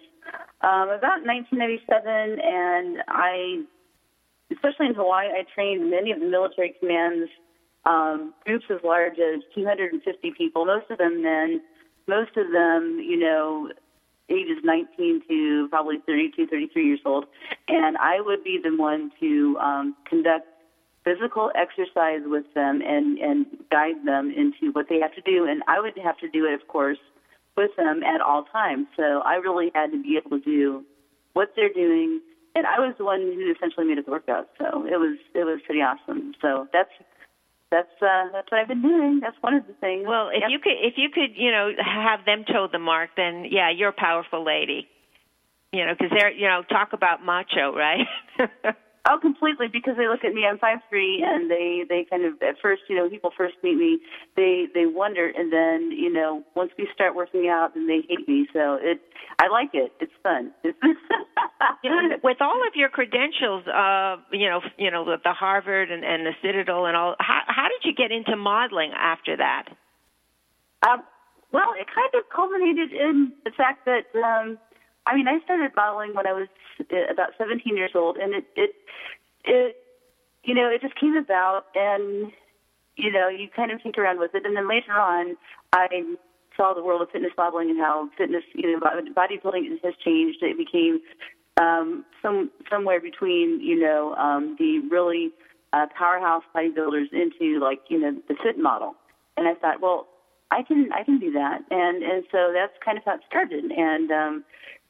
um, 0.62 0.88
about 0.88 1.22
1997, 1.26 2.40
and 2.42 2.98
I, 3.08 3.62
especially 4.50 4.86
in 4.86 4.94
Hawaii, 4.94 5.28
I 5.28 5.44
trained 5.54 5.90
many 5.90 6.12
of 6.12 6.20
the 6.20 6.26
military 6.26 6.74
commands, 6.80 7.30
um, 7.84 8.32
groups 8.44 8.64
as 8.70 8.78
large 8.84 9.18
as 9.18 9.42
250 9.54 10.32
people, 10.36 10.64
most 10.64 10.90
of 10.90 10.98
them 10.98 11.22
men, 11.22 11.60
most 12.06 12.36
of 12.36 12.52
them, 12.52 13.00
you 13.02 13.18
know, 13.18 13.70
ages 14.28 14.58
19 14.64 15.22
to 15.28 15.68
probably 15.68 15.98
32, 16.06 16.46
33 16.46 16.86
years 16.86 17.00
old, 17.04 17.26
and 17.68 17.96
I 17.98 18.20
would 18.20 18.44
be 18.44 18.58
the 18.62 18.74
one 18.76 19.10
to 19.20 19.58
um, 19.58 19.96
conduct 20.08 20.46
physical 21.04 21.50
exercise 21.54 22.20
with 22.24 22.44
them 22.54 22.80
and 22.80 23.18
and 23.18 23.46
guide 23.70 24.04
them 24.04 24.30
into 24.30 24.72
what 24.72 24.86
they 24.88 25.00
have 25.00 25.14
to 25.14 25.20
do. 25.22 25.46
And 25.48 25.62
I 25.66 25.80
would 25.80 25.96
have 26.02 26.18
to 26.18 26.28
do 26.28 26.46
it 26.46 26.54
of 26.54 26.68
course 26.68 26.98
with 27.56 27.70
them 27.76 28.02
at 28.02 28.20
all 28.20 28.44
times. 28.44 28.86
So 28.96 29.20
I 29.24 29.34
really 29.34 29.70
had 29.74 29.90
to 29.92 30.02
be 30.02 30.16
able 30.16 30.38
to 30.38 30.44
do 30.44 30.84
what 31.32 31.52
they're 31.56 31.72
doing. 31.72 32.20
And 32.54 32.66
I 32.66 32.78
was 32.78 32.94
the 32.98 33.04
one 33.04 33.20
who 33.20 33.52
essentially 33.52 33.86
made 33.86 33.98
it 33.98 34.04
the 34.04 34.12
workout 34.12 34.48
so 34.58 34.86
it 34.86 34.98
was 34.98 35.18
it 35.34 35.44
was 35.44 35.60
pretty 35.66 35.80
awesome. 35.80 36.34
So 36.40 36.68
that's 36.72 36.90
that's 37.72 37.88
uh 38.02 38.28
that's 38.32 38.48
what 38.52 38.60
I've 38.60 38.68
been 38.68 38.82
doing 38.82 39.18
that's 39.20 39.36
one 39.40 39.54
of 39.54 39.66
the 39.66 39.72
things 39.80 40.04
Well, 40.06 40.28
if 40.28 40.42
Yep. 40.42 40.50
you 40.50 40.58
could 40.60 40.78
if 40.80 40.94
you 40.96 41.08
could, 41.10 41.32
you 41.34 41.50
know, 41.50 41.72
have 41.82 42.24
them 42.24 42.44
toe 42.44 42.68
the 42.70 42.78
mark, 42.78 43.10
then 43.16 43.46
yeah, 43.50 43.70
you're 43.70 43.88
a 43.88 43.92
powerful 44.06 44.44
lady. 44.44 44.86
You 45.72 45.86
know, 45.86 45.94
because 45.98 46.12
they're, 46.16 46.30
you 46.30 46.46
know, 46.46 46.62
talk 46.68 46.92
about 46.92 47.24
macho, 47.24 47.74
right? 47.74 48.06
Oh, 49.08 49.18
completely. 49.20 49.66
Because 49.66 49.96
they 49.96 50.06
look 50.06 50.24
at 50.24 50.32
me, 50.32 50.46
I'm 50.46 50.58
five 50.58 50.78
three, 50.88 51.24
and 51.26 51.50
they 51.50 51.84
they 51.88 52.06
kind 52.08 52.24
of 52.24 52.34
at 52.42 52.56
first, 52.62 52.82
you 52.88 52.94
know, 52.94 53.02
when 53.02 53.10
people 53.10 53.32
first 53.36 53.54
meet 53.62 53.76
me, 53.76 53.98
they 54.36 54.66
they 54.74 54.86
wonder, 54.86 55.30
and 55.36 55.52
then 55.52 55.90
you 55.90 56.12
know, 56.12 56.44
once 56.54 56.70
we 56.78 56.86
start 56.94 57.14
working 57.16 57.48
out, 57.48 57.74
then 57.74 57.86
they 57.88 58.02
hate 58.08 58.28
me. 58.28 58.46
So 58.52 58.78
it, 58.80 59.00
I 59.40 59.48
like 59.48 59.70
it. 59.74 59.92
It's 60.00 60.12
fun. 60.22 60.52
It's 60.64 62.22
With 62.22 62.38
all 62.40 62.60
of 62.66 62.74
your 62.74 62.88
credentials, 62.88 63.66
uh, 63.66 64.16
you 64.32 64.48
know, 64.48 64.60
you 64.78 64.90
know, 64.90 65.04
the, 65.04 65.16
the 65.22 65.32
Harvard 65.32 65.90
and, 65.90 66.04
and 66.04 66.26
the 66.26 66.32
Citadel 66.42 66.86
and 66.86 66.96
all, 66.96 67.16
how, 67.18 67.40
how 67.46 67.66
did 67.68 67.88
you 67.88 67.94
get 67.94 68.10
into 68.10 68.36
modeling 68.36 68.92
after 68.92 69.36
that? 69.36 69.66
Um, 70.86 71.02
well, 71.52 71.74
it 71.78 71.86
kind 71.86 72.10
of 72.14 72.24
culminated 72.34 72.92
in 72.92 73.32
the 73.44 73.50
fact 73.56 73.86
that, 73.86 74.06
um, 74.18 74.58
I 75.06 75.16
mean, 75.16 75.28
I 75.28 75.40
started 75.44 75.72
modeling 75.76 76.14
when 76.14 76.26
I 76.26 76.32
was 76.32 76.48
uh, 76.80 77.12
about 77.12 77.30
17 77.38 77.76
years 77.76 77.92
old, 77.94 78.16
and 78.16 78.34
it, 78.34 78.44
it, 78.56 78.70
it, 79.44 79.76
you 80.44 80.54
know, 80.54 80.68
it 80.68 80.80
just 80.80 80.94
came 80.94 81.16
about, 81.16 81.66
and 81.74 82.32
you 82.96 83.10
know, 83.10 83.28
you 83.28 83.48
kind 83.54 83.72
of 83.72 83.82
tinker 83.82 84.04
around 84.04 84.18
with 84.18 84.34
it, 84.34 84.44
and 84.44 84.56
then 84.56 84.68
later 84.68 84.92
on, 84.92 85.36
I 85.72 85.88
saw 86.56 86.74
the 86.74 86.82
world 86.82 87.02
of 87.02 87.10
fitness 87.10 87.32
modeling 87.36 87.70
and 87.70 87.78
how 87.78 88.08
fitness, 88.16 88.44
you 88.54 88.70
know, 88.70 88.78
bodybuilding 88.80 89.70
has 89.82 89.94
changed. 90.04 90.38
It 90.42 90.58
became 90.58 91.00
um, 91.60 92.04
some 92.20 92.50
somewhere 92.70 93.00
between, 93.00 93.60
you 93.60 93.80
know, 93.80 94.14
um, 94.14 94.56
the 94.58 94.80
really 94.90 95.30
uh, 95.72 95.86
powerhouse 95.96 96.42
bodybuilders 96.54 97.12
into 97.12 97.58
like, 97.60 97.80
you 97.88 97.98
know, 97.98 98.12
the 98.28 98.34
fit 98.42 98.58
model. 98.58 98.94
And 99.36 99.48
I 99.48 99.54
thought, 99.54 99.80
well, 99.80 100.08
I 100.50 100.62
can 100.62 100.90
I 100.92 101.02
can 101.02 101.18
do 101.18 101.32
that, 101.32 101.60
and 101.70 102.02
and 102.02 102.24
so 102.30 102.52
that's 102.52 102.74
kind 102.84 102.98
of 102.98 103.04
how 103.04 103.14
it 103.14 103.20
started. 103.26 103.64
And 103.64 104.10
um, 104.10 104.44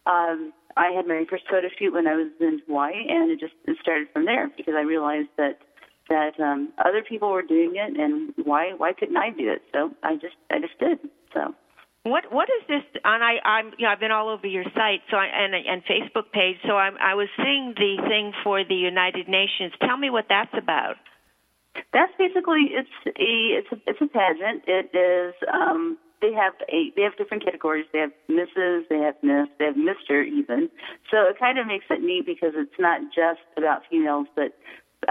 um, 0.06 0.52
I 0.76 0.90
had 0.94 1.06
my 1.06 1.24
first 1.28 1.44
photo 1.50 1.68
shoot 1.78 1.92
when 1.92 2.06
I 2.06 2.14
was 2.14 2.30
in 2.40 2.60
Hawaii, 2.66 3.06
and 3.08 3.30
it 3.30 3.40
just 3.40 3.54
it 3.66 3.76
started 3.80 4.08
from 4.12 4.24
there 4.24 4.50
because 4.56 4.74
I 4.76 4.82
realized 4.82 5.28
that 5.36 5.58
that 6.08 6.38
um, 6.40 6.72
other 6.78 7.02
people 7.06 7.30
were 7.30 7.42
doing 7.42 7.74
it, 7.76 7.98
and 7.98 8.34
why 8.44 8.72
why 8.76 8.92
couldn't 8.92 9.16
I 9.16 9.30
do 9.30 9.50
it? 9.50 9.62
So 9.72 9.90
I 10.02 10.14
just 10.14 10.36
I 10.50 10.58
just 10.58 10.78
did. 10.78 10.98
So. 11.34 11.54
What 12.04 12.32
what 12.32 12.48
is 12.50 12.66
this? 12.66 12.82
And 13.04 13.22
I 13.22 13.38
I'm 13.46 13.66
you 13.78 13.86
know 13.86 13.92
I've 13.92 14.00
been 14.00 14.10
all 14.10 14.28
over 14.28 14.46
your 14.46 14.64
site 14.74 15.02
so 15.10 15.16
I, 15.16 15.26
and 15.26 15.54
and 15.54 15.82
Facebook 15.84 16.32
page. 16.32 16.56
So 16.66 16.72
I'm 16.76 16.96
I 16.98 17.14
was 17.14 17.28
seeing 17.36 17.74
the 17.76 18.02
thing 18.08 18.32
for 18.42 18.64
the 18.64 18.74
United 18.74 19.28
Nations. 19.28 19.72
Tell 19.80 19.96
me 19.96 20.10
what 20.10 20.26
that's 20.28 20.52
about. 20.58 20.96
That's 21.92 22.12
basically 22.18 22.74
it's 22.74 22.90
a 23.06 23.10
it's 23.14 23.68
a 23.70 23.76
it's 23.86 24.00
a 24.00 24.06
pageant. 24.08 24.64
It 24.66 24.90
is 24.96 25.34
um 25.52 25.96
they 26.22 26.32
have 26.32 26.54
eight 26.68 26.94
they 26.96 27.02
have 27.02 27.16
different 27.18 27.44
categories. 27.44 27.84
They 27.92 27.98
have 27.98 28.12
Mrs. 28.30 28.88
They 28.88 28.98
have 28.98 29.16
Miss. 29.22 29.48
They 29.58 29.66
have 29.66 29.76
Mister 29.76 30.22
even. 30.22 30.70
So 31.10 31.26
it 31.28 31.38
kind 31.38 31.58
of 31.58 31.66
makes 31.66 31.84
it 31.90 32.00
neat 32.00 32.24
because 32.24 32.52
it's 32.54 32.78
not 32.78 33.00
just 33.14 33.40
about 33.58 33.82
females, 33.90 34.28
but 34.34 34.56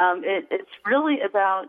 um 0.02 0.24
it 0.24 0.48
it's 0.50 0.72
really 0.86 1.20
about 1.22 1.66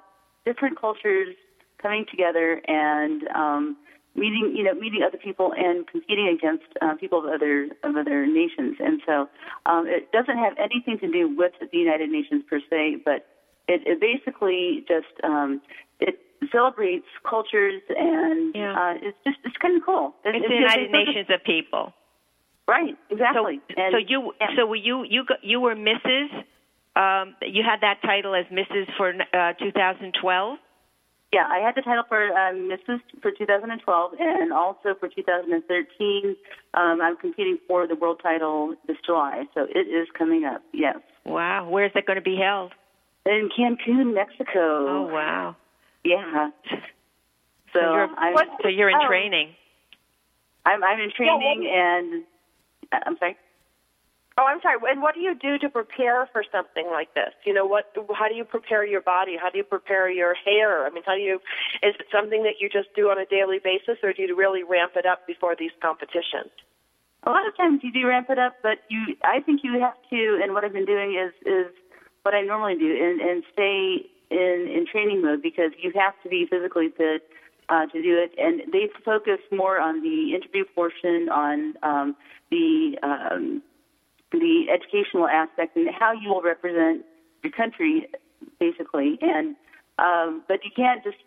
different 0.47 0.81
cultures 0.81 1.35
coming 1.83 2.07
together 2.09 2.63
and 2.69 3.27
um 3.35 3.77
meeting 4.15 4.55
you 4.55 4.63
know 4.63 4.75
meeting 4.75 5.03
other 5.07 5.19
people 5.19 5.53
and 5.57 5.87
competing 5.89 6.29
against 6.29 6.65
uh, 6.81 6.95
people 6.95 7.19
of 7.19 7.27
other 7.27 7.69
of 7.83 7.97
other 7.97 8.27
nations 8.27 8.77
and 8.79 9.01
so 9.07 9.29
um, 9.67 9.87
it 9.87 10.13
doesn't 10.13 10.37
have 10.37 10.53
anything 10.59 10.99
to 10.99 11.11
do 11.11 11.35
with 11.35 11.53
the 11.61 11.79
United 11.79 12.11
Nations 12.11 12.45
per 12.49 12.61
se 12.71 12.99
but 13.05 13.27
it, 13.69 13.81
it 13.87 14.01
basically 14.01 14.85
just 14.87 15.13
um, 15.25 15.61
it 16.01 16.19
celebrates 16.51 17.07
cultures 17.29 17.83
and 17.89 18.55
Yeah. 18.55 18.73
uh, 18.79 18.95
it's 19.03 19.19
just 19.25 19.39
it's 19.45 19.57
kind 19.59 19.77
of 19.77 19.83
cool. 19.85 20.15
It, 20.25 20.35
It's 20.37 20.49
the 20.49 20.55
United 20.55 20.83
it 20.85 20.93
doesn't- 20.93 21.07
Nations 21.07 21.29
of 21.31 21.45
People. 21.45 21.93
right? 22.69 22.97
Exactly. 23.11 23.61
So, 23.69 23.75
and, 23.83 23.93
so 23.93 23.99
you 23.99 24.33
so 24.57 24.67
were 24.67 24.77
you 24.77 25.05
you 25.05 25.25
you 25.43 25.61
were 25.61 25.75
Mrs. 25.75 26.29
Um, 26.95 27.35
you 27.43 27.63
had 27.65 27.81
that 27.81 28.03
title 28.03 28.35
as 28.35 28.45
Mrs. 28.53 28.87
for 28.97 29.11
uh, 29.33 29.53
2012. 29.55 30.59
Yeah, 31.33 31.47
I 31.49 31.61
had 31.65 31.75
the 31.75 31.81
title 31.81 32.05
for 32.07 32.23
um, 32.37 32.69
Mrs. 32.69 33.01
for 33.23 33.31
2012, 33.31 34.13
and 34.21 34.53
also 34.53 34.95
for 35.01 35.09
2013, 35.09 36.37
um, 36.75 37.01
I'm 37.01 37.17
competing 37.17 37.57
for 37.67 37.87
the 37.87 37.95
world 37.95 38.21
title 38.23 38.75
this 38.87 38.99
July. 39.07 39.45
So 39.55 39.63
it 39.75 39.89
is 39.89 40.07
coming 40.19 40.45
up. 40.45 40.61
Yes, 40.75 40.97
Wow, 41.25 41.69
where's 41.71 41.93
that 41.95 42.05
going 42.05 42.17
to 42.19 42.23
be 42.23 42.37
held? 42.37 42.73
in 43.25 43.49
Cancun, 43.57 44.13
Mexico. 44.15 44.87
Oh 44.89 45.09
wow. 45.11 45.57
Yeah. 46.05 46.51
So, 47.73 47.81
So 47.81 47.81
you're, 47.81 48.09
I'm, 48.19 48.49
so 48.63 48.69
you're 48.69 48.91
in 48.91 48.99
oh. 49.03 49.09
training. 49.09 49.55
I'm 50.65 50.85
I'm 50.85 51.01
in 51.01 51.11
training, 51.11 51.69
and 51.73 52.25
uh, 52.93 53.01
I'm 53.07 53.17
sorry. 53.19 53.37
Oh, 54.39 54.45
I'm 54.49 54.61
sorry. 54.63 54.79
And 54.89 55.03
what 55.03 55.15
do 55.15 55.21
you 55.21 55.35
do 55.35 55.59
to 55.59 55.69
prepare 55.69 56.27
for 56.33 56.43
something 56.51 56.87
like 56.91 57.13
this? 57.15 57.35
You 57.45 57.53
know, 57.53 57.67
what? 57.67 57.93
How 58.15 58.29
do 58.29 58.35
you 58.35 58.45
prepare 58.45 58.87
your 58.87 59.03
body? 59.03 59.37
How 59.41 59.51
do 59.51 59.59
you 59.59 59.65
prepare 59.65 60.11
your 60.11 60.35
hair? 60.35 60.87
I 60.87 60.91
mean, 60.91 61.03
how 61.05 61.15
do 61.15 61.21
you? 61.21 61.37
Is 61.83 61.95
it 61.99 62.07
something 62.11 62.43
that 62.45 62.61
you 62.61 62.69
just 62.69 62.89
do 62.95 63.11
on 63.11 63.19
a 63.19 63.27
daily 63.27 63.59
basis, 63.63 63.99
or 64.03 64.13
do 64.13 64.23
you 64.23 64.37
really 64.37 64.63
ramp 64.63 64.93
it 64.97 65.05
up 65.05 65.27
before 65.27 65.57
these 65.59 65.73
competitions? 65.83 66.53
A 67.25 67.31
lot 67.31 67.47
of 67.47 67.57
times 67.57 67.81
you 67.83 67.93
do 67.93 68.07
ramp 68.07 68.31
it 68.31 68.39
up, 68.39 68.57
but 68.63 68.79
you 68.89 69.17
I 69.23 69.41
think 69.41 69.61
you 69.63 69.79
have 69.81 69.97
to. 70.11 70.41
And 70.43 70.55
what 70.55 70.65
I've 70.65 70.73
been 70.73 70.87
doing 70.87 71.15
is 71.19 71.33
is 71.47 71.73
what 72.23 72.35
I 72.35 72.43
normally 72.43 72.79
do, 72.79 72.89
and 72.89 73.21
and 73.21 73.43
stay 73.53 74.07
in 74.33 74.69
in 74.69 74.87
training 74.91 75.23
mode 75.23 75.43
because 75.43 75.73
you 75.79 75.93
have 75.95 76.15
to 76.23 76.29
be 76.29 76.47
physically 76.51 76.89
fit 76.97 77.29
uh, 77.69 77.87
to 77.87 78.03
do 78.03 78.19
it. 78.19 78.33
And 78.39 78.73
they 78.73 78.89
focus 79.05 79.39
more 79.51 79.81
on 79.81 80.03
the 80.03 80.35
interview 80.35 80.65
portion, 80.75 81.29
on 81.31 81.75
um, 81.83 82.17
the 82.51 82.97
um, 83.03 83.63
the 84.33 84.67
educational 84.73 85.29
aspect 85.29 85.77
and 85.77 85.89
how 85.91 86.13
you 86.13 86.31
will 86.31 86.43
represent 86.43 87.05
your 87.43 87.53
country, 87.53 88.09
basically. 88.59 89.19
And 89.21 89.57
um, 89.99 90.43
but 90.49 90.65
you 90.65 90.71
can't 90.75 91.05
just 91.05 91.19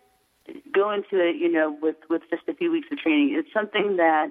go 0.72 0.90
into 0.92 1.18
it, 1.24 1.36
you 1.36 1.50
know, 1.50 1.76
with 1.80 1.96
with 2.10 2.22
just 2.30 2.42
a 2.48 2.54
few 2.54 2.70
weeks 2.70 2.88
of 2.90 2.98
training. 2.98 3.34
It's 3.38 3.52
something 3.52 3.96
that 3.96 4.28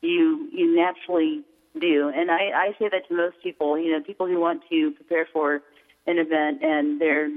you 0.00 0.48
you 0.52 0.74
naturally 0.74 1.44
do. 1.80 2.12
And 2.14 2.30
I, 2.30 2.50
I 2.54 2.72
say 2.78 2.88
that 2.90 3.08
to 3.08 3.14
most 3.14 3.36
people, 3.42 3.78
you 3.78 3.92
know, 3.92 4.02
people 4.02 4.26
who 4.26 4.38
want 4.38 4.62
to 4.70 4.90
prepare 4.92 5.26
for 5.32 5.62
an 6.06 6.18
event 6.18 6.62
and 6.62 7.00
they're, 7.00 7.28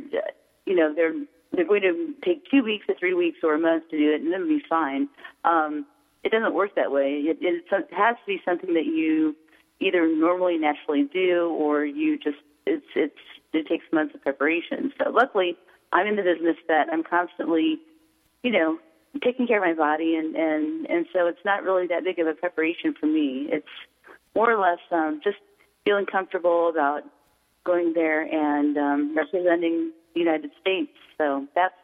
you 0.65 0.75
know, 0.75 0.93
they're 0.93 1.13
they're 1.53 1.65
going 1.67 1.81
to 1.81 2.13
take 2.23 2.43
two 2.51 2.63
weeks 2.63 2.85
or 2.89 2.95
three 2.99 3.13
weeks 3.13 3.39
or 3.43 3.53
a 3.53 3.59
month 3.59 3.89
to 3.89 3.97
do 3.97 4.13
it, 4.13 4.21
and 4.21 4.31
then 4.31 4.47
be 4.47 4.61
fine. 4.67 5.07
Um, 5.43 5.85
it 6.23 6.31
doesn't 6.31 6.53
work 6.53 6.75
that 6.75 6.91
way. 6.91 7.21
It, 7.23 7.37
it 7.39 7.63
has 7.91 8.15
to 8.15 8.25
be 8.27 8.41
something 8.43 8.73
that 8.73 8.85
you 8.85 9.35
either 9.79 10.07
normally 10.07 10.57
naturally 10.57 11.03
do 11.03 11.49
or 11.49 11.85
you 11.85 12.17
just 12.17 12.37
it's 12.65 12.85
it's 12.95 13.13
it 13.53 13.67
takes 13.67 13.85
months 13.93 14.15
of 14.15 14.21
preparation. 14.21 14.91
So 15.01 15.11
luckily, 15.11 15.55
I'm 15.93 16.07
in 16.07 16.15
the 16.15 16.23
business 16.23 16.57
that 16.67 16.87
I'm 16.91 17.03
constantly, 17.03 17.79
you 18.43 18.51
know, 18.51 18.79
taking 19.23 19.47
care 19.47 19.63
of 19.63 19.63
my 19.63 19.73
body, 19.73 20.15
and 20.15 20.35
and 20.35 20.89
and 20.89 21.05
so 21.13 21.27
it's 21.27 21.45
not 21.45 21.63
really 21.63 21.87
that 21.87 22.03
big 22.03 22.19
of 22.19 22.27
a 22.27 22.33
preparation 22.33 22.93
for 22.99 23.05
me. 23.05 23.47
It's 23.49 23.67
more 24.35 24.51
or 24.51 24.59
less 24.59 24.79
um, 24.91 25.21
just 25.23 25.37
feeling 25.85 26.05
comfortable 26.05 26.69
about 26.69 27.03
going 27.63 27.93
there 27.93 28.21
and 28.21 28.77
um, 28.77 29.15
representing 29.15 29.91
the 30.15 30.21
United 30.21 30.51
States. 30.59 30.91
So 31.17 31.45
that's 31.53 31.75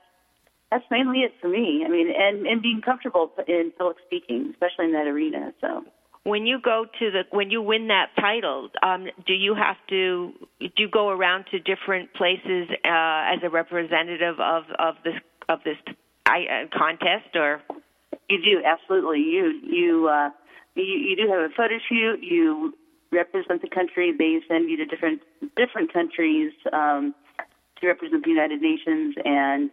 that's 0.72 0.86
mainly 0.90 1.20
it 1.20 1.34
for 1.42 1.50
me. 1.50 1.84
I 1.86 1.90
mean, 1.90 2.08
and 2.10 2.48
and 2.48 2.62
being 2.62 2.82
comfortable 2.84 3.32
in 3.48 3.72
public 3.78 3.98
speaking, 4.08 4.50
especially 4.52 4.86
in 4.86 4.94
that 4.94 5.08
arena. 5.08 5.54
So 5.62 5.84
When 6.24 6.46
you 6.48 6.60
go 6.60 6.86
to 7.00 7.12
the 7.12 7.24
when 7.30 7.52
you 7.52 7.62
win 7.62 7.88
that 7.90 8.10
title, 8.20 8.70
um, 8.82 9.06
do 9.28 9.34
you 9.34 9.54
have 9.56 9.78
to 9.90 10.34
do 10.60 10.70
you 10.78 10.90
go 10.90 11.10
around 11.10 11.46
to 11.52 11.60
different 11.60 12.14
places 12.14 12.70
uh, 12.84 13.34
as 13.36 13.40
a 13.44 13.50
representative 13.50 14.40
of 14.40 14.64
of 14.80 14.96
this 15.04 15.20
of 15.50 15.60
this 15.64 15.78
I, 16.26 16.66
uh, 16.66 16.78
contest 16.78 17.36
or? 17.36 17.62
you 18.32 18.40
do 18.42 18.64
absolutely. 18.66 19.20
You 19.20 19.60
you 19.64 20.08
uh, 20.08 20.30
you 20.76 20.84
you 20.84 21.16
do 21.16 21.30
have 21.30 21.52
a 21.52 21.54
photo 21.56 21.76
shoot. 21.88 22.20
You 22.22 22.74
represent 23.12 23.62
the 23.62 23.70
country. 23.70 24.14
They 24.18 24.40
send 24.48 24.70
you 24.70 24.78
to 24.78 24.86
different 24.86 25.22
different 25.58 25.92
countries 25.92 26.54
um, 26.72 27.14
to 27.82 27.88
represent 27.88 28.24
the 28.24 28.30
United 28.30 28.62
Nations, 28.62 29.16
and 29.24 29.70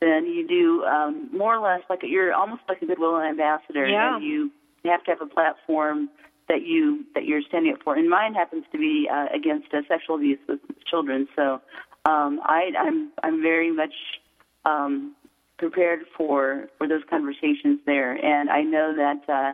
then 0.00 0.26
you 0.26 0.46
do 0.46 0.84
um, 0.84 1.28
more 1.32 1.56
or 1.56 1.62
less 1.62 1.82
like 1.88 2.00
you're 2.02 2.34
almost 2.34 2.62
like 2.68 2.82
a 2.82 2.86
goodwill 2.86 3.20
ambassador. 3.20 3.86
Yeah. 3.86 4.16
And 4.16 4.24
you 4.24 4.50
have 4.84 5.02
to 5.04 5.10
have 5.10 5.20
a 5.20 5.26
platform 5.26 6.08
that 6.48 6.62
you 6.62 7.04
that 7.14 7.24
you're 7.24 7.42
standing 7.48 7.72
up 7.72 7.80
for. 7.82 7.96
And 7.96 8.08
mine 8.08 8.34
happens 8.34 8.64
to 8.72 8.78
be 8.78 9.08
uh, 9.12 9.26
against 9.34 9.72
uh, 9.72 9.80
sexual 9.88 10.16
abuse 10.16 10.38
with 10.48 10.60
children. 10.88 11.26
So 11.34 11.60
um, 12.04 12.40
I, 12.44 12.70
I'm 12.78 13.10
I'm 13.22 13.42
very 13.42 13.72
much 13.72 13.94
um, 14.64 15.14
prepared 15.58 16.00
for 16.16 16.68
for 16.78 16.86
those 16.86 17.02
conversations 17.08 17.80
there. 17.86 18.12
And 18.12 18.50
I 18.50 18.62
know 18.62 18.94
that 18.96 19.32
uh, 19.32 19.52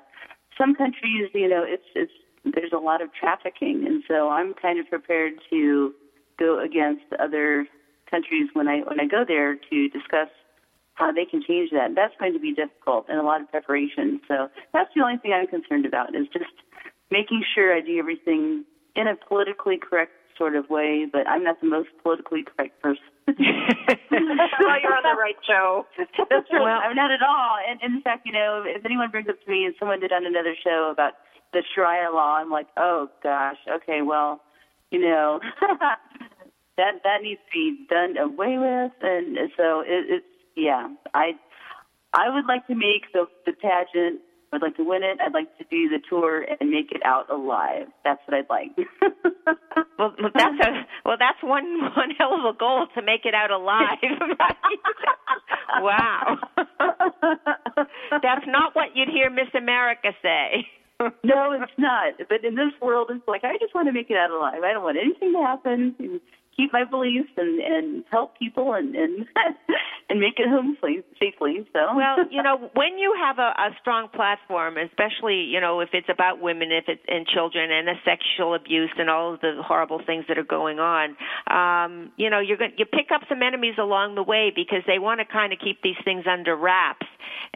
some 0.59 0.75
countries, 0.75 1.31
you 1.35 1.49
know, 1.49 1.65
it's 1.67 1.87
it's 1.95 2.13
there's 2.45 2.73
a 2.73 2.79
lot 2.79 3.01
of 3.01 3.09
trafficking, 3.15 3.85
and 3.87 4.03
so 4.09 4.29
I'm 4.29 4.53
kind 4.55 4.79
of 4.81 4.89
prepared 4.89 5.35
to 5.51 5.95
go 6.39 6.61
against 6.61 7.05
other 7.21 7.67
countries 8.13 8.49
when 8.53 8.69
I 8.69 8.85
when 8.85 9.01
I 9.01 9.07
go 9.09 9.25
there 9.27 9.57
to 9.57 9.89
discuss 9.89 10.29
how 10.95 11.11
they 11.11 11.25
can 11.25 11.43
change 11.43 11.71
that. 11.73 11.97
That's 11.97 12.13
going 12.21 12.35
to 12.35 12.39
be 12.39 12.53
difficult 12.53 13.07
and 13.09 13.19
a 13.19 13.23
lot 13.23 13.41
of 13.41 13.51
preparation. 13.51 14.21
So 14.29 14.49
that's 14.73 14.91
the 14.95 15.03
only 15.03 15.17
thing 15.17 15.33
I'm 15.33 15.49
concerned 15.49 15.87
about 15.87 16.15
is 16.15 16.29
just 16.33 16.53
making 17.11 17.43
sure 17.55 17.75
I 17.75 17.81
do 17.81 17.99
everything 17.99 18.65
in 18.95 19.09
a 19.09 19.17
politically 19.17 19.79
correct 19.81 20.13
sort 20.37 20.55
of 20.57 20.69
way, 20.69 21.07
but 21.11 21.29
I'm 21.29 21.45
not 21.45 21.61
the 21.61 21.69
most 21.69 21.89
politically 22.03 22.45
correct 22.45 22.81
person. 22.83 23.05
well, 23.27 23.37
you're 24.83 24.97
on 24.97 25.05
the 25.05 25.17
right 25.19 25.37
show. 25.47 25.87
That's 25.99 26.49
true. 26.49 26.65
I'm 26.65 26.97
not 26.97 27.11
at 27.11 27.23
all. 27.23 27.57
And, 27.69 27.81
and 27.83 27.97
in 27.97 28.03
fact, 28.03 28.27
you 28.27 28.33
know, 28.33 28.65
if 28.67 28.85
anyone 28.85 29.11
brings 29.11 29.29
up 29.29 29.41
to 29.43 29.51
me 29.51 29.65
and 29.65 29.75
someone 29.79 30.01
did 30.01 30.13
on 30.13 30.27
another 30.27 30.55
show 30.63 30.91
about 30.93 31.15
the 31.53 31.63
Sharia 31.75 32.11
law, 32.11 32.37
I'm 32.37 32.51
like, 32.51 32.67
oh 32.77 33.09
gosh, 33.23 33.59
okay, 33.69 34.03
well, 34.03 34.41
you 34.91 35.01
know, 35.01 35.41
that 36.83 37.03
that 37.05 37.23
needs 37.23 37.41
to 37.47 37.53
be 37.55 37.87
done 37.89 38.19
away 38.19 38.59
with. 38.59 38.93
And 39.03 39.39
so 39.57 39.81
it, 39.87 40.19
it's 40.19 40.27
yeah, 40.57 40.89
I 41.15 41.39
I 42.13 42.35
would 42.35 42.47
like 42.47 42.67
to 42.67 42.75
make 42.75 43.07
the 43.13 43.27
the 43.47 43.53
pageant. 43.53 44.21
I'd 44.53 44.61
like 44.61 44.77
to 44.77 44.85
win 44.85 45.03
it. 45.03 45.17
I'd 45.25 45.33
like 45.33 45.57
to 45.57 45.65
do 45.71 45.89
the 45.89 45.99
tour 46.11 46.45
and 46.45 46.69
make 46.69 46.93
it 46.93 47.01
out 47.07 47.31
alive. 47.31 47.87
That's 48.05 48.21
what 48.27 48.37
I'd 48.37 48.51
like. 48.51 48.77
Well, 49.99 50.15
that's 50.35 50.59
a 50.59 50.71
well. 51.05 51.17
That's 51.17 51.39
one 51.45 51.79
one 51.95 52.11
hell 52.19 52.35
of 52.35 52.55
a 52.55 52.59
goal 52.59 52.87
to 52.97 53.03
make 53.03 53.25
it 53.25 53.35
out 53.35 53.51
alive. 53.51 53.99
Wow. 55.81 56.37
that's 58.23 58.47
not 58.47 58.75
what 58.75 58.95
you'd 58.95 59.09
hear 59.09 59.31
Miss 59.31 59.49
America 59.57 60.11
say. 60.23 60.67
no, 61.25 61.53
it's 61.53 61.73
not. 61.79 62.15
But 62.29 62.45
in 62.45 62.55
this 62.55 62.73
world, 62.81 63.09
it's 63.11 63.27
like 63.27 63.45
I 63.45 63.57
just 63.61 63.75
want 63.75 63.89
to 63.89 63.93
make 63.93 64.11
it 64.11 64.17
out 64.17 64.31
alive. 64.31 64.63
I 64.65 64.73
don't 64.73 64.83
want 64.83 64.99
anything 64.99 65.33
to 65.33 65.43
happen. 65.43 66.21
Keep 66.57 66.73
my 66.73 66.85
beliefs 66.85 67.31
and 67.37 67.61
and 67.61 68.05
help 68.11 68.39
people 68.39 68.75
and 68.75 68.95
and 68.95 69.27
and 70.09 70.21
make 70.21 70.39
it 70.39 70.49
home 70.49 70.77
safe, 70.83 71.05
safely. 71.21 71.67
So 71.73 71.97
well, 71.97 72.19
you 72.31 72.43
know, 72.43 72.71
when 72.75 72.99
you 72.99 73.15
have 73.19 73.39
a, 73.39 73.55
a 73.57 73.71
strong 73.81 74.09
platform, 74.09 74.77
especially 74.77 75.43
you 75.43 75.61
know 75.61 75.81
if 75.81 75.91
it's 75.93 76.09
about 76.09 76.41
women, 76.41 76.71
if 76.73 76.85
it's 76.89 77.03
and 77.09 77.27
children, 77.27 77.71
and 77.71 77.89
the 77.89 77.95
sexual 78.05 78.55
abuse 78.55 78.91
and 78.99 79.09
all 79.09 79.35
of 79.35 79.41
the 79.41 79.63
horrible 79.65 80.01
things 80.05 80.25
that 80.29 80.39
are 80.39 80.45
going 80.45 80.79
on, 80.79 81.17
um, 81.49 82.13
you 82.17 82.29
know, 82.31 82.41
you're 82.41 82.59
going 82.59 82.73
you 82.77 82.85
pick 82.85 83.11
up 83.13 83.23
some 83.29 83.43
enemies 83.43 83.75
along 83.79 84.15
the 84.15 84.23
way 84.23 84.53
because 84.55 84.83
they 84.87 84.99
want 84.99 85.21
to 85.21 85.25
kind 85.25 85.53
of 85.53 85.59
keep 85.59 85.83
these 85.83 85.97
things 86.05 86.25
under 86.27 86.57
wraps. 86.57 87.07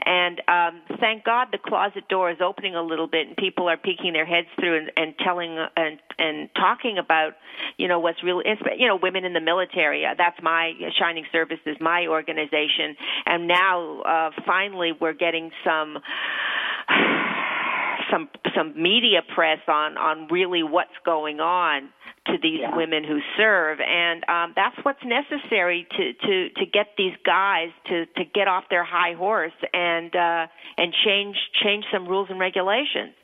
And 0.05 0.41
um, 0.49 0.83
thank 1.01 1.25
God 1.25 1.49
the 1.53 1.59
closet 1.59 2.09
door 2.09 2.31
is 2.31 2.39
opening 2.41 2.75
a 2.75 2.83
little 2.83 3.07
bit, 3.07 3.29
and 3.29 3.37
people 3.37 3.69
are 3.69 3.77
peeking 3.77 4.13
their 4.13 4.27
heads 4.27 4.49
through 4.59 4.79
and, 4.79 4.93
and 4.97 5.15
telling 5.19 5.59
and 5.77 5.99
and 6.19 6.49
talking 6.55 6.99
about, 6.99 7.35
you 7.77 7.89
know, 7.89 7.99
what's 7.99 8.23
real. 8.23 8.43
You 8.79 8.86
know, 8.87 8.99
women 9.01 9.25
in 9.25 9.33
the 9.33 9.41
military. 9.41 10.05
Uh, 10.05 10.15
that's 10.17 10.37
my 10.43 10.73
Shining 10.99 11.25
Services, 11.33 11.77
my 11.81 12.07
organization, 12.09 12.97
and 13.27 13.47
now 13.49 14.01
uh, 14.03 14.31
finally 14.47 14.93
we're 15.01 15.13
getting 15.15 15.51
some. 15.65 15.99
some 18.11 18.29
some 18.55 18.81
media 18.81 19.21
press 19.35 19.59
on 19.67 19.97
on 19.99 20.29
really 20.31 20.63
what's 20.63 20.95
going 21.05 21.41
on 21.41 21.89
to 22.27 22.35
these 22.41 22.61
Yeah. 22.61 22.77
women 22.77 23.03
who 23.03 23.19
serve 23.37 23.79
and 23.81 24.23
um 24.29 24.53
that's 24.55 24.77
what's 24.85 25.03
necessary 25.05 25.87
to 25.97 26.13
to 26.13 26.49
to 26.51 26.67
get 26.67 26.89
these 26.97 27.17
guys 27.25 27.71
to 27.87 28.07
to 28.17 28.25
get 28.25 28.47
off 28.47 28.65
their 28.71 28.85
high 28.85 29.15
horse 29.15 29.53
and 29.75 30.15
uh 30.15 30.47
and 30.79 30.95
change 31.05 31.37
change 31.65 31.85
some 31.93 32.07
rules 32.07 32.29
and 32.31 32.39
regulations 32.39 33.15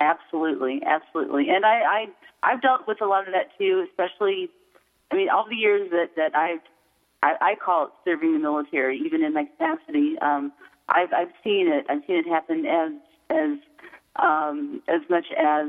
Absolutely, 0.00 0.80
absolutely. 0.86 1.48
And 1.50 1.66
I, 1.66 1.80
I 1.80 2.06
I've 2.44 2.62
dealt 2.62 2.86
with 2.86 3.00
a 3.02 3.04
lot 3.06 3.26
of 3.26 3.34
that 3.34 3.50
too, 3.58 3.84
especially 3.90 4.48
I 5.10 5.16
mean, 5.16 5.28
all 5.28 5.46
the 5.48 5.56
years 5.56 5.90
that, 5.90 6.10
that 6.16 6.34
I've 6.34 6.60
I, 7.22 7.34
I 7.40 7.54
call 7.56 7.86
it 7.86 7.90
serving 8.04 8.32
the 8.32 8.38
military, 8.38 9.00
even 9.04 9.24
in 9.24 9.34
my 9.34 9.44
capacity, 9.44 10.16
um, 10.22 10.52
I've 10.88 11.12
I've 11.12 11.32
seen 11.42 11.68
it. 11.68 11.86
I've 11.88 12.02
seen 12.06 12.16
it 12.16 12.28
happen 12.28 12.64
as 12.66 12.92
as 13.30 13.58
um 14.16 14.82
as 14.88 15.00
much 15.10 15.26
as 15.36 15.68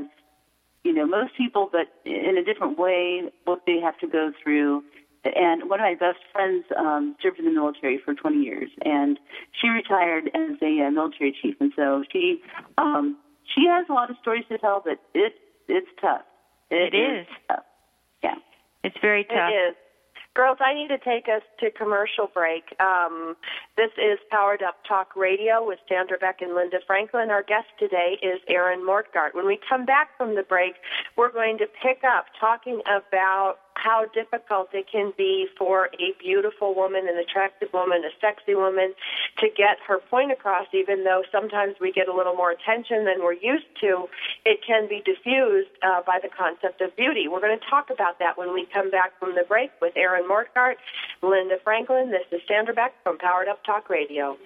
you 0.84 0.94
know, 0.94 1.06
most 1.06 1.36
people 1.36 1.68
but 1.70 1.92
in 2.04 2.38
a 2.38 2.44
different 2.44 2.78
way 2.78 3.22
what 3.44 3.62
they 3.66 3.78
have 3.80 3.98
to 3.98 4.06
go 4.06 4.32
through. 4.42 4.82
And 5.22 5.68
one 5.68 5.80
of 5.80 5.84
my 5.84 5.94
best 5.94 6.20
friends 6.32 6.64
um, 6.78 7.14
served 7.20 7.38
in 7.38 7.44
the 7.44 7.50
military 7.50 8.00
for 8.02 8.14
20 8.14 8.38
years, 8.38 8.70
and 8.86 9.18
she 9.52 9.68
retired 9.68 10.30
as 10.34 10.56
a 10.62 10.86
uh, 10.86 10.90
military 10.90 11.36
chief. 11.42 11.56
And 11.60 11.72
so 11.76 12.04
she 12.10 12.40
um, 12.78 13.18
she 13.54 13.66
has 13.66 13.84
a 13.90 13.92
lot 13.92 14.08
of 14.08 14.16
stories 14.22 14.44
to 14.48 14.56
tell, 14.56 14.80
but 14.82 14.98
it 15.12 15.34
it's 15.68 15.88
tough. 16.00 16.22
It 16.70 16.94
is. 16.94 17.26
tough. 17.48 17.64
It's 18.82 18.96
very 19.00 19.24
tough 19.24 19.50
It 19.52 19.70
is. 19.70 19.76
Girls, 20.34 20.58
I 20.60 20.74
need 20.74 20.88
to 20.88 20.98
take 20.98 21.26
us 21.26 21.42
to 21.58 21.72
commercial 21.72 22.30
break. 22.32 22.62
Um, 22.78 23.34
this 23.76 23.90
is 23.98 24.18
Powered 24.30 24.62
Up 24.62 24.76
Talk 24.86 25.16
Radio 25.16 25.66
with 25.66 25.80
Sandra 25.88 26.18
Beck 26.18 26.40
and 26.40 26.54
Linda 26.54 26.78
Franklin. 26.86 27.30
Our 27.30 27.42
guest 27.42 27.66
today 27.80 28.16
is 28.22 28.38
Erin 28.46 28.86
Mortgart. 28.86 29.34
When 29.34 29.44
we 29.44 29.58
come 29.68 29.84
back 29.84 30.16
from 30.16 30.36
the 30.36 30.44
break, 30.44 30.74
we're 31.16 31.32
going 31.32 31.58
to 31.58 31.66
pick 31.82 32.04
up 32.04 32.26
talking 32.38 32.80
about 32.86 33.56
how 33.82 34.04
difficult 34.12 34.68
it 34.72 34.86
can 34.90 35.12
be 35.16 35.46
for 35.56 35.88
a 35.98 36.12
beautiful 36.20 36.74
woman, 36.74 37.08
an 37.08 37.16
attractive 37.16 37.72
woman, 37.72 38.02
a 38.04 38.12
sexy 38.20 38.54
woman 38.54 38.94
to 39.38 39.48
get 39.56 39.78
her 39.86 39.98
point 40.10 40.30
across, 40.30 40.66
even 40.72 41.04
though 41.04 41.22
sometimes 41.32 41.76
we 41.80 41.90
get 41.92 42.08
a 42.08 42.14
little 42.14 42.34
more 42.34 42.50
attention 42.50 43.04
than 43.04 43.20
we're 43.20 43.32
used 43.32 43.70
to. 43.80 44.06
It 44.44 44.60
can 44.66 44.88
be 44.88 45.02
diffused 45.04 45.70
uh, 45.82 46.02
by 46.06 46.18
the 46.22 46.28
concept 46.28 46.80
of 46.80 46.94
beauty. 46.96 47.26
We're 47.28 47.40
going 47.40 47.58
to 47.58 47.66
talk 47.70 47.88
about 47.90 48.18
that 48.18 48.36
when 48.36 48.52
we 48.52 48.66
come 48.72 48.90
back 48.90 49.18
from 49.18 49.34
the 49.34 49.44
break 49.48 49.70
with 49.80 49.96
Erin 49.96 50.28
Mortgart, 50.28 50.76
Linda 51.22 51.56
Franklin. 51.64 52.10
This 52.10 52.26
is 52.30 52.40
Sandra 52.46 52.74
Beck 52.74 52.92
from 53.02 53.18
Powered 53.18 53.48
Up 53.48 53.64
Talk 53.64 53.88
Radio. 53.88 54.36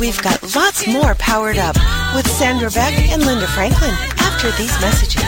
We've 0.00 0.20
got 0.22 0.42
lots 0.56 0.86
more 0.86 1.14
powered 1.16 1.58
up 1.58 1.76
with 2.14 2.26
Sandra 2.26 2.70
Beck 2.70 2.94
and 3.10 3.26
Linda 3.26 3.46
Franklin 3.46 3.90
after 4.18 4.50
these 4.52 4.72
messages. 4.80 5.22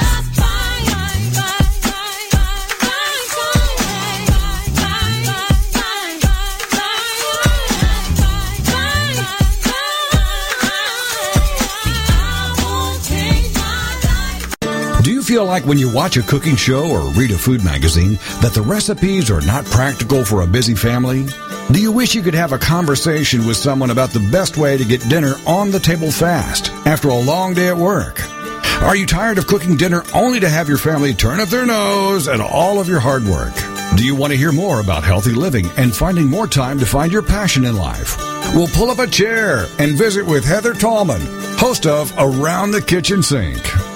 Do 15.02 15.12
you 15.12 15.22
feel 15.22 15.44
like 15.44 15.66
when 15.66 15.78
you 15.78 15.92
watch 15.92 16.16
a 16.16 16.22
cooking 16.22 16.56
show 16.56 16.90
or 16.90 17.10
read 17.10 17.32
a 17.32 17.38
food 17.38 17.62
magazine 17.62 18.14
that 18.40 18.54
the 18.54 18.62
recipes 18.62 19.30
are 19.30 19.42
not 19.42 19.66
practical 19.66 20.24
for 20.24 20.40
a 20.40 20.46
busy 20.46 20.74
family? 20.74 21.26
Do 21.72 21.80
you 21.80 21.90
wish 21.90 22.14
you 22.14 22.22
could 22.22 22.34
have 22.34 22.52
a 22.52 22.58
conversation 22.58 23.44
with 23.44 23.56
someone 23.56 23.90
about 23.90 24.10
the 24.10 24.20
best 24.30 24.56
way 24.56 24.76
to 24.76 24.84
get 24.84 25.08
dinner 25.08 25.34
on 25.46 25.72
the 25.72 25.80
table 25.80 26.12
fast 26.12 26.70
after 26.86 27.08
a 27.08 27.18
long 27.18 27.54
day 27.54 27.66
at 27.66 27.76
work? 27.76 28.22
Are 28.82 28.94
you 28.94 29.04
tired 29.04 29.36
of 29.36 29.48
cooking 29.48 29.76
dinner 29.76 30.04
only 30.14 30.38
to 30.38 30.48
have 30.48 30.68
your 30.68 30.78
family 30.78 31.12
turn 31.12 31.40
up 31.40 31.48
their 31.48 31.66
nose 31.66 32.28
at 32.28 32.40
all 32.40 32.78
of 32.78 32.88
your 32.88 33.00
hard 33.00 33.24
work? 33.24 33.52
Do 33.96 34.06
you 34.06 34.14
want 34.14 34.32
to 34.32 34.36
hear 34.36 34.52
more 34.52 34.78
about 34.78 35.02
healthy 35.02 35.32
living 35.32 35.66
and 35.76 35.94
finding 35.94 36.30
more 36.30 36.46
time 36.46 36.78
to 36.78 36.86
find 36.86 37.10
your 37.10 37.22
passion 37.22 37.64
in 37.64 37.76
life? 37.76 38.16
We'll 38.54 38.68
pull 38.68 38.90
up 38.90 39.00
a 39.00 39.08
chair 39.08 39.66
and 39.80 39.98
visit 39.98 40.24
with 40.24 40.44
Heather 40.44 40.72
Tallman, 40.72 41.22
host 41.58 41.84
of 41.84 42.12
Around 42.16 42.70
the 42.70 42.82
Kitchen 42.82 43.24
Sink. 43.24 43.95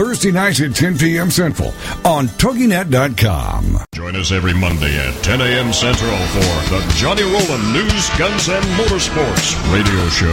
Thursday 0.00 0.32
nights 0.32 0.62
at 0.62 0.74
10 0.74 0.96
p.m. 0.96 1.30
Central 1.30 1.74
on 2.06 2.26
TogiNet.com. 2.40 3.84
Join 3.92 4.16
us 4.16 4.32
every 4.32 4.54
Monday 4.54 4.96
at 4.96 5.12
10 5.22 5.42
a.m. 5.42 5.74
Central 5.74 6.16
for 6.32 6.72
the 6.72 6.80
Johnny 6.96 7.22
Roland 7.22 7.70
News, 7.74 8.08
Guns, 8.16 8.48
and 8.48 8.64
Motorsports 8.80 9.52
radio 9.70 10.08
show 10.08 10.32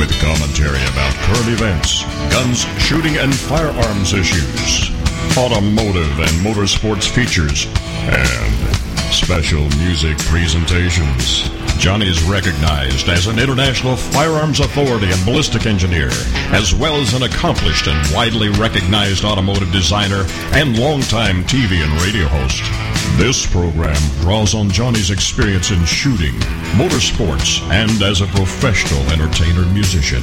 with 0.00 0.08
commentary 0.22 0.80
about 0.88 1.12
current 1.28 1.48
events, 1.52 2.02
guns, 2.32 2.64
shooting, 2.80 3.18
and 3.18 3.34
firearms 3.34 4.14
issues, 4.14 4.88
automotive 5.36 6.18
and 6.20 6.40
motorsports 6.40 7.06
features, 7.06 7.66
and 8.08 9.12
special 9.12 9.68
music 9.84 10.16
presentations. 10.20 11.50
Johnny 11.78 12.08
is 12.08 12.22
recognized 12.24 13.08
as 13.08 13.26
an 13.26 13.38
international 13.38 13.96
firearms 13.96 14.60
authority 14.60 15.10
and 15.10 15.24
ballistic 15.24 15.66
engineer, 15.66 16.08
as 16.52 16.74
well 16.74 16.96
as 16.96 17.14
an 17.14 17.22
accomplished 17.22 17.86
and 17.86 18.14
widely 18.14 18.48
recognized 18.48 19.24
automotive 19.24 19.70
designer 19.72 20.24
and 20.52 20.78
longtime 20.78 21.44
TV 21.44 21.82
and 21.82 22.02
radio 22.02 22.26
host. 22.28 22.62
This 23.18 23.46
program 23.46 23.96
draws 24.20 24.54
on 24.54 24.70
Johnny's 24.70 25.10
experience 25.10 25.70
in 25.70 25.84
shooting, 25.84 26.34
motorsports, 26.76 27.60
and 27.70 28.02
as 28.02 28.20
a 28.20 28.26
professional 28.26 29.02
entertainer 29.10 29.66
musician. 29.66 30.22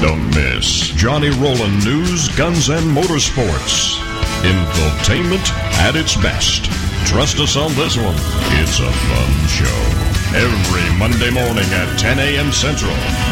Don't 0.00 0.26
miss 0.34 0.88
Johnny 0.96 1.30
Roland 1.30 1.84
News, 1.84 2.28
Guns, 2.36 2.68
and 2.68 2.96
Motorsports. 2.96 3.98
Infotainment 4.42 5.50
at 5.78 5.96
its 5.96 6.16
best. 6.16 6.64
Trust 7.06 7.38
us 7.38 7.56
on 7.56 7.74
this 7.74 7.96
one. 7.96 8.16
It's 8.60 8.80
a 8.80 8.90
fun 8.90 9.48
show. 9.48 10.15
Every 10.34 10.98
Monday 10.98 11.30
morning 11.30 11.64
at 11.72 11.98
10 11.98 12.18
a.m. 12.18 12.52
Central, 12.52 12.90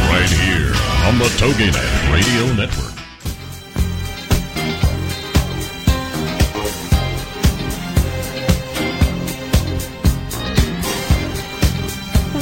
right 0.08 0.28
here 0.28 0.72
on 1.04 1.18
the 1.18 1.26
TogiNet 1.36 2.12
Radio 2.12 2.54
Network. 2.54 2.94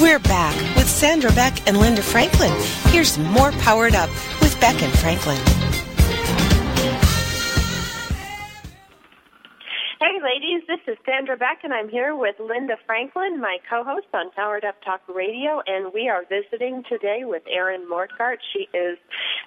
We're 0.01 0.19
back 0.19 0.55
with 0.77 0.89
Sandra 0.89 1.33
Beck 1.33 1.67
and 1.67 1.79
Linda 1.79 2.03
Franklin. 2.03 2.53
Here's 2.87 3.19
more 3.19 3.53
Powered 3.53 3.95
Up 3.95 4.11
with 4.41 4.57
Beck 4.61 4.83
and 4.83 4.93
Franklin. 4.99 5.39
This 10.73 10.97
is 10.97 10.97
Sandra 11.05 11.37
Beck, 11.37 11.61
and 11.65 11.75
I'm 11.75 11.91
here 11.91 12.17
with 12.17 12.37
Linda 12.41 12.81
Franklin, 12.87 13.39
my 13.39 13.59
co 13.69 13.85
host 13.85 14.09
on 14.15 14.31
Powered 14.33 14.65
Up 14.65 14.81
Talk 14.81 15.03
Radio, 15.05 15.61
and 15.67 15.93
we 15.93 16.09
are 16.09 16.25
visiting 16.25 16.83
today 16.89 17.29
with 17.29 17.43
Erin 17.45 17.85
Mortgart. 17.85 18.41
She 18.57 18.73
is 18.73 18.97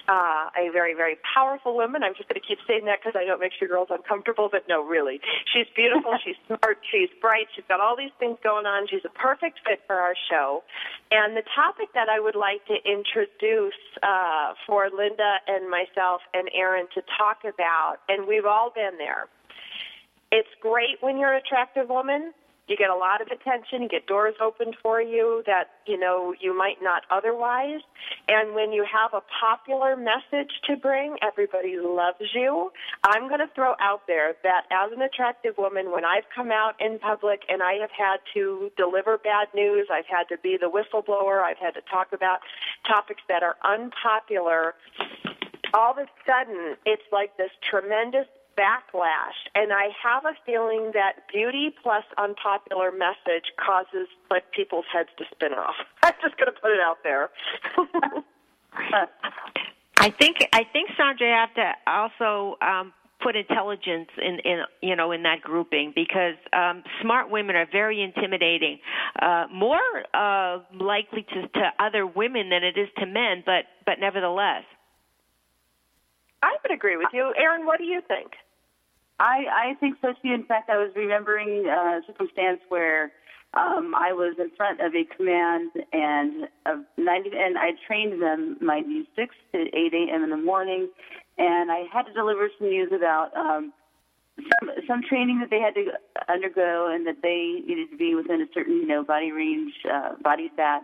uh, 0.07 0.53
a 0.53 0.69
very, 0.69 0.93
very 0.93 1.17
powerful 1.33 1.73
woman. 1.73 2.03
I'm 2.03 2.13
just 2.13 2.29
going 2.29 2.39
to 2.39 2.45
keep 2.45 2.59
saying 2.67 2.85
that 2.85 3.01
because 3.01 3.17
I 3.17 3.25
don't 3.25 3.41
make 3.41 3.53
sure 3.57 3.67
girls 3.67 3.87
uncomfortable, 3.89 4.49
but 4.51 4.69
no, 4.69 4.85
really. 4.85 5.19
She's 5.49 5.65
beautiful, 5.75 6.13
she's 6.23 6.37
smart, 6.45 6.77
she's 6.93 7.09
bright, 7.19 7.49
she's 7.55 7.65
got 7.67 7.81
all 7.81 7.97
these 7.97 8.13
things 8.19 8.37
going 8.43 8.69
on. 8.69 8.85
She's 8.85 9.05
a 9.05 9.15
perfect 9.17 9.65
fit 9.65 9.81
for 9.87 9.97
our 9.97 10.13
show. 10.29 10.61
And 11.09 11.35
the 11.35 11.47
topic 11.57 11.89
that 11.97 12.05
I 12.05 12.19
would 12.19 12.37
like 12.37 12.61
to 12.69 12.77
introduce 12.85 13.81
uh, 14.05 14.53
for 14.69 14.93
Linda 14.93 15.41
and 15.47 15.73
myself 15.73 16.21
and 16.37 16.53
Erin 16.53 16.85
to 16.93 17.01
talk 17.17 17.41
about, 17.49 18.05
and 18.13 18.27
we've 18.29 18.45
all 18.45 18.69
been 18.69 19.01
there 19.01 19.25
it's 20.35 20.49
great 20.59 20.97
when 20.99 21.17
you're 21.17 21.31
an 21.31 21.41
attractive 21.45 21.87
woman. 21.87 22.33
You 22.67 22.75
get 22.75 22.89
a 22.89 22.95
lot 22.95 23.21
of 23.21 23.27
attention, 23.27 23.83
you 23.83 23.87
get 23.87 24.07
doors 24.07 24.33
opened 24.41 24.75
for 24.81 24.99
you 24.99 25.43
that, 25.45 25.65
you 25.85 25.99
know, 25.99 26.33
you 26.41 26.57
might 26.57 26.81
not 26.81 27.03
otherwise. 27.11 27.79
And 28.27 28.55
when 28.55 28.73
you 28.73 28.83
have 28.91 29.13
a 29.13 29.21
popular 29.39 29.95
message 29.95 30.49
to 30.67 30.75
bring, 30.75 31.15
everybody 31.21 31.77
loves 31.77 32.33
you. 32.33 32.71
I'm 33.03 33.27
going 33.27 33.39
to 33.39 33.53
throw 33.53 33.75
out 33.79 34.07
there 34.07 34.33
that 34.41 34.63
as 34.71 34.91
an 34.91 35.03
attractive 35.03 35.53
woman, 35.59 35.91
when 35.91 36.03
I've 36.03 36.25
come 36.35 36.51
out 36.51 36.73
in 36.81 36.97
public 36.97 37.43
and 37.49 37.61
I 37.61 37.73
have 37.73 37.91
had 37.95 38.17
to 38.33 38.71
deliver 38.75 39.19
bad 39.19 39.49
news, 39.53 39.87
I've 39.93 40.09
had 40.09 40.27
to 40.29 40.37
be 40.41 40.57
the 40.59 40.67
whistleblower, 40.67 41.43
I've 41.43 41.59
had 41.59 41.75
to 41.75 41.81
talk 41.81 42.13
about 42.13 42.39
topics 42.87 43.21
that 43.29 43.43
are 43.43 43.57
unpopular, 43.63 44.73
all 45.75 45.91
of 45.91 45.97
a 45.97 46.07
sudden 46.25 46.77
it's 46.85 47.03
like 47.11 47.37
this 47.37 47.51
tremendous 47.69 48.27
backlash 48.57 49.37
and 49.53 49.71
i 49.73 49.89
have 50.01 50.25
a 50.25 50.35
feeling 50.45 50.91
that 50.93 51.27
beauty 51.31 51.73
plus 51.83 52.03
unpopular 52.17 52.91
message 52.91 53.51
causes 53.63 54.07
like 54.31 54.51
people's 54.51 54.85
heads 54.93 55.09
to 55.17 55.25
spin 55.33 55.53
off 55.53 55.75
i'm 56.03 56.13
just 56.21 56.37
going 56.37 56.51
to 56.51 56.59
put 56.59 56.71
it 56.71 56.79
out 56.79 56.97
there 57.03 57.29
I 59.97 60.11
think 60.11 60.37
I 60.53 60.63
think 60.71 60.89
Sandra, 60.97 61.27
you 61.27 61.33
have 61.33 61.53
to 61.55 61.71
also 61.87 62.57
um, 62.61 62.93
put 63.21 63.35
intelligence 63.35 64.09
in, 64.21 64.39
in 64.43 64.61
you 64.81 64.95
know 64.95 65.11
in 65.11 65.23
that 65.23 65.41
grouping 65.41 65.93
because 65.95 66.35
um, 66.53 66.83
smart 67.01 67.31
women 67.31 67.55
are 67.55 67.67
very 67.71 68.01
intimidating, 68.01 68.79
uh, 69.21 69.45
more 69.51 69.79
uh, 70.13 70.59
likely 70.73 71.25
to, 71.33 71.47
to 71.47 71.69
other 71.79 72.05
women 72.05 72.49
than 72.49 72.63
it 72.63 72.77
is 72.77 72.89
to 72.99 73.05
men, 73.05 73.43
but 73.45 73.65
but 73.85 73.99
nevertheless. 73.99 74.63
I 76.41 76.55
would 76.63 76.71
agree 76.71 76.97
with 76.97 77.07
you 77.13 77.33
erin 77.37 77.65
what 77.65 77.77
do 77.77 77.85
you 77.85 78.01
think 78.07 78.33
I 79.19 79.45
I 79.51 79.73
think 79.79 79.97
so 80.01 80.13
too. 80.21 80.33
In 80.33 80.43
fact, 80.43 80.69
I 80.69 80.77
was 80.77 80.91
remembering 80.95 81.65
uh, 81.67 81.99
a 81.99 82.01
circumstance 82.05 82.59
where 82.69 83.11
um, 83.53 83.93
I 83.95 84.11
was 84.11 84.35
in 84.39 84.51
front 84.57 84.81
of 84.81 84.93
a 84.93 85.05
command 85.15 85.71
and 85.93 86.47
of 86.65 86.79
90, 86.97 87.31
and 87.33 87.57
I 87.57 87.71
trained 87.87 88.21
them 88.21 88.57
mind 88.59 88.91
you 88.91 89.05
6 89.15 89.35
to 89.53 89.59
8 89.59 89.93
a.m. 89.93 90.23
in 90.23 90.29
the 90.29 90.37
morning, 90.37 90.89
and 91.37 91.71
I 91.71 91.83
had 91.91 92.03
to 92.03 92.13
deliver 92.13 92.49
some 92.59 92.69
news 92.69 92.91
about 92.93 93.35
um, 93.37 93.71
some 94.37 94.69
some 94.85 95.01
training 95.07 95.39
that 95.39 95.49
they 95.49 95.59
had 95.59 95.75
to 95.75 95.93
undergo 96.27 96.91
and 96.93 97.07
that 97.07 97.21
they 97.21 97.61
needed 97.65 97.89
to 97.91 97.97
be 97.97 98.15
within 98.15 98.41
a 98.41 98.47
certain 98.53 98.75
you 98.75 98.87
know 98.87 99.03
body 99.03 99.31
range, 99.31 99.73
uh, 99.89 100.15
body 100.21 100.51
fat, 100.57 100.81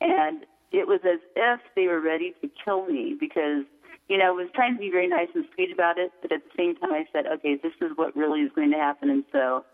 and 0.00 0.46
it 0.72 0.88
was 0.88 1.00
as 1.04 1.20
if 1.36 1.60
they 1.76 1.86
were 1.86 2.00
ready 2.00 2.34
to 2.40 2.50
kill 2.64 2.86
me 2.86 3.14
because 3.18 3.64
you 4.08 4.18
know, 4.18 4.26
I 4.26 4.30
was 4.30 4.48
trying 4.54 4.74
to 4.74 4.80
be 4.80 4.90
very 4.90 5.08
nice 5.08 5.28
and 5.34 5.44
sweet 5.54 5.72
about 5.72 5.98
it, 5.98 6.12
but 6.20 6.32
at 6.32 6.42
the 6.44 6.50
same 6.56 6.76
time 6.76 6.92
I 6.92 7.06
said, 7.12 7.26
okay, 7.26 7.56
this 7.62 7.72
is 7.80 7.96
what 7.96 8.14
really 8.16 8.40
is 8.40 8.52
going 8.54 8.70
to 8.70 8.76
happen, 8.76 9.10
and 9.10 9.24
so 9.32 9.64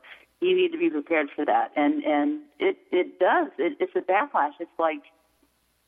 you 0.40 0.56
need 0.56 0.72
to 0.72 0.78
be 0.78 0.90
prepared 0.90 1.28
for 1.34 1.44
that. 1.44 1.72
And 1.76 2.04
and 2.04 2.40
it 2.58 2.76
it 2.90 3.18
does. 3.18 3.48
It, 3.58 3.76
it's 3.80 3.94
a 3.96 4.00
backlash. 4.00 4.52
It's 4.60 4.70
like 4.78 5.02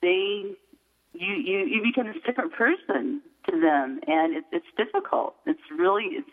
they 0.00 0.56
you 1.12 1.34
you 1.34 1.58
you 1.66 1.82
become 1.82 2.06
a 2.06 2.14
different 2.26 2.52
person 2.52 3.22
to 3.48 3.60
them, 3.60 4.00
and 4.06 4.36
it's 4.36 4.46
it's 4.52 4.66
difficult. 4.76 5.34
It's 5.46 5.62
really 5.76 6.04
it's 6.04 6.30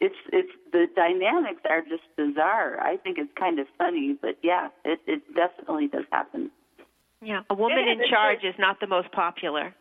it's 0.00 0.16
it's 0.32 0.52
the 0.72 0.86
dynamics 0.94 1.62
are 1.68 1.82
just 1.82 2.04
bizarre. 2.16 2.80
I 2.80 2.96
think 2.96 3.18
it's 3.18 3.32
kind 3.38 3.58
of 3.58 3.66
funny, 3.76 4.16
but 4.20 4.38
yeah, 4.42 4.68
it 4.84 5.00
it 5.06 5.22
definitely 5.34 5.88
does 5.88 6.04
happen. 6.10 6.50
Yeah, 7.20 7.42
a 7.50 7.54
woman 7.54 7.78
in. 7.78 8.00
Charge 8.08 8.44
is 8.44 8.54
not 8.58 8.80
the 8.80 8.86
most 8.86 9.10
popular. 9.12 9.74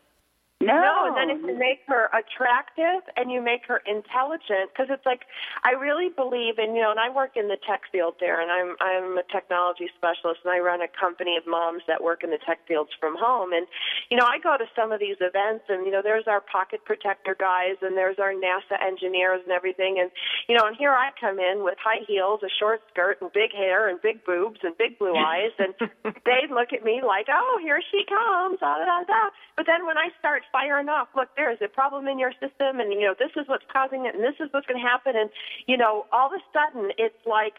No, 0.60 0.74
No, 0.74 1.06
and 1.06 1.14
then 1.14 1.30
if 1.30 1.38
you 1.46 1.54
make 1.54 1.86
her 1.86 2.10
attractive 2.10 3.06
and 3.16 3.30
you 3.30 3.46
make 3.46 3.70
her 3.70 3.78
intelligent, 3.86 4.74
because 4.74 4.90
it's 4.90 5.06
like 5.06 5.30
I 5.62 5.78
really 5.78 6.10
believe 6.10 6.58
in 6.58 6.74
you 6.74 6.82
know, 6.82 6.90
and 6.90 7.00
I 7.00 7.14
work 7.14 7.38
in 7.38 7.48
the 7.48 7.62
tech 7.62 7.86
field 7.92 8.16
there, 8.20 8.42
and 8.42 8.50
I'm 8.50 8.74
I'm 8.82 9.22
a 9.22 9.26
technology 9.30 9.86
specialist, 9.94 10.42
and 10.42 10.50
I 10.50 10.58
run 10.58 10.82
a 10.82 10.90
company 10.90 11.38
of 11.38 11.46
moms 11.46 11.84
that 11.86 12.02
work 12.02 12.24
in 12.26 12.32
the 12.34 12.42
tech 12.42 12.66
fields 12.68 12.90
from 13.00 13.14
home, 13.14 13.54
and 13.54 13.68
you 14.10 14.18
know, 14.18 14.26
I 14.26 14.42
go 14.42 14.58
to 14.58 14.66
some 14.74 14.92
of 14.92 15.00
these 15.00 15.22
events, 15.22 15.70
and 15.70 15.86
you 15.86 15.92
know, 15.94 16.02
there's 16.02 16.26
our 16.26 16.42
pocket 16.42 16.82
protector 16.90 17.38
guys, 17.38 17.78
and 17.86 17.94
there's 17.96 18.18
our 18.18 18.34
NASA 18.34 18.82
engineers 18.82 19.46
and 19.46 19.54
everything, 19.54 20.02
and 20.02 20.10
you 20.50 20.58
know, 20.58 20.66
and 20.66 20.74
here 20.76 20.92
I 20.92 21.14
come 21.22 21.38
in 21.38 21.62
with 21.62 21.78
high 21.78 22.02
heels, 22.10 22.42
a 22.42 22.50
short 22.58 22.82
skirt, 22.90 23.22
and 23.22 23.30
big 23.32 23.54
hair, 23.54 23.90
and 23.94 24.02
big 24.02 24.26
boobs, 24.26 24.66
and 24.66 24.74
big 24.76 24.98
blue 24.98 25.14
eyes, 25.14 25.54
and 25.62 25.78
they 26.26 26.50
look 26.50 26.74
at 26.74 26.82
me 26.82 27.06
like, 27.06 27.28
oh, 27.30 27.60
here 27.62 27.78
she 27.94 28.02
comes, 28.10 28.58
da 28.58 28.82
da 28.82 29.06
da. 29.06 29.30
But 29.54 29.70
then 29.70 29.86
when 29.86 30.02
I 30.02 30.10
start 30.18 30.42
firing 30.52 30.90
off, 30.90 31.08
look, 31.16 31.30
there 31.36 31.52
is 31.52 31.60
a 31.64 31.68
problem 31.68 32.08
in 32.08 32.20
your 32.20 32.32
system, 32.34 32.80
and 32.80 32.94
you 32.94 33.02
know 33.02 33.16
this 33.18 33.32
is 33.36 33.48
what's 33.48 33.66
causing 33.72 34.06
it, 34.06 34.16
and 34.16 34.24
this 34.24 34.36
is 34.40 34.48
what's 34.52 34.68
going 34.68 34.82
to 34.82 34.88
happen, 34.88 35.14
and 35.16 35.30
you 35.68 35.78
know 35.78 36.06
all 36.12 36.28
of 36.28 36.34
a 36.34 36.44
sudden 36.54 36.92
it's 36.98 37.18
like 37.26 37.54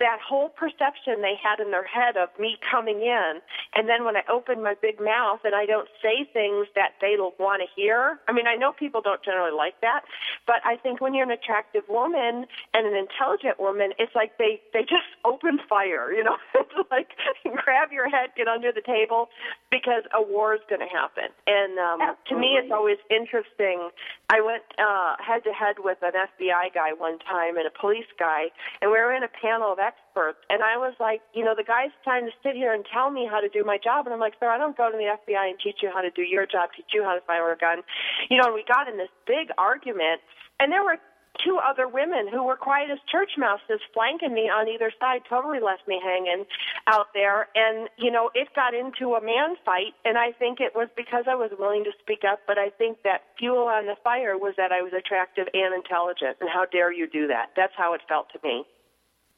that 0.00 0.18
whole 0.26 0.48
perception 0.48 1.20
they 1.22 1.36
had 1.36 1.60
in 1.60 1.70
their 1.70 1.86
head 1.86 2.16
of 2.16 2.28
me 2.38 2.56
coming 2.70 3.00
in, 3.02 3.40
and 3.74 3.88
then 3.88 4.04
when 4.04 4.16
I 4.16 4.22
open 4.32 4.62
my 4.62 4.74
big 4.80 5.00
mouth 5.00 5.40
and 5.44 5.54
I 5.54 5.66
don't 5.66 5.88
say 6.02 6.28
things 6.32 6.66
that 6.74 6.96
they'll 7.00 7.32
want 7.38 7.62
to 7.62 7.68
hear. 7.76 8.18
I 8.26 8.32
mean, 8.32 8.46
I 8.46 8.56
know 8.56 8.72
people 8.72 9.00
don't 9.00 9.22
generally 9.22 9.54
like 9.54 9.80
that, 9.82 10.02
but 10.46 10.64
I 10.64 10.76
think 10.76 11.00
when 11.00 11.14
you're 11.14 11.24
an 11.24 11.30
attractive 11.30 11.84
woman 11.88 12.46
and 12.74 12.86
an 12.86 12.96
intelligent 12.96 13.60
woman, 13.60 13.92
it's 13.98 14.14
like 14.14 14.38
they 14.38 14.60
they 14.72 14.82
just 14.82 15.08
open 15.24 15.60
fire. 15.68 16.12
You 16.12 16.24
know, 16.24 16.36
it's 16.54 16.90
like 16.90 17.08
grab 17.64 17.92
your 17.92 18.08
head, 18.08 18.30
get 18.36 18.48
under 18.48 18.72
the 18.72 18.82
table, 18.82 19.28
because 19.70 20.02
a 20.16 20.22
war 20.22 20.54
is 20.54 20.60
going 20.68 20.80
to 20.80 20.90
happen. 20.90 21.28
And 21.46 21.78
um, 21.78 22.16
to 22.28 22.38
me, 22.38 22.58
it's 22.58 22.72
always 22.72 22.98
interesting. 23.10 23.90
I 24.30 24.38
went 24.40 24.62
head 25.18 25.42
to 25.42 25.50
head 25.50 25.82
with 25.82 25.98
an 26.06 26.14
FBI 26.14 26.70
guy 26.72 26.94
one 26.94 27.18
time 27.18 27.58
and 27.58 27.66
a 27.66 27.74
police 27.74 28.06
guy, 28.14 28.54
and 28.80 28.94
we 28.94 28.96
were 28.96 29.12
in 29.12 29.26
a 29.26 29.32
panel 29.42 29.72
of 29.74 29.82
experts. 29.82 30.38
And 30.48 30.62
I 30.62 30.78
was 30.78 30.94
like, 31.02 31.20
you 31.34 31.44
know, 31.44 31.58
the 31.58 31.66
guy's 31.66 31.90
trying 32.04 32.30
to 32.30 32.34
sit 32.42 32.54
here 32.54 32.72
and 32.72 32.86
tell 32.86 33.10
me 33.10 33.26
how 33.26 33.40
to 33.40 33.50
do 33.50 33.66
my 33.66 33.76
job, 33.76 34.06
and 34.06 34.14
I'm 34.14 34.22
like, 34.22 34.38
sir, 34.38 34.46
I 34.46 34.56
don't 34.56 34.76
go 34.76 34.86
to 34.86 34.96
the 34.96 35.10
FBI 35.18 35.50
and 35.50 35.58
teach 35.58 35.82
you 35.82 35.90
how 35.92 36.00
to 36.00 36.14
do 36.14 36.22
your 36.22 36.46
job, 36.46 36.70
teach 36.76 36.94
you 36.94 37.02
how 37.02 37.18
to 37.18 37.20
fire 37.26 37.50
a 37.50 37.58
gun. 37.58 37.82
You 38.30 38.38
know, 38.38 38.46
and 38.46 38.54
we 38.54 38.62
got 38.62 38.86
in 38.86 38.96
this 38.96 39.10
big 39.26 39.50
argument, 39.58 40.22
and 40.62 40.70
there 40.70 40.84
were 40.84 41.02
two 41.44 41.58
other 41.58 41.88
women 41.88 42.28
who 42.30 42.44
were 42.44 42.56
quiet 42.56 42.90
as 42.90 42.98
church 43.10 43.32
mouses 43.38 43.80
flanking 43.92 44.34
me 44.34 44.48
on 44.48 44.68
either 44.68 44.92
side 45.00 45.22
totally 45.28 45.60
left 45.60 45.86
me 45.88 46.00
hanging 46.02 46.44
out 46.86 47.08
there. 47.14 47.48
And 47.54 47.88
you 47.96 48.10
know 48.10 48.30
it 48.34 48.48
got 48.54 48.74
into 48.74 49.14
a 49.14 49.22
man 49.22 49.56
fight 49.64 49.94
and 50.04 50.16
i 50.16 50.32
think 50.32 50.60
it 50.60 50.72
was 50.74 50.88
because 50.96 51.24
i 51.28 51.34
was 51.34 51.50
willing 51.58 51.84
to 51.84 51.90
speak 52.00 52.22
up 52.28 52.40
but 52.46 52.58
i 52.58 52.70
think 52.70 52.98
that 53.04 53.22
fuel 53.38 53.68
on 53.68 53.86
the 53.86 53.96
fire 54.02 54.36
was 54.38 54.54
that 54.56 54.72
i 54.72 54.82
was 54.82 54.92
attractive 54.92 55.46
and 55.52 55.74
intelligent. 55.74 56.36
And 56.40 56.48
how 56.50 56.64
dare 56.66 56.92
you 56.92 57.08
do 57.08 57.26
that? 57.28 57.50
That's 57.56 57.72
how 57.76 57.94
it 57.94 58.00
felt 58.08 58.28
to 58.32 58.38
me. 58.44 58.64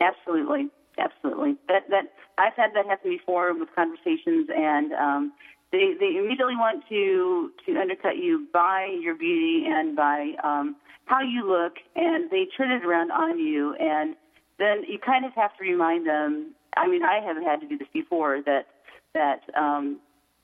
Absolutely, 0.01 0.69
absolutely. 0.99 1.57
That 1.69 1.89
that 1.91 2.13
I've 2.39 2.55
had 2.55 2.71
that 2.75 2.87
happen 2.87 3.11
before 3.11 3.55
with 3.55 3.69
conversations, 3.75 4.49
and 4.55 4.93
um, 4.93 5.33
they 5.73 5.95
they 5.99 6.17
immediately 6.17 6.57
want 6.57 6.85
to 6.89 7.51
to 7.67 7.81
undercut 7.81 8.17
you 8.17 8.47
by 8.53 8.95
your 9.01 9.17
beauty 9.17 9.65
and 9.67 9.97
by 9.97 10.33
um, 10.45 10.77
how 11.07 11.21
you 11.21 11.49
look, 11.49 11.75
and 11.97 12.31
they 12.31 12.47
turn 12.57 12.71
it 12.71 12.85
around 12.85 13.11
on 13.11 13.39
you, 13.39 13.75
and 13.75 14.15
then 14.59 14.85
you 14.87 14.99
kind 14.99 15.25
of 15.25 15.33
have 15.35 15.57
to 15.57 15.65
remind 15.65 16.07
them. 16.07 16.55
I 16.77 16.89
mean, 16.89 17.03
I 17.03 17.21
have 17.25 17.37
had 17.43 17.61
to 17.61 17.69
do 17.69 17.77
this 17.77 17.89
before 17.93 18.43
that 18.47 18.67
that 19.15 19.41
um, 19.59 19.99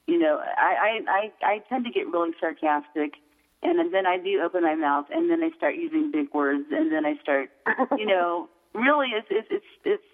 you 0.06 0.18
know 0.18 0.40
I, 0.56 1.00
I 1.06 1.10
I 1.10 1.46
I 1.54 1.58
tend 1.68 1.84
to 1.84 1.90
get 1.90 2.08
really 2.08 2.32
sarcastic 2.40 3.12
and 3.62 3.92
then 3.92 4.06
I 4.06 4.18
do 4.18 4.40
open 4.44 4.62
my 4.62 4.74
mouth, 4.74 5.06
and 5.10 5.30
then 5.30 5.42
I 5.42 5.50
start 5.56 5.74
using 5.74 6.10
big 6.12 6.32
words, 6.32 6.66
and 6.70 6.92
then 6.92 7.04
I 7.04 7.14
start, 7.20 7.50
you 7.96 8.06
know, 8.06 8.48
really, 8.74 9.08
it's 9.08 9.26
it's 9.30 9.48
it's, 9.50 9.64
it's 9.84 10.04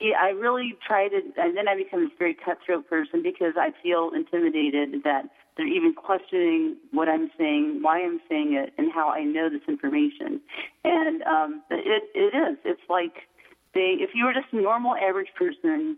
yeah, 0.00 0.14
I 0.20 0.28
really 0.28 0.76
try 0.86 1.08
to, 1.08 1.16
and 1.36 1.56
then 1.56 1.66
I 1.66 1.76
become 1.76 2.04
this 2.04 2.12
very 2.18 2.34
cutthroat 2.34 2.88
person 2.88 3.22
because 3.22 3.54
I 3.56 3.70
feel 3.82 4.10
intimidated 4.14 5.02
that 5.04 5.22
they're 5.56 5.66
even 5.66 5.92
questioning 5.92 6.76
what 6.92 7.08
I'm 7.08 7.30
saying, 7.36 7.80
why 7.82 8.00
I'm 8.02 8.20
saying 8.28 8.54
it, 8.54 8.72
and 8.78 8.92
how 8.92 9.08
I 9.10 9.24
know 9.24 9.48
this 9.50 9.62
information. 9.66 10.40
And 10.84 11.22
um, 11.22 11.62
it 11.70 12.04
it 12.14 12.34
is. 12.36 12.58
It's 12.64 12.80
like 12.88 13.26
they, 13.74 13.96
if 13.98 14.10
you 14.14 14.26
were 14.26 14.32
just 14.32 14.46
a 14.52 14.56
normal 14.56 14.94
average 14.94 15.30
person, 15.36 15.96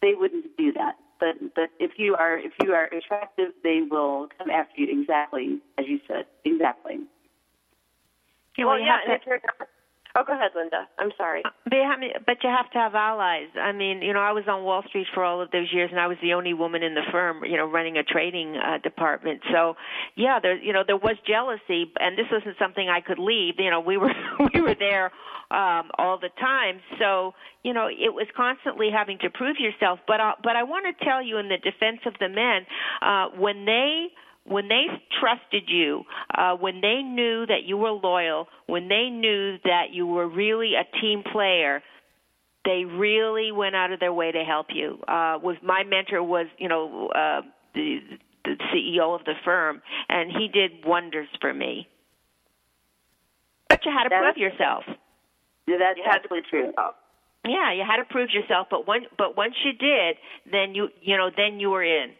they 0.00 0.12
wouldn't 0.14 0.56
do 0.56 0.72
that. 0.74 0.94
But 1.18 1.54
but 1.56 1.70
if 1.80 1.92
you 1.98 2.14
are 2.14 2.38
if 2.38 2.52
you 2.62 2.72
are 2.72 2.84
attractive, 2.84 3.50
they 3.64 3.80
will 3.90 4.28
come 4.38 4.50
after 4.50 4.80
you 4.80 5.00
exactly 5.00 5.58
as 5.76 5.86
you 5.88 5.98
said. 6.06 6.26
Exactly. 6.44 7.00
Yeah, 8.56 8.66
well, 8.66 8.74
well, 8.74 8.80
yeah. 8.80 9.18
Oh, 10.16 10.22
go 10.26 10.32
ahead, 10.32 10.52
Linda. 10.54 10.88
I'm 10.98 11.10
sorry. 11.16 11.42
Have, 11.44 12.24
but 12.26 12.36
you 12.42 12.50
have 12.50 12.70
to 12.72 12.78
have 12.78 12.94
allies. 12.94 13.48
I 13.60 13.72
mean, 13.72 14.02
you 14.02 14.12
know, 14.12 14.20
I 14.20 14.32
was 14.32 14.44
on 14.48 14.64
Wall 14.64 14.82
Street 14.88 15.06
for 15.14 15.24
all 15.24 15.40
of 15.40 15.50
those 15.50 15.68
years, 15.72 15.90
and 15.90 16.00
I 16.00 16.06
was 16.06 16.16
the 16.22 16.34
only 16.34 16.54
woman 16.54 16.82
in 16.82 16.94
the 16.94 17.02
firm, 17.10 17.44
you 17.44 17.56
know, 17.56 17.66
running 17.70 17.96
a 17.96 18.02
trading 18.02 18.56
uh, 18.56 18.78
department. 18.78 19.40
So, 19.52 19.74
yeah, 20.16 20.38
there, 20.40 20.56
you 20.56 20.72
know, 20.72 20.82
there 20.86 20.96
was 20.96 21.16
jealousy, 21.26 21.90
and 22.00 22.16
this 22.16 22.26
wasn't 22.30 22.56
something 22.58 22.88
I 22.88 23.00
could 23.00 23.18
leave. 23.18 23.54
You 23.58 23.70
know, 23.70 23.80
we 23.80 23.96
were 23.96 24.12
we 24.54 24.60
were 24.60 24.76
there 24.78 25.12
um, 25.50 25.90
all 25.98 26.18
the 26.18 26.30
time. 26.40 26.80
So, 26.98 27.34
you 27.62 27.72
know, 27.72 27.88
it 27.88 28.12
was 28.12 28.26
constantly 28.36 28.90
having 28.94 29.18
to 29.18 29.30
prove 29.30 29.56
yourself. 29.58 30.00
But 30.06 30.20
uh, 30.20 30.32
but 30.42 30.56
I 30.56 30.62
want 30.62 30.86
to 30.86 31.04
tell 31.04 31.22
you, 31.22 31.38
in 31.38 31.48
the 31.48 31.58
defense 31.58 32.00
of 32.06 32.14
the 32.20 32.28
men, 32.28 32.66
uh, 33.02 33.28
when 33.38 33.64
they 33.64 34.08
when 34.46 34.68
they 34.68 34.84
trusted 35.20 35.64
you, 35.68 36.04
uh, 36.36 36.54
when 36.56 36.80
they 36.80 37.02
knew 37.02 37.46
that 37.46 37.64
you 37.64 37.76
were 37.76 37.90
loyal, 37.92 38.46
when 38.66 38.88
they 38.88 39.08
knew 39.10 39.56
that 39.64 39.92
you 39.92 40.06
were 40.06 40.28
really 40.28 40.72
a 40.74 40.84
team 41.00 41.22
player, 41.32 41.82
they 42.64 42.84
really 42.84 43.52
went 43.52 43.74
out 43.74 43.92
of 43.92 44.00
their 44.00 44.12
way 44.12 44.32
to 44.32 44.44
help 44.44 44.66
you. 44.74 44.98
Uh, 45.08 45.38
was 45.42 45.56
my 45.62 45.82
mentor 45.84 46.22
was 46.22 46.46
you 46.58 46.68
know 46.68 47.08
uh, 47.08 47.40
the 47.74 47.98
the 48.44 48.56
CEO 48.72 49.18
of 49.18 49.24
the 49.24 49.34
firm, 49.44 49.80
and 50.08 50.30
he 50.30 50.48
did 50.48 50.84
wonders 50.84 51.28
for 51.40 51.52
me. 51.52 51.88
But 53.68 53.84
you 53.84 53.92
had 53.92 54.04
to 54.04 54.08
That 54.10 54.20
prove 54.22 54.36
is- 54.36 54.40
yourself. 54.52 54.84
Yeah, 55.66 55.76
that's 55.78 55.96
You 55.96 56.04
had 56.06 56.18
to 56.18 56.42
true. 56.50 56.72
Yeah, 57.46 57.72
you 57.72 57.84
had 57.88 57.96
to 57.96 58.04
prove 58.04 58.30
yourself. 58.30 58.68
But 58.70 58.86
when 58.86 59.06
but 59.16 59.36
once 59.36 59.54
you 59.64 59.72
did, 59.72 60.16
then 60.50 60.74
you 60.74 60.88
you 61.00 61.16
know 61.16 61.30
then 61.34 61.58
you 61.60 61.70
were 61.70 61.82
in. 61.82 62.10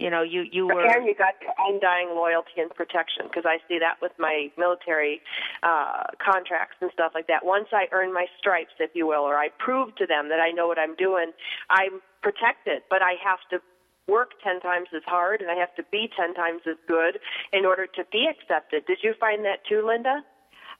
You 0.00 0.08
know 0.08 0.22
you 0.22 0.48
you 0.50 0.66
were. 0.66 0.80
And 0.80 1.04
you 1.04 1.14
got 1.14 1.36
undying 1.60 2.16
loyalty 2.16 2.56
and 2.56 2.72
protection 2.72 3.28
because 3.28 3.44
I 3.44 3.60
see 3.68 3.78
that 3.78 4.00
with 4.00 4.12
my 4.18 4.48
military 4.56 5.20
uh, 5.62 6.08
contracts 6.16 6.80
and 6.80 6.90
stuff 6.94 7.12
like 7.14 7.26
that. 7.28 7.44
Once 7.44 7.68
I 7.70 7.84
earn 7.92 8.10
my 8.10 8.24
stripes, 8.38 8.72
if 8.80 8.90
you 8.94 9.06
will, 9.06 9.28
or 9.28 9.36
I 9.36 9.48
prove 9.58 9.94
to 9.96 10.06
them 10.06 10.30
that 10.30 10.40
I 10.40 10.52
know 10.56 10.66
what 10.66 10.78
I'm 10.78 10.96
doing, 10.96 11.32
I'm 11.68 12.00
protected. 12.22 12.80
But 12.88 13.02
I 13.02 13.20
have 13.22 13.44
to 13.52 13.60
work 14.08 14.32
10 14.42 14.60
times 14.60 14.88
as 14.96 15.02
hard 15.06 15.40
and 15.40 15.50
I 15.50 15.54
have 15.54 15.74
to 15.76 15.84
be 15.92 16.08
10 16.18 16.34
times 16.34 16.62
as 16.66 16.76
good 16.88 17.20
in 17.52 17.64
order 17.64 17.86
to 17.86 18.02
be 18.10 18.26
accepted. 18.26 18.86
Did 18.86 18.98
you 19.02 19.14
find 19.20 19.44
that 19.44 19.62
too, 19.68 19.84
Linda? 19.86 20.24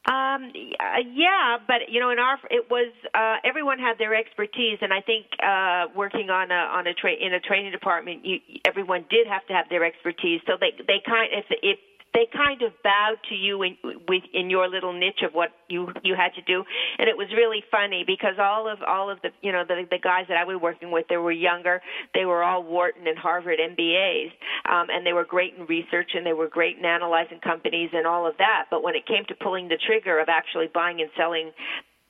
Um, 0.08 0.50
yeah, 1.12 1.58
but 1.66 1.92
you 1.92 2.00
know, 2.00 2.08
in 2.10 2.18
our 2.18 2.38
it 2.50 2.70
was 2.70 2.88
uh, 3.12 3.36
everyone 3.44 3.78
had 3.78 3.98
their 3.98 4.14
expertise, 4.14 4.78
and 4.80 4.94
I 4.94 5.02
think 5.02 5.26
uh, 5.44 5.92
working 5.94 6.30
on 6.30 6.50
a 6.50 6.62
on 6.72 6.86
a 6.86 6.94
tra- 6.94 7.20
in 7.20 7.34
a 7.34 7.40
training 7.40 7.70
department, 7.70 8.24
you, 8.24 8.38
everyone 8.64 9.04
did 9.10 9.26
have 9.26 9.46
to 9.48 9.52
have 9.52 9.68
their 9.68 9.84
expertise. 9.84 10.40
So 10.46 10.54
they 10.58 10.72
they 10.88 11.04
kind 11.04 11.28
if 11.36 11.44
if 11.62 11.78
they 12.14 12.26
kind 12.32 12.62
of 12.62 12.72
bowed 12.82 13.18
to 13.28 13.34
you 13.34 13.62
in 13.62 13.76
with 14.08 14.22
in 14.32 14.50
your 14.50 14.68
little 14.68 14.92
niche 14.92 15.22
of 15.24 15.32
what 15.32 15.50
you 15.68 15.88
you 16.02 16.14
had 16.14 16.34
to 16.34 16.42
do, 16.42 16.64
and 16.98 17.08
it 17.08 17.16
was 17.16 17.28
really 17.32 17.62
funny 17.70 18.04
because 18.06 18.34
all 18.38 18.68
of 18.68 18.78
all 18.86 19.10
of 19.10 19.20
the 19.22 19.30
you 19.42 19.52
know 19.52 19.64
the 19.66 19.86
the 19.90 19.98
guys 19.98 20.26
that 20.28 20.36
I 20.36 20.44
was 20.44 20.58
working 20.60 20.90
with, 20.90 21.06
they 21.08 21.16
were 21.16 21.32
younger, 21.32 21.80
they 22.14 22.24
were 22.24 22.42
all 22.42 22.62
Wharton 22.62 23.06
and 23.06 23.18
Harvard 23.18 23.58
MBAs, 23.58 24.30
um, 24.68 24.88
and 24.90 25.06
they 25.06 25.12
were 25.12 25.24
great 25.24 25.54
in 25.56 25.66
research 25.66 26.10
and 26.14 26.26
they 26.26 26.32
were 26.32 26.48
great 26.48 26.78
in 26.78 26.84
analyzing 26.84 27.40
companies 27.40 27.90
and 27.92 28.06
all 28.06 28.26
of 28.26 28.36
that. 28.38 28.64
But 28.70 28.82
when 28.82 28.94
it 28.94 29.06
came 29.06 29.24
to 29.26 29.34
pulling 29.34 29.68
the 29.68 29.78
trigger 29.86 30.18
of 30.18 30.28
actually 30.28 30.68
buying 30.72 31.00
and 31.00 31.10
selling 31.16 31.52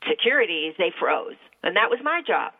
securities, 0.07 0.73
they 0.77 0.91
froze, 0.99 1.37
and 1.63 1.75
that 1.75 1.89
was 1.89 1.99
my 2.03 2.21
job 2.25 2.53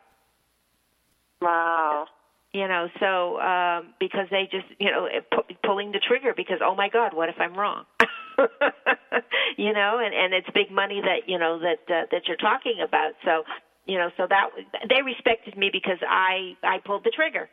Wow. 1.41 2.05
You 2.53 2.67
know 2.67 2.87
so 2.99 3.39
um 3.39 3.93
because 3.99 4.27
they 4.29 4.47
just 4.51 4.65
you 4.79 4.91
know 4.91 5.05
it 5.05 5.25
pu- 5.31 5.55
pulling 5.63 5.91
the 5.91 5.99
trigger 5.99 6.33
because 6.35 6.59
oh 6.63 6.75
my 6.75 6.89
god 6.89 7.13
what 7.13 7.29
if 7.29 7.35
i'm 7.39 7.53
wrong 7.53 7.85
you 9.57 9.73
know 9.73 9.99
and 10.03 10.13
and 10.13 10.33
it's 10.33 10.47
big 10.53 10.71
money 10.71 11.01
that 11.01 11.27
you 11.29 11.37
know 11.39 11.59
that 11.59 11.79
uh, 11.93 12.05
that 12.11 12.27
you're 12.27 12.37
talking 12.37 12.77
about 12.83 13.13
so 13.23 13.43
you 13.85 13.97
know 13.97 14.09
so 14.17 14.27
that 14.27 14.49
they 14.89 15.01
respected 15.01 15.57
me 15.57 15.69
because 15.71 15.97
i 16.07 16.55
i 16.63 16.77
pulled 16.85 17.03
the 17.03 17.11
trigger 17.11 17.49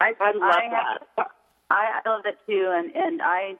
I, 0.00 0.12
I 0.20 0.32
love 0.32 0.42
I, 0.42 0.68
that. 0.70 1.26
I, 1.70 2.00
I 2.04 2.08
love 2.08 2.22
that 2.24 2.36
too, 2.46 2.72
and 2.74 2.94
and 2.94 3.22
I 3.22 3.54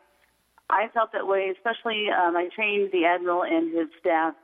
I 0.69 0.89
felt 0.93 1.13
that 1.13 1.27
way, 1.27 1.53
especially 1.57 2.07
um, 2.11 2.37
I 2.37 2.49
trained 2.55 2.91
the 2.93 3.05
admiral 3.05 3.43
and 3.43 3.75
his 3.75 3.89
staff. 4.01 4.35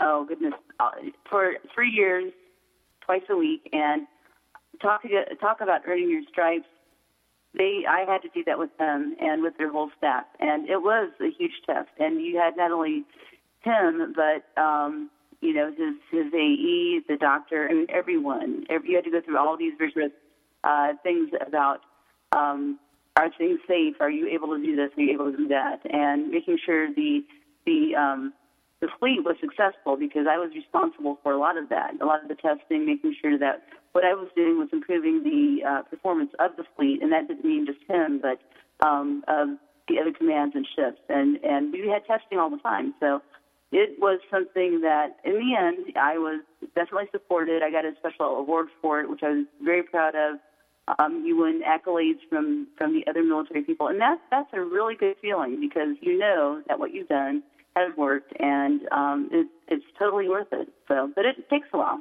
Oh 0.00 0.24
goodness, 0.24 0.54
uh, 0.80 0.90
for 1.28 1.54
three 1.74 1.90
years, 1.90 2.32
twice 3.00 3.22
a 3.30 3.36
week, 3.36 3.68
and 3.72 4.06
talk 4.80 5.02
talk 5.40 5.60
about 5.60 5.82
earning 5.86 6.10
your 6.10 6.22
stripes. 6.30 6.66
They 7.56 7.84
I 7.88 8.04
had 8.10 8.22
to 8.22 8.28
do 8.34 8.42
that 8.44 8.58
with 8.58 8.76
them 8.78 9.16
and 9.20 9.42
with 9.42 9.56
their 9.58 9.70
whole 9.70 9.90
staff, 9.96 10.24
and 10.40 10.68
it 10.68 10.82
was 10.82 11.10
a 11.20 11.30
huge 11.30 11.52
test. 11.66 11.90
And 11.98 12.20
you 12.20 12.38
had 12.38 12.56
not 12.56 12.72
only 12.72 13.04
him, 13.60 14.14
but 14.14 14.60
um, 14.60 15.10
you 15.40 15.54
know 15.54 15.70
his 15.70 15.94
his 16.10 16.32
AE, 16.34 17.00
the 17.08 17.16
doctor, 17.18 17.68
I 17.70 17.74
mean 17.74 17.86
everyone. 17.88 18.64
Every, 18.68 18.90
you 18.90 18.96
had 18.96 19.04
to 19.04 19.10
go 19.10 19.20
through 19.20 19.38
all 19.38 19.56
these 19.56 19.74
rigorous 19.78 20.12
uh, 20.64 20.94
things 21.02 21.30
about 21.46 21.80
um, 22.32 22.78
are 23.16 23.30
things 23.38 23.60
safe? 23.68 23.96
Are 24.00 24.10
you 24.10 24.28
able 24.28 24.48
to 24.48 24.62
do 24.62 24.74
this? 24.74 24.90
Are 24.96 25.02
you 25.02 25.12
able 25.12 25.30
to 25.30 25.36
do 25.36 25.48
that? 25.48 25.80
And 25.88 26.30
making 26.30 26.58
sure 26.64 26.92
the 26.92 27.24
the 27.64 27.94
um, 27.96 28.32
the 28.84 28.92
fleet 29.00 29.24
was 29.24 29.36
successful 29.40 29.96
because 29.96 30.26
I 30.28 30.36
was 30.36 30.52
responsible 30.54 31.18
for 31.22 31.32
a 31.32 31.38
lot 31.38 31.56
of 31.56 31.70
that, 31.70 31.96
a 32.02 32.04
lot 32.04 32.20
of 32.20 32.28
the 32.28 32.34
testing, 32.34 32.84
making 32.84 33.16
sure 33.16 33.38
that 33.38 33.64
what 33.92 34.04
I 34.04 34.12
was 34.12 34.28
doing 34.36 34.58
was 34.58 34.68
improving 34.74 35.24
the 35.24 35.64
uh, 35.64 35.82
performance 35.88 36.32
of 36.38 36.56
the 36.58 36.64
fleet, 36.76 37.00
and 37.00 37.10
that 37.10 37.26
didn't 37.26 37.46
mean 37.46 37.64
just 37.64 37.80
him, 37.88 38.20
but 38.20 38.44
um, 38.86 39.24
of 39.26 39.56
the 39.88 39.98
other 39.98 40.12
commands 40.12 40.54
and 40.54 40.66
ships, 40.76 41.00
and 41.08 41.38
and 41.42 41.72
we 41.72 41.88
had 41.88 42.04
testing 42.04 42.38
all 42.38 42.50
the 42.50 42.58
time. 42.58 42.92
So 43.00 43.22
it 43.72 43.96
was 43.98 44.20
something 44.30 44.82
that, 44.82 45.16
in 45.24 45.32
the 45.32 45.56
end, 45.56 45.96
I 45.96 46.18
was 46.18 46.42
definitely 46.76 47.08
supported. 47.10 47.62
I 47.62 47.70
got 47.70 47.86
a 47.86 47.92
special 47.96 48.36
award 48.36 48.68
for 48.82 49.00
it, 49.00 49.08
which 49.08 49.22
I 49.22 49.30
was 49.30 49.46
very 49.62 49.82
proud 49.82 50.14
of. 50.14 50.36
Um, 50.98 51.24
you 51.24 51.38
win 51.38 51.62
accolades 51.64 52.20
from 52.28 52.68
from 52.76 52.92
the 52.92 53.08
other 53.08 53.24
military 53.24 53.62
people, 53.62 53.86
and 53.86 53.98
that's 53.98 54.20
that's 54.30 54.52
a 54.52 54.60
really 54.60 54.94
good 54.94 55.16
feeling 55.22 55.58
because 55.58 55.96
you 56.02 56.18
know 56.18 56.60
that 56.68 56.78
what 56.78 56.92
you've 56.92 57.08
done 57.08 57.42
has 57.76 57.96
worked, 57.96 58.32
and 58.38 58.80
um, 58.92 59.28
it, 59.32 59.46
it's 59.68 59.84
totally 59.98 60.28
worth 60.28 60.48
it. 60.52 60.68
So, 60.88 61.10
but 61.14 61.24
it 61.24 61.48
takes 61.50 61.68
a 61.72 61.78
while. 61.78 62.00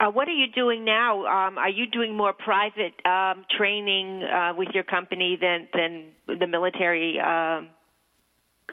uh, 0.00 0.10
what 0.10 0.28
are 0.28 0.32
you 0.32 0.46
doing 0.54 0.84
now 0.84 1.24
um 1.26 1.58
are 1.58 1.68
you 1.70 1.86
doing 1.86 2.16
more 2.16 2.32
private 2.32 2.94
um 3.06 3.44
training 3.56 4.22
uh 4.24 4.52
with 4.56 4.68
your 4.74 4.84
company 4.84 5.38
than 5.40 5.68
than 5.74 6.38
the 6.40 6.46
military 6.46 7.18
um 7.20 7.68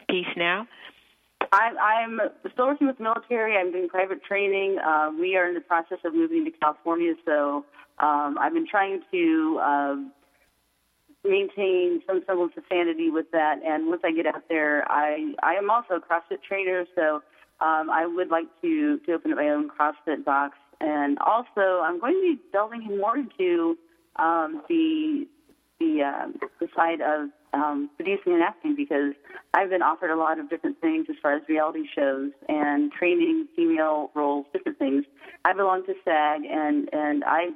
piece 0.09 0.33
now 0.35 0.67
I'm, 1.51 1.77
I'm 1.77 2.19
still 2.53 2.67
working 2.67 2.87
with 2.87 2.97
the 2.97 3.03
military. 3.03 3.55
I'm 3.55 3.71
doing 3.71 3.87
private 3.87 4.23
training. 4.23 4.79
Uh, 4.79 5.11
we 5.17 5.35
are 5.37 5.47
in 5.47 5.53
the 5.53 5.61
process 5.61 5.99
of 6.03 6.13
moving 6.13 6.43
to 6.45 6.51
California, 6.51 7.13
so 7.25 7.63
um, 7.99 8.37
I've 8.41 8.53
been 8.53 8.67
trying 8.69 9.01
to 9.11 9.59
um, 9.63 10.11
maintain 11.23 12.01
some 12.07 12.21
semblance 12.25 12.53
of 12.57 12.63
sanity 12.69 13.09
with 13.09 13.31
that. 13.31 13.59
And 13.65 13.87
once 13.87 14.01
I 14.03 14.11
get 14.11 14.25
out 14.25 14.43
there, 14.49 14.89
I 14.91 15.33
I 15.43 15.53
am 15.53 15.69
also 15.69 15.95
a 15.95 15.99
CrossFit 15.99 16.41
trainer, 16.47 16.85
so 16.95 17.21
um, 17.59 17.89
I 17.89 18.05
would 18.05 18.29
like 18.29 18.47
to 18.61 18.99
to 18.99 19.13
open 19.13 19.31
up 19.31 19.37
my 19.37 19.49
own 19.49 19.69
CrossFit 19.69 20.23
box. 20.23 20.57
And 20.79 21.17
also, 21.19 21.81
I'm 21.83 21.99
going 21.99 22.13
to 22.13 22.35
be 22.35 22.41
delving 22.51 22.97
more 22.97 23.17
into 23.17 23.77
um, 24.17 24.61
the 24.69 25.27
the 25.79 26.03
um, 26.03 26.35
the 26.59 26.67
side 26.75 27.01
of 27.01 27.29
um, 27.53 27.89
producing 27.95 28.33
and 28.33 28.43
acting 28.43 28.75
because 28.75 29.13
I've 29.53 29.69
been 29.69 29.81
offered 29.81 30.11
a 30.11 30.15
lot 30.15 30.39
of 30.39 30.49
different 30.49 30.79
things 30.81 31.07
as 31.09 31.15
far 31.21 31.35
as 31.35 31.41
reality 31.47 31.83
shows 31.95 32.31
and 32.47 32.91
training 32.91 33.47
female 33.55 34.11
roles, 34.13 34.45
different 34.53 34.77
things. 34.77 35.05
I 35.45 35.53
belong 35.53 35.85
to 35.85 35.93
SAG, 36.05 36.41
and 36.45 36.89
and 36.93 37.23
I 37.25 37.49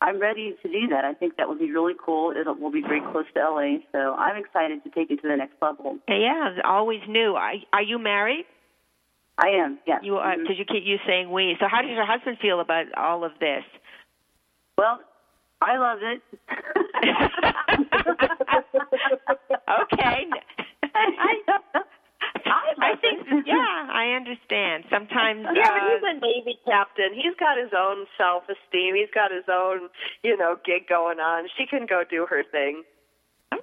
I'm 0.00 0.20
ready 0.20 0.54
to 0.62 0.68
do 0.68 0.86
that. 0.88 1.04
I 1.04 1.14
think 1.14 1.36
that 1.36 1.48
would 1.48 1.58
be 1.58 1.72
really 1.72 1.94
cool. 1.98 2.30
It 2.30 2.46
will 2.60 2.70
be 2.70 2.82
very 2.82 3.00
close 3.00 3.24
to 3.34 3.40
LA, 3.40 3.78
so 3.90 4.14
I'm 4.14 4.36
excited 4.36 4.84
to 4.84 4.90
take 4.90 5.10
it 5.10 5.20
to 5.22 5.28
the 5.28 5.36
next 5.36 5.54
level. 5.60 5.98
yeah 6.08 6.58
always 6.64 7.00
new 7.08 7.34
are, 7.34 7.54
are 7.72 7.82
you 7.82 7.98
married 7.98 8.44
I 9.38 9.50
am, 9.50 9.78
yes. 9.86 10.00
You 10.02 10.16
are 10.16 10.32
mm-hmm. 10.32 10.42
because 10.42 10.58
you 10.58 10.64
keep 10.64 10.84
you 10.84 10.96
saying 11.06 11.30
we. 11.30 11.56
So 11.60 11.66
how 11.70 11.80
does 11.80 11.92
your 11.92 12.04
husband 12.04 12.38
feel 12.42 12.58
about 12.58 12.86
all 12.96 13.22
of 13.24 13.30
this? 13.38 13.62
Well, 14.76 14.98
I 15.62 15.78
love 15.78 15.98
it. 16.02 16.20
understand. 24.16 24.84
Sometimes 24.90 25.44
Yeah, 25.54 25.68
uh, 25.68 25.78
he's 25.88 26.02
a 26.04 26.14
Navy 26.20 26.58
captain. 26.64 27.14
He's 27.14 27.34
got 27.38 27.58
his 27.58 27.70
own 27.76 28.06
self 28.16 28.44
esteem. 28.48 28.94
He's 28.94 29.10
got 29.14 29.30
his 29.30 29.44
own, 29.48 29.88
you 30.22 30.36
know, 30.36 30.56
gig 30.64 30.88
going 30.88 31.20
on. 31.20 31.48
She 31.56 31.66
can 31.66 31.86
go 31.86 32.02
do 32.08 32.26
her 32.28 32.42
thing. 32.50 32.82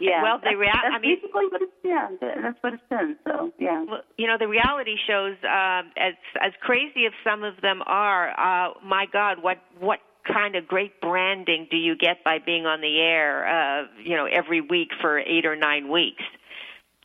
Yeah. 0.02 0.24
well, 0.24 0.40
the 0.40 0.46
that's, 0.46 0.58
rea- 0.58 0.72
that's 0.74 0.96
I 0.96 1.00
mean- 1.00 1.16
basically 1.16 1.46
what 1.52 1.62
it's 1.62 1.72
yeah, 1.84 2.08
that- 2.20 2.38
that's 2.42 2.58
what 2.64 2.74
it's 2.74 2.84
been. 2.90 3.16
So 3.28 3.52
yeah. 3.60 3.86
Well, 3.88 4.02
you 4.18 4.28
know 4.28 4.38
the 4.38 4.48
reality 4.48 4.96
shows 5.08 5.36
um 5.44 5.92
as 5.96 6.16
as 6.42 6.54
crazy 6.62 7.06
as 7.06 7.14
some 7.24 7.44
of 7.44 7.62
them 7.62 7.82
are 7.86 8.30
uh 8.32 8.74
my 8.84 9.06
god 9.14 9.44
what 9.44 9.58
what 9.80 10.00
kind 10.28 10.56
of 10.56 10.68
great 10.68 11.00
branding 11.02 11.68
do 11.70 11.78
you 11.78 11.96
get 11.96 12.24
by 12.24 12.40
being 12.44 12.66
on 12.66 12.82
the 12.82 13.00
air 13.00 13.46
uh 13.48 13.86
you 14.04 14.16
know 14.18 14.26
every 14.26 14.60
week 14.60 14.90
for 15.00 15.20
8 15.20 15.46
or 15.46 15.56
9 15.56 15.88
weeks 15.92 16.24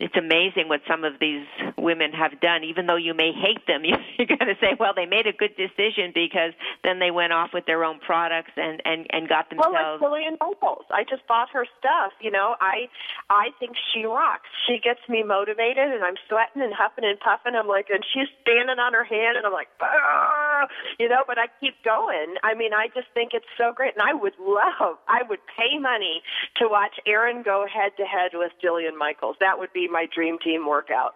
it's 0.01 0.17
amazing 0.17 0.69
what 0.69 0.81
some 0.89 1.05
of 1.05 1.15
these 1.21 1.47
women 1.79 2.13
have 2.13 2.41
done 2.41 2.65
even 2.65 2.87
though 2.87 2.97
you 2.97 3.15
may 3.15 3.33
hate 3.33 3.65
them 3.67 3.85
you're 3.85 4.27
going 4.27 4.49
to 4.51 4.57
say 4.61 4.75
well 4.79 4.93
they 4.95 5.07
made 5.07 5.27
a 5.27 5.33
good 5.33 5.55
decision 5.57 6.13
because 6.15 6.53
then 6.85 6.99
they 6.99 7.11
went 7.11 7.33
off 7.33 7.51
with 7.53 7.67
their 7.67 7.85
own 7.85 7.99
products 8.01 8.53
and 8.57 8.83
and 8.85 9.07
and 9.11 9.29
got 9.29 9.47
Well, 9.57 9.73
like 9.73 10.01
themselves 10.01 10.03
Jillian 10.03 10.37
Michaels. 10.41 10.87
I 10.91 11.05
just 11.05 11.27
bought 11.27 11.49
her 11.53 11.67
stuff. 11.79 12.13
You 12.21 12.31
know, 12.31 12.57
I 12.61 12.89
I 13.29 13.51
think 13.59 13.77
she 13.93 14.05
rocks. 14.05 14.49
She 14.67 14.79
gets 14.79 15.01
me 15.09 15.23
motivated, 15.23 15.93
and 15.93 16.05
I'm 16.05 16.17
sweating 16.29 16.63
and 16.63 16.73
huffing 16.75 17.05
and 17.05 17.19
puffing. 17.21 17.55
I'm 17.55 17.69
like, 17.69 17.89
and 17.91 18.05
she's 18.13 18.29
standing 18.43 18.79
on 18.79 18.93
her 18.93 19.05
hand, 19.05 19.37
and 19.37 19.47
I'm 19.47 19.53
like, 19.53 19.69
"Ah," 19.81 20.67
you 20.99 21.09
know. 21.09 21.23
But 21.27 21.39
I 21.39 21.47
keep 21.61 21.75
going. 21.85 22.37
I 22.43 22.55
mean, 22.55 22.73
I 22.73 22.89
just 22.95 23.09
think 23.15 23.33
it's 23.35 23.49
so 23.57 23.73
great, 23.75 23.95
and 23.95 24.03
I 24.03 24.15
would 24.15 24.35
love, 24.39 24.99
I 25.09 25.23
would 25.29 25.41
pay 25.57 25.79
money 25.79 26.23
to 26.57 26.69
watch 26.69 26.95
Erin 27.07 27.43
go 27.43 27.67
head 27.67 27.93
to 27.99 28.05
head 28.05 28.33
with 28.35 28.53
Jillian 28.63 28.97
Michaels. 28.97 29.37
That 29.41 29.59
would 29.59 29.73
be 29.73 29.89
my 29.91 30.07
dream 30.15 30.39
team 30.43 30.67
workout. 30.67 31.15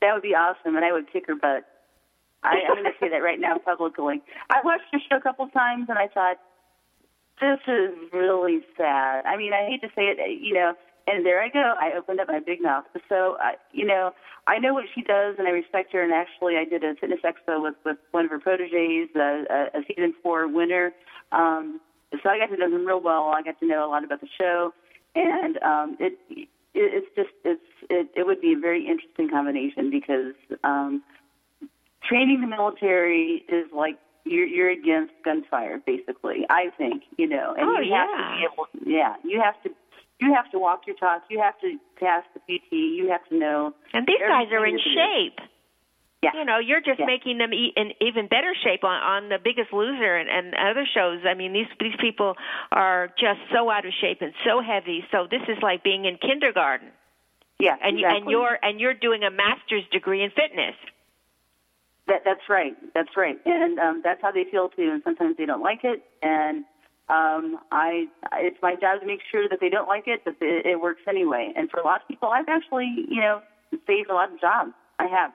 That 0.00 0.12
would 0.12 0.22
be 0.22 0.34
awesome, 0.34 0.76
and 0.76 0.84
I 0.84 0.92
would 0.92 1.10
kick 1.12 1.26
her 1.26 1.34
butt. 1.34 1.64
I, 2.42 2.60
I'm 2.68 2.74
going 2.76 2.84
to 2.84 2.98
say 3.00 3.08
that 3.08 3.22
right 3.22 3.40
now 3.40 3.58
publicly. 3.64 4.22
I 4.50 4.60
watched 4.64 4.84
her 4.92 4.98
show 5.08 5.16
a 5.16 5.20
couple 5.20 5.48
times, 5.48 5.86
and 5.88 5.98
I 5.98 6.08
thought, 6.08 6.36
this 7.40 7.60
is 7.68 7.90
really 8.12 8.60
sad. 8.76 9.26
I 9.26 9.36
mean, 9.36 9.52
I 9.52 9.66
hate 9.68 9.82
to 9.82 9.88
say 9.88 10.04
it, 10.04 10.40
you 10.40 10.54
know. 10.54 10.74
And 11.08 11.24
there 11.24 11.40
I 11.40 11.48
go. 11.48 11.74
I 11.80 11.96
opened 11.96 12.18
up 12.18 12.26
my 12.26 12.40
big 12.40 12.60
mouth. 12.60 12.84
So, 13.08 13.36
I, 13.40 13.54
you 13.70 13.86
know, 13.86 14.10
I 14.48 14.58
know 14.58 14.74
what 14.74 14.86
she 14.92 15.02
does, 15.02 15.36
and 15.38 15.46
I 15.46 15.50
respect 15.50 15.92
her. 15.92 16.02
And 16.02 16.12
actually, 16.12 16.56
I 16.56 16.64
did 16.64 16.82
a 16.82 16.94
fitness 16.96 17.20
expo 17.24 17.62
with 17.62 17.74
with 17.84 17.98
one 18.10 18.24
of 18.24 18.30
her 18.32 18.40
proteges, 18.40 19.10
a, 19.14 19.44
a, 19.48 19.78
a 19.78 19.84
season 19.86 20.14
four 20.20 20.48
winner. 20.48 20.92
Um, 21.30 21.80
so 22.22 22.28
I 22.28 22.38
got 22.38 22.46
to 22.46 22.56
know 22.56 22.70
them 22.70 22.86
real 22.86 23.00
well. 23.00 23.28
I 23.28 23.42
got 23.42 23.58
to 23.60 23.66
know 23.66 23.86
a 23.86 23.90
lot 23.90 24.02
about 24.02 24.20
the 24.20 24.28
show, 24.36 24.72
and 25.14 25.62
um, 25.62 25.96
it 26.00 26.48
it's 26.76 27.06
just 27.16 27.30
it's 27.44 27.60
it, 27.90 28.08
it 28.14 28.26
would 28.26 28.40
be 28.40 28.52
a 28.52 28.58
very 28.58 28.86
interesting 28.86 29.28
combination 29.30 29.90
because 29.90 30.34
um, 30.64 31.02
training 32.08 32.40
the 32.42 32.46
military 32.46 33.44
is 33.48 33.66
like 33.74 33.98
you're 34.24 34.46
you're 34.46 34.70
against 34.70 35.12
gunfire 35.24 35.80
basically 35.86 36.44
i 36.50 36.66
think 36.76 37.02
you 37.16 37.28
know 37.28 37.54
and 37.56 37.68
Oh, 37.68 37.80
you 37.80 37.94
have 37.94 38.08
to 38.10 38.36
be 38.36 38.44
able 38.52 38.66
To, 38.72 38.90
yeah 38.90 39.14
you 39.24 39.40
have 39.40 39.60
to 39.62 39.70
you 40.20 40.32
have 40.34 40.50
to 40.50 40.58
walk 40.58 40.82
your 40.86 40.96
talk 40.96 41.22
you 41.30 41.40
have 41.40 41.58
to 41.60 41.78
pass 41.98 42.24
the 42.34 42.40
pt 42.40 42.72
you 42.72 43.08
have 43.10 43.24
to 43.28 43.36
know 43.38 43.72
and 43.94 44.06
these 44.06 44.18
guys 44.20 44.48
are 44.52 44.66
in 44.66 44.74
everything 44.74 44.78
you 44.78 44.82
can 44.82 44.92
do. 44.94 45.30
shape 45.38 45.48
yeah 46.26 46.34
you 46.38 46.44
know 46.44 46.58
you're 46.58 46.80
just 46.90 46.98
Yeah. 46.98 47.06
making 47.06 47.38
them 47.38 47.52
eat 47.54 47.74
in 47.76 47.92
even 48.00 48.26
better 48.26 48.52
shape 48.64 48.82
on 48.84 48.98
on 49.14 49.28
the 49.28 49.38
biggest 49.38 49.72
loser 49.72 50.16
and, 50.16 50.28
and 50.28 50.54
other 50.54 50.86
shows 50.96 51.20
i 51.24 51.34
mean 51.34 51.52
these 51.52 51.70
these 51.80 51.96
people 52.00 52.34
are 52.72 53.08
just 53.18 53.40
so 53.54 53.70
out 53.70 53.86
of 53.86 53.92
shape 54.00 54.18
and 54.20 54.34
so 54.44 54.60
heavy 54.60 55.04
so 55.12 55.26
this 55.30 55.42
is 55.48 55.58
like 55.62 55.82
being 55.82 56.04
in 56.04 56.16
kindergarten 56.18 56.88
yeah 57.58 57.76
and 57.82 57.98
you, 57.98 58.06
and 58.06 58.28
you're 58.30 58.58
and 58.62 58.80
you're 58.80 58.94
doing 58.94 59.22
a 59.22 59.30
master's 59.30 59.86
degree 59.92 60.22
in 60.22 60.30
fitness 60.30 60.76
That 62.08 62.22
that's 62.24 62.46
right. 62.48 62.74
That's 62.94 63.16
right. 63.16 63.36
And 63.44 63.78
um, 63.80 64.00
that's 64.04 64.22
how 64.22 64.30
they 64.30 64.44
feel 64.50 64.68
too. 64.68 64.90
And 64.92 65.02
sometimes 65.02 65.36
they 65.36 65.44
don't 65.46 65.62
like 65.62 65.82
it. 65.82 66.04
And 66.22 66.64
um, 67.08 67.58
I, 67.72 68.06
it's 68.34 68.58
my 68.62 68.74
job 68.76 69.00
to 69.00 69.06
make 69.06 69.20
sure 69.30 69.48
that 69.48 69.58
they 69.60 69.68
don't 69.68 69.88
like 69.88 70.04
it, 70.06 70.22
but 70.24 70.36
it, 70.40 70.66
it 70.66 70.80
works 70.80 71.02
anyway. 71.08 71.52
And 71.56 71.68
for 71.70 71.80
a 71.80 71.84
lot 71.84 72.02
of 72.02 72.08
people, 72.08 72.28
I've 72.28 72.48
actually, 72.48 73.06
you 73.08 73.20
know, 73.20 73.42
saved 73.88 74.08
a 74.10 74.14
lot 74.14 74.32
of 74.32 74.40
jobs. 74.40 74.72
I 75.00 75.06
have, 75.06 75.32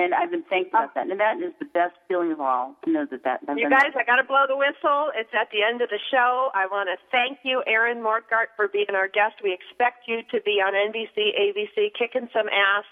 and 0.00 0.14
I've 0.14 0.30
been 0.30 0.48
thankful 0.48 0.80
about 0.80 0.94
that. 0.96 1.12
And 1.12 1.20
that 1.20 1.36
is 1.36 1.52
the 1.60 1.68
best 1.76 1.92
feeling 2.08 2.32
of 2.32 2.40
all 2.40 2.74
to 2.84 2.90
know 2.90 3.04
that 3.10 3.22
that. 3.24 3.44
I've 3.46 3.58
You 3.58 3.68
guys, 3.68 3.92
I 3.92 4.04
got 4.08 4.16
to 4.16 4.24
blow 4.24 4.48
the 4.48 4.56
whistle. 4.56 5.12
It's 5.12 5.28
at 5.36 5.52
the 5.52 5.60
end 5.60 5.84
of 5.84 5.92
the 5.92 6.00
show. 6.10 6.48
I 6.56 6.64
want 6.64 6.88
to 6.88 6.96
thank 7.12 7.44
you, 7.44 7.62
Erin 7.66 8.00
Mortgart, 8.00 8.56
for 8.56 8.66
being 8.66 8.96
our 8.96 9.08
guest. 9.08 9.44
We 9.44 9.52
expect 9.52 10.08
you 10.08 10.24
to 10.32 10.40
be 10.40 10.64
on 10.64 10.72
NBC, 10.72 11.36
ABC, 11.36 11.92
kicking 11.92 12.32
some 12.32 12.48
ass, 12.48 12.88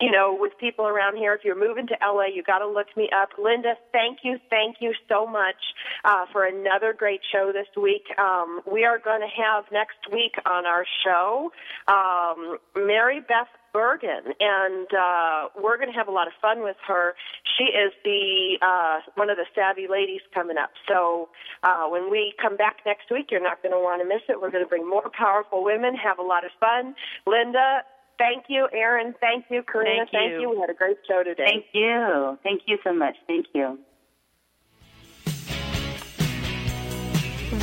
you 0.00 0.12
know, 0.12 0.36
with 0.38 0.52
people 0.60 0.86
around 0.86 1.16
here. 1.16 1.32
If 1.32 1.44
you're 1.44 1.58
moving 1.58 1.86
to 1.88 1.96
LA, 2.04 2.28
you 2.28 2.42
got 2.42 2.58
to 2.60 2.68
look 2.68 2.92
me 2.96 3.08
up. 3.08 3.30
Linda, 3.40 3.74
thank 3.92 4.20
you, 4.22 4.36
thank 4.50 4.76
you 4.80 4.92
so 5.08 5.26
much 5.26 5.58
uh, 6.04 6.26
for 6.32 6.44
another 6.44 6.92
great 6.92 7.20
show 7.32 7.52
this 7.56 7.68
week. 7.80 8.04
Um, 8.18 8.60
we 8.70 8.84
are 8.84 8.98
going 8.98 9.24
to 9.24 9.32
have 9.32 9.64
next 9.72 10.12
week 10.12 10.36
on 10.44 10.66
our 10.66 10.84
show 11.04 11.50
um, 11.88 12.58
Mary 12.76 13.20
Beth 13.20 13.48
Bergen, 13.72 14.34
and 14.40 14.86
uh, 14.92 15.48
we're 15.60 15.76
going 15.76 15.90
to 15.90 15.96
have 15.96 16.08
a 16.08 16.10
lot 16.12 16.26
of 16.26 16.32
fun 16.40 16.62
with 16.62 16.76
her. 16.86 17.14
She 17.56 17.64
is 17.64 17.92
the 18.04 18.58
uh, 18.62 19.00
one 19.14 19.30
of 19.30 19.36
the 19.36 19.46
savvy 19.54 19.86
ladies 19.88 20.20
coming 20.34 20.56
up. 20.56 20.70
So 20.88 21.28
uh, 21.62 21.86
when 21.88 22.10
we 22.10 22.34
come 22.40 22.56
back 22.56 22.78
next 22.84 23.10
week, 23.10 23.28
you're 23.30 23.42
not 23.42 23.62
going 23.62 23.72
to 23.72 23.78
want 23.78 24.02
to 24.02 24.08
miss 24.08 24.22
it. 24.28 24.40
We're 24.40 24.50
going 24.50 24.64
to 24.64 24.68
bring 24.68 24.88
more 24.88 25.10
powerful 25.16 25.64
women, 25.64 25.94
have 25.94 26.18
a 26.18 26.22
lot 26.22 26.44
of 26.44 26.50
fun. 26.58 26.94
Linda, 27.26 27.82
thank 28.18 28.44
you. 28.48 28.68
Erin, 28.72 29.14
thank 29.20 29.46
you. 29.50 29.62
Karina, 29.62 30.06
Thank 30.10 30.40
you. 30.40 30.50
We 30.50 30.58
had 30.58 30.70
a 30.70 30.74
great 30.74 30.98
show 31.08 31.22
today. 31.22 31.44
Thank 31.46 31.66
you. 31.72 32.38
Thank 32.42 32.62
you 32.66 32.78
so 32.84 32.92
much. 32.92 33.16
Thank 33.26 33.46
you. 33.54 33.78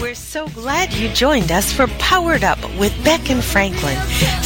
We're 0.02 0.16
so 0.16 0.48
glad 0.50 0.94
you 0.94 1.10
joined 1.10 1.52
us 1.52 1.72
for 1.72 1.88
Powered 1.98 2.44
Up 2.44 2.60
with 2.78 2.94
Beck 3.04 3.32
and 3.32 3.44
Franklin. 3.44 3.98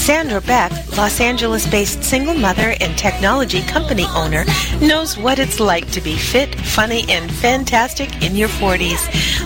Sandra 0.01 0.41
Beck, 0.41 0.71
Los 0.97 1.19
Angeles 1.19 1.69
based 1.69 2.03
single 2.03 2.33
mother 2.33 2.73
and 2.81 2.97
technology 2.97 3.61
company 3.61 4.05
owner, 4.15 4.45
knows 4.81 5.15
what 5.15 5.37
it's 5.37 5.59
like 5.59 5.91
to 5.91 6.01
be 6.01 6.17
fit, 6.17 6.55
funny, 6.55 7.05
and 7.07 7.31
fantastic 7.31 8.23
in 8.23 8.35
your 8.35 8.49
40s. 8.49 8.99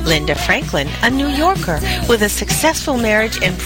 Linda 0.06 0.34
Franklin, 0.34 0.88
a 1.04 1.10
New 1.10 1.28
Yorker 1.28 1.82
with 2.08 2.22
a 2.22 2.30
successful 2.30 2.96
marriage 2.96 3.44
and 3.44 3.58
promise 3.60 3.66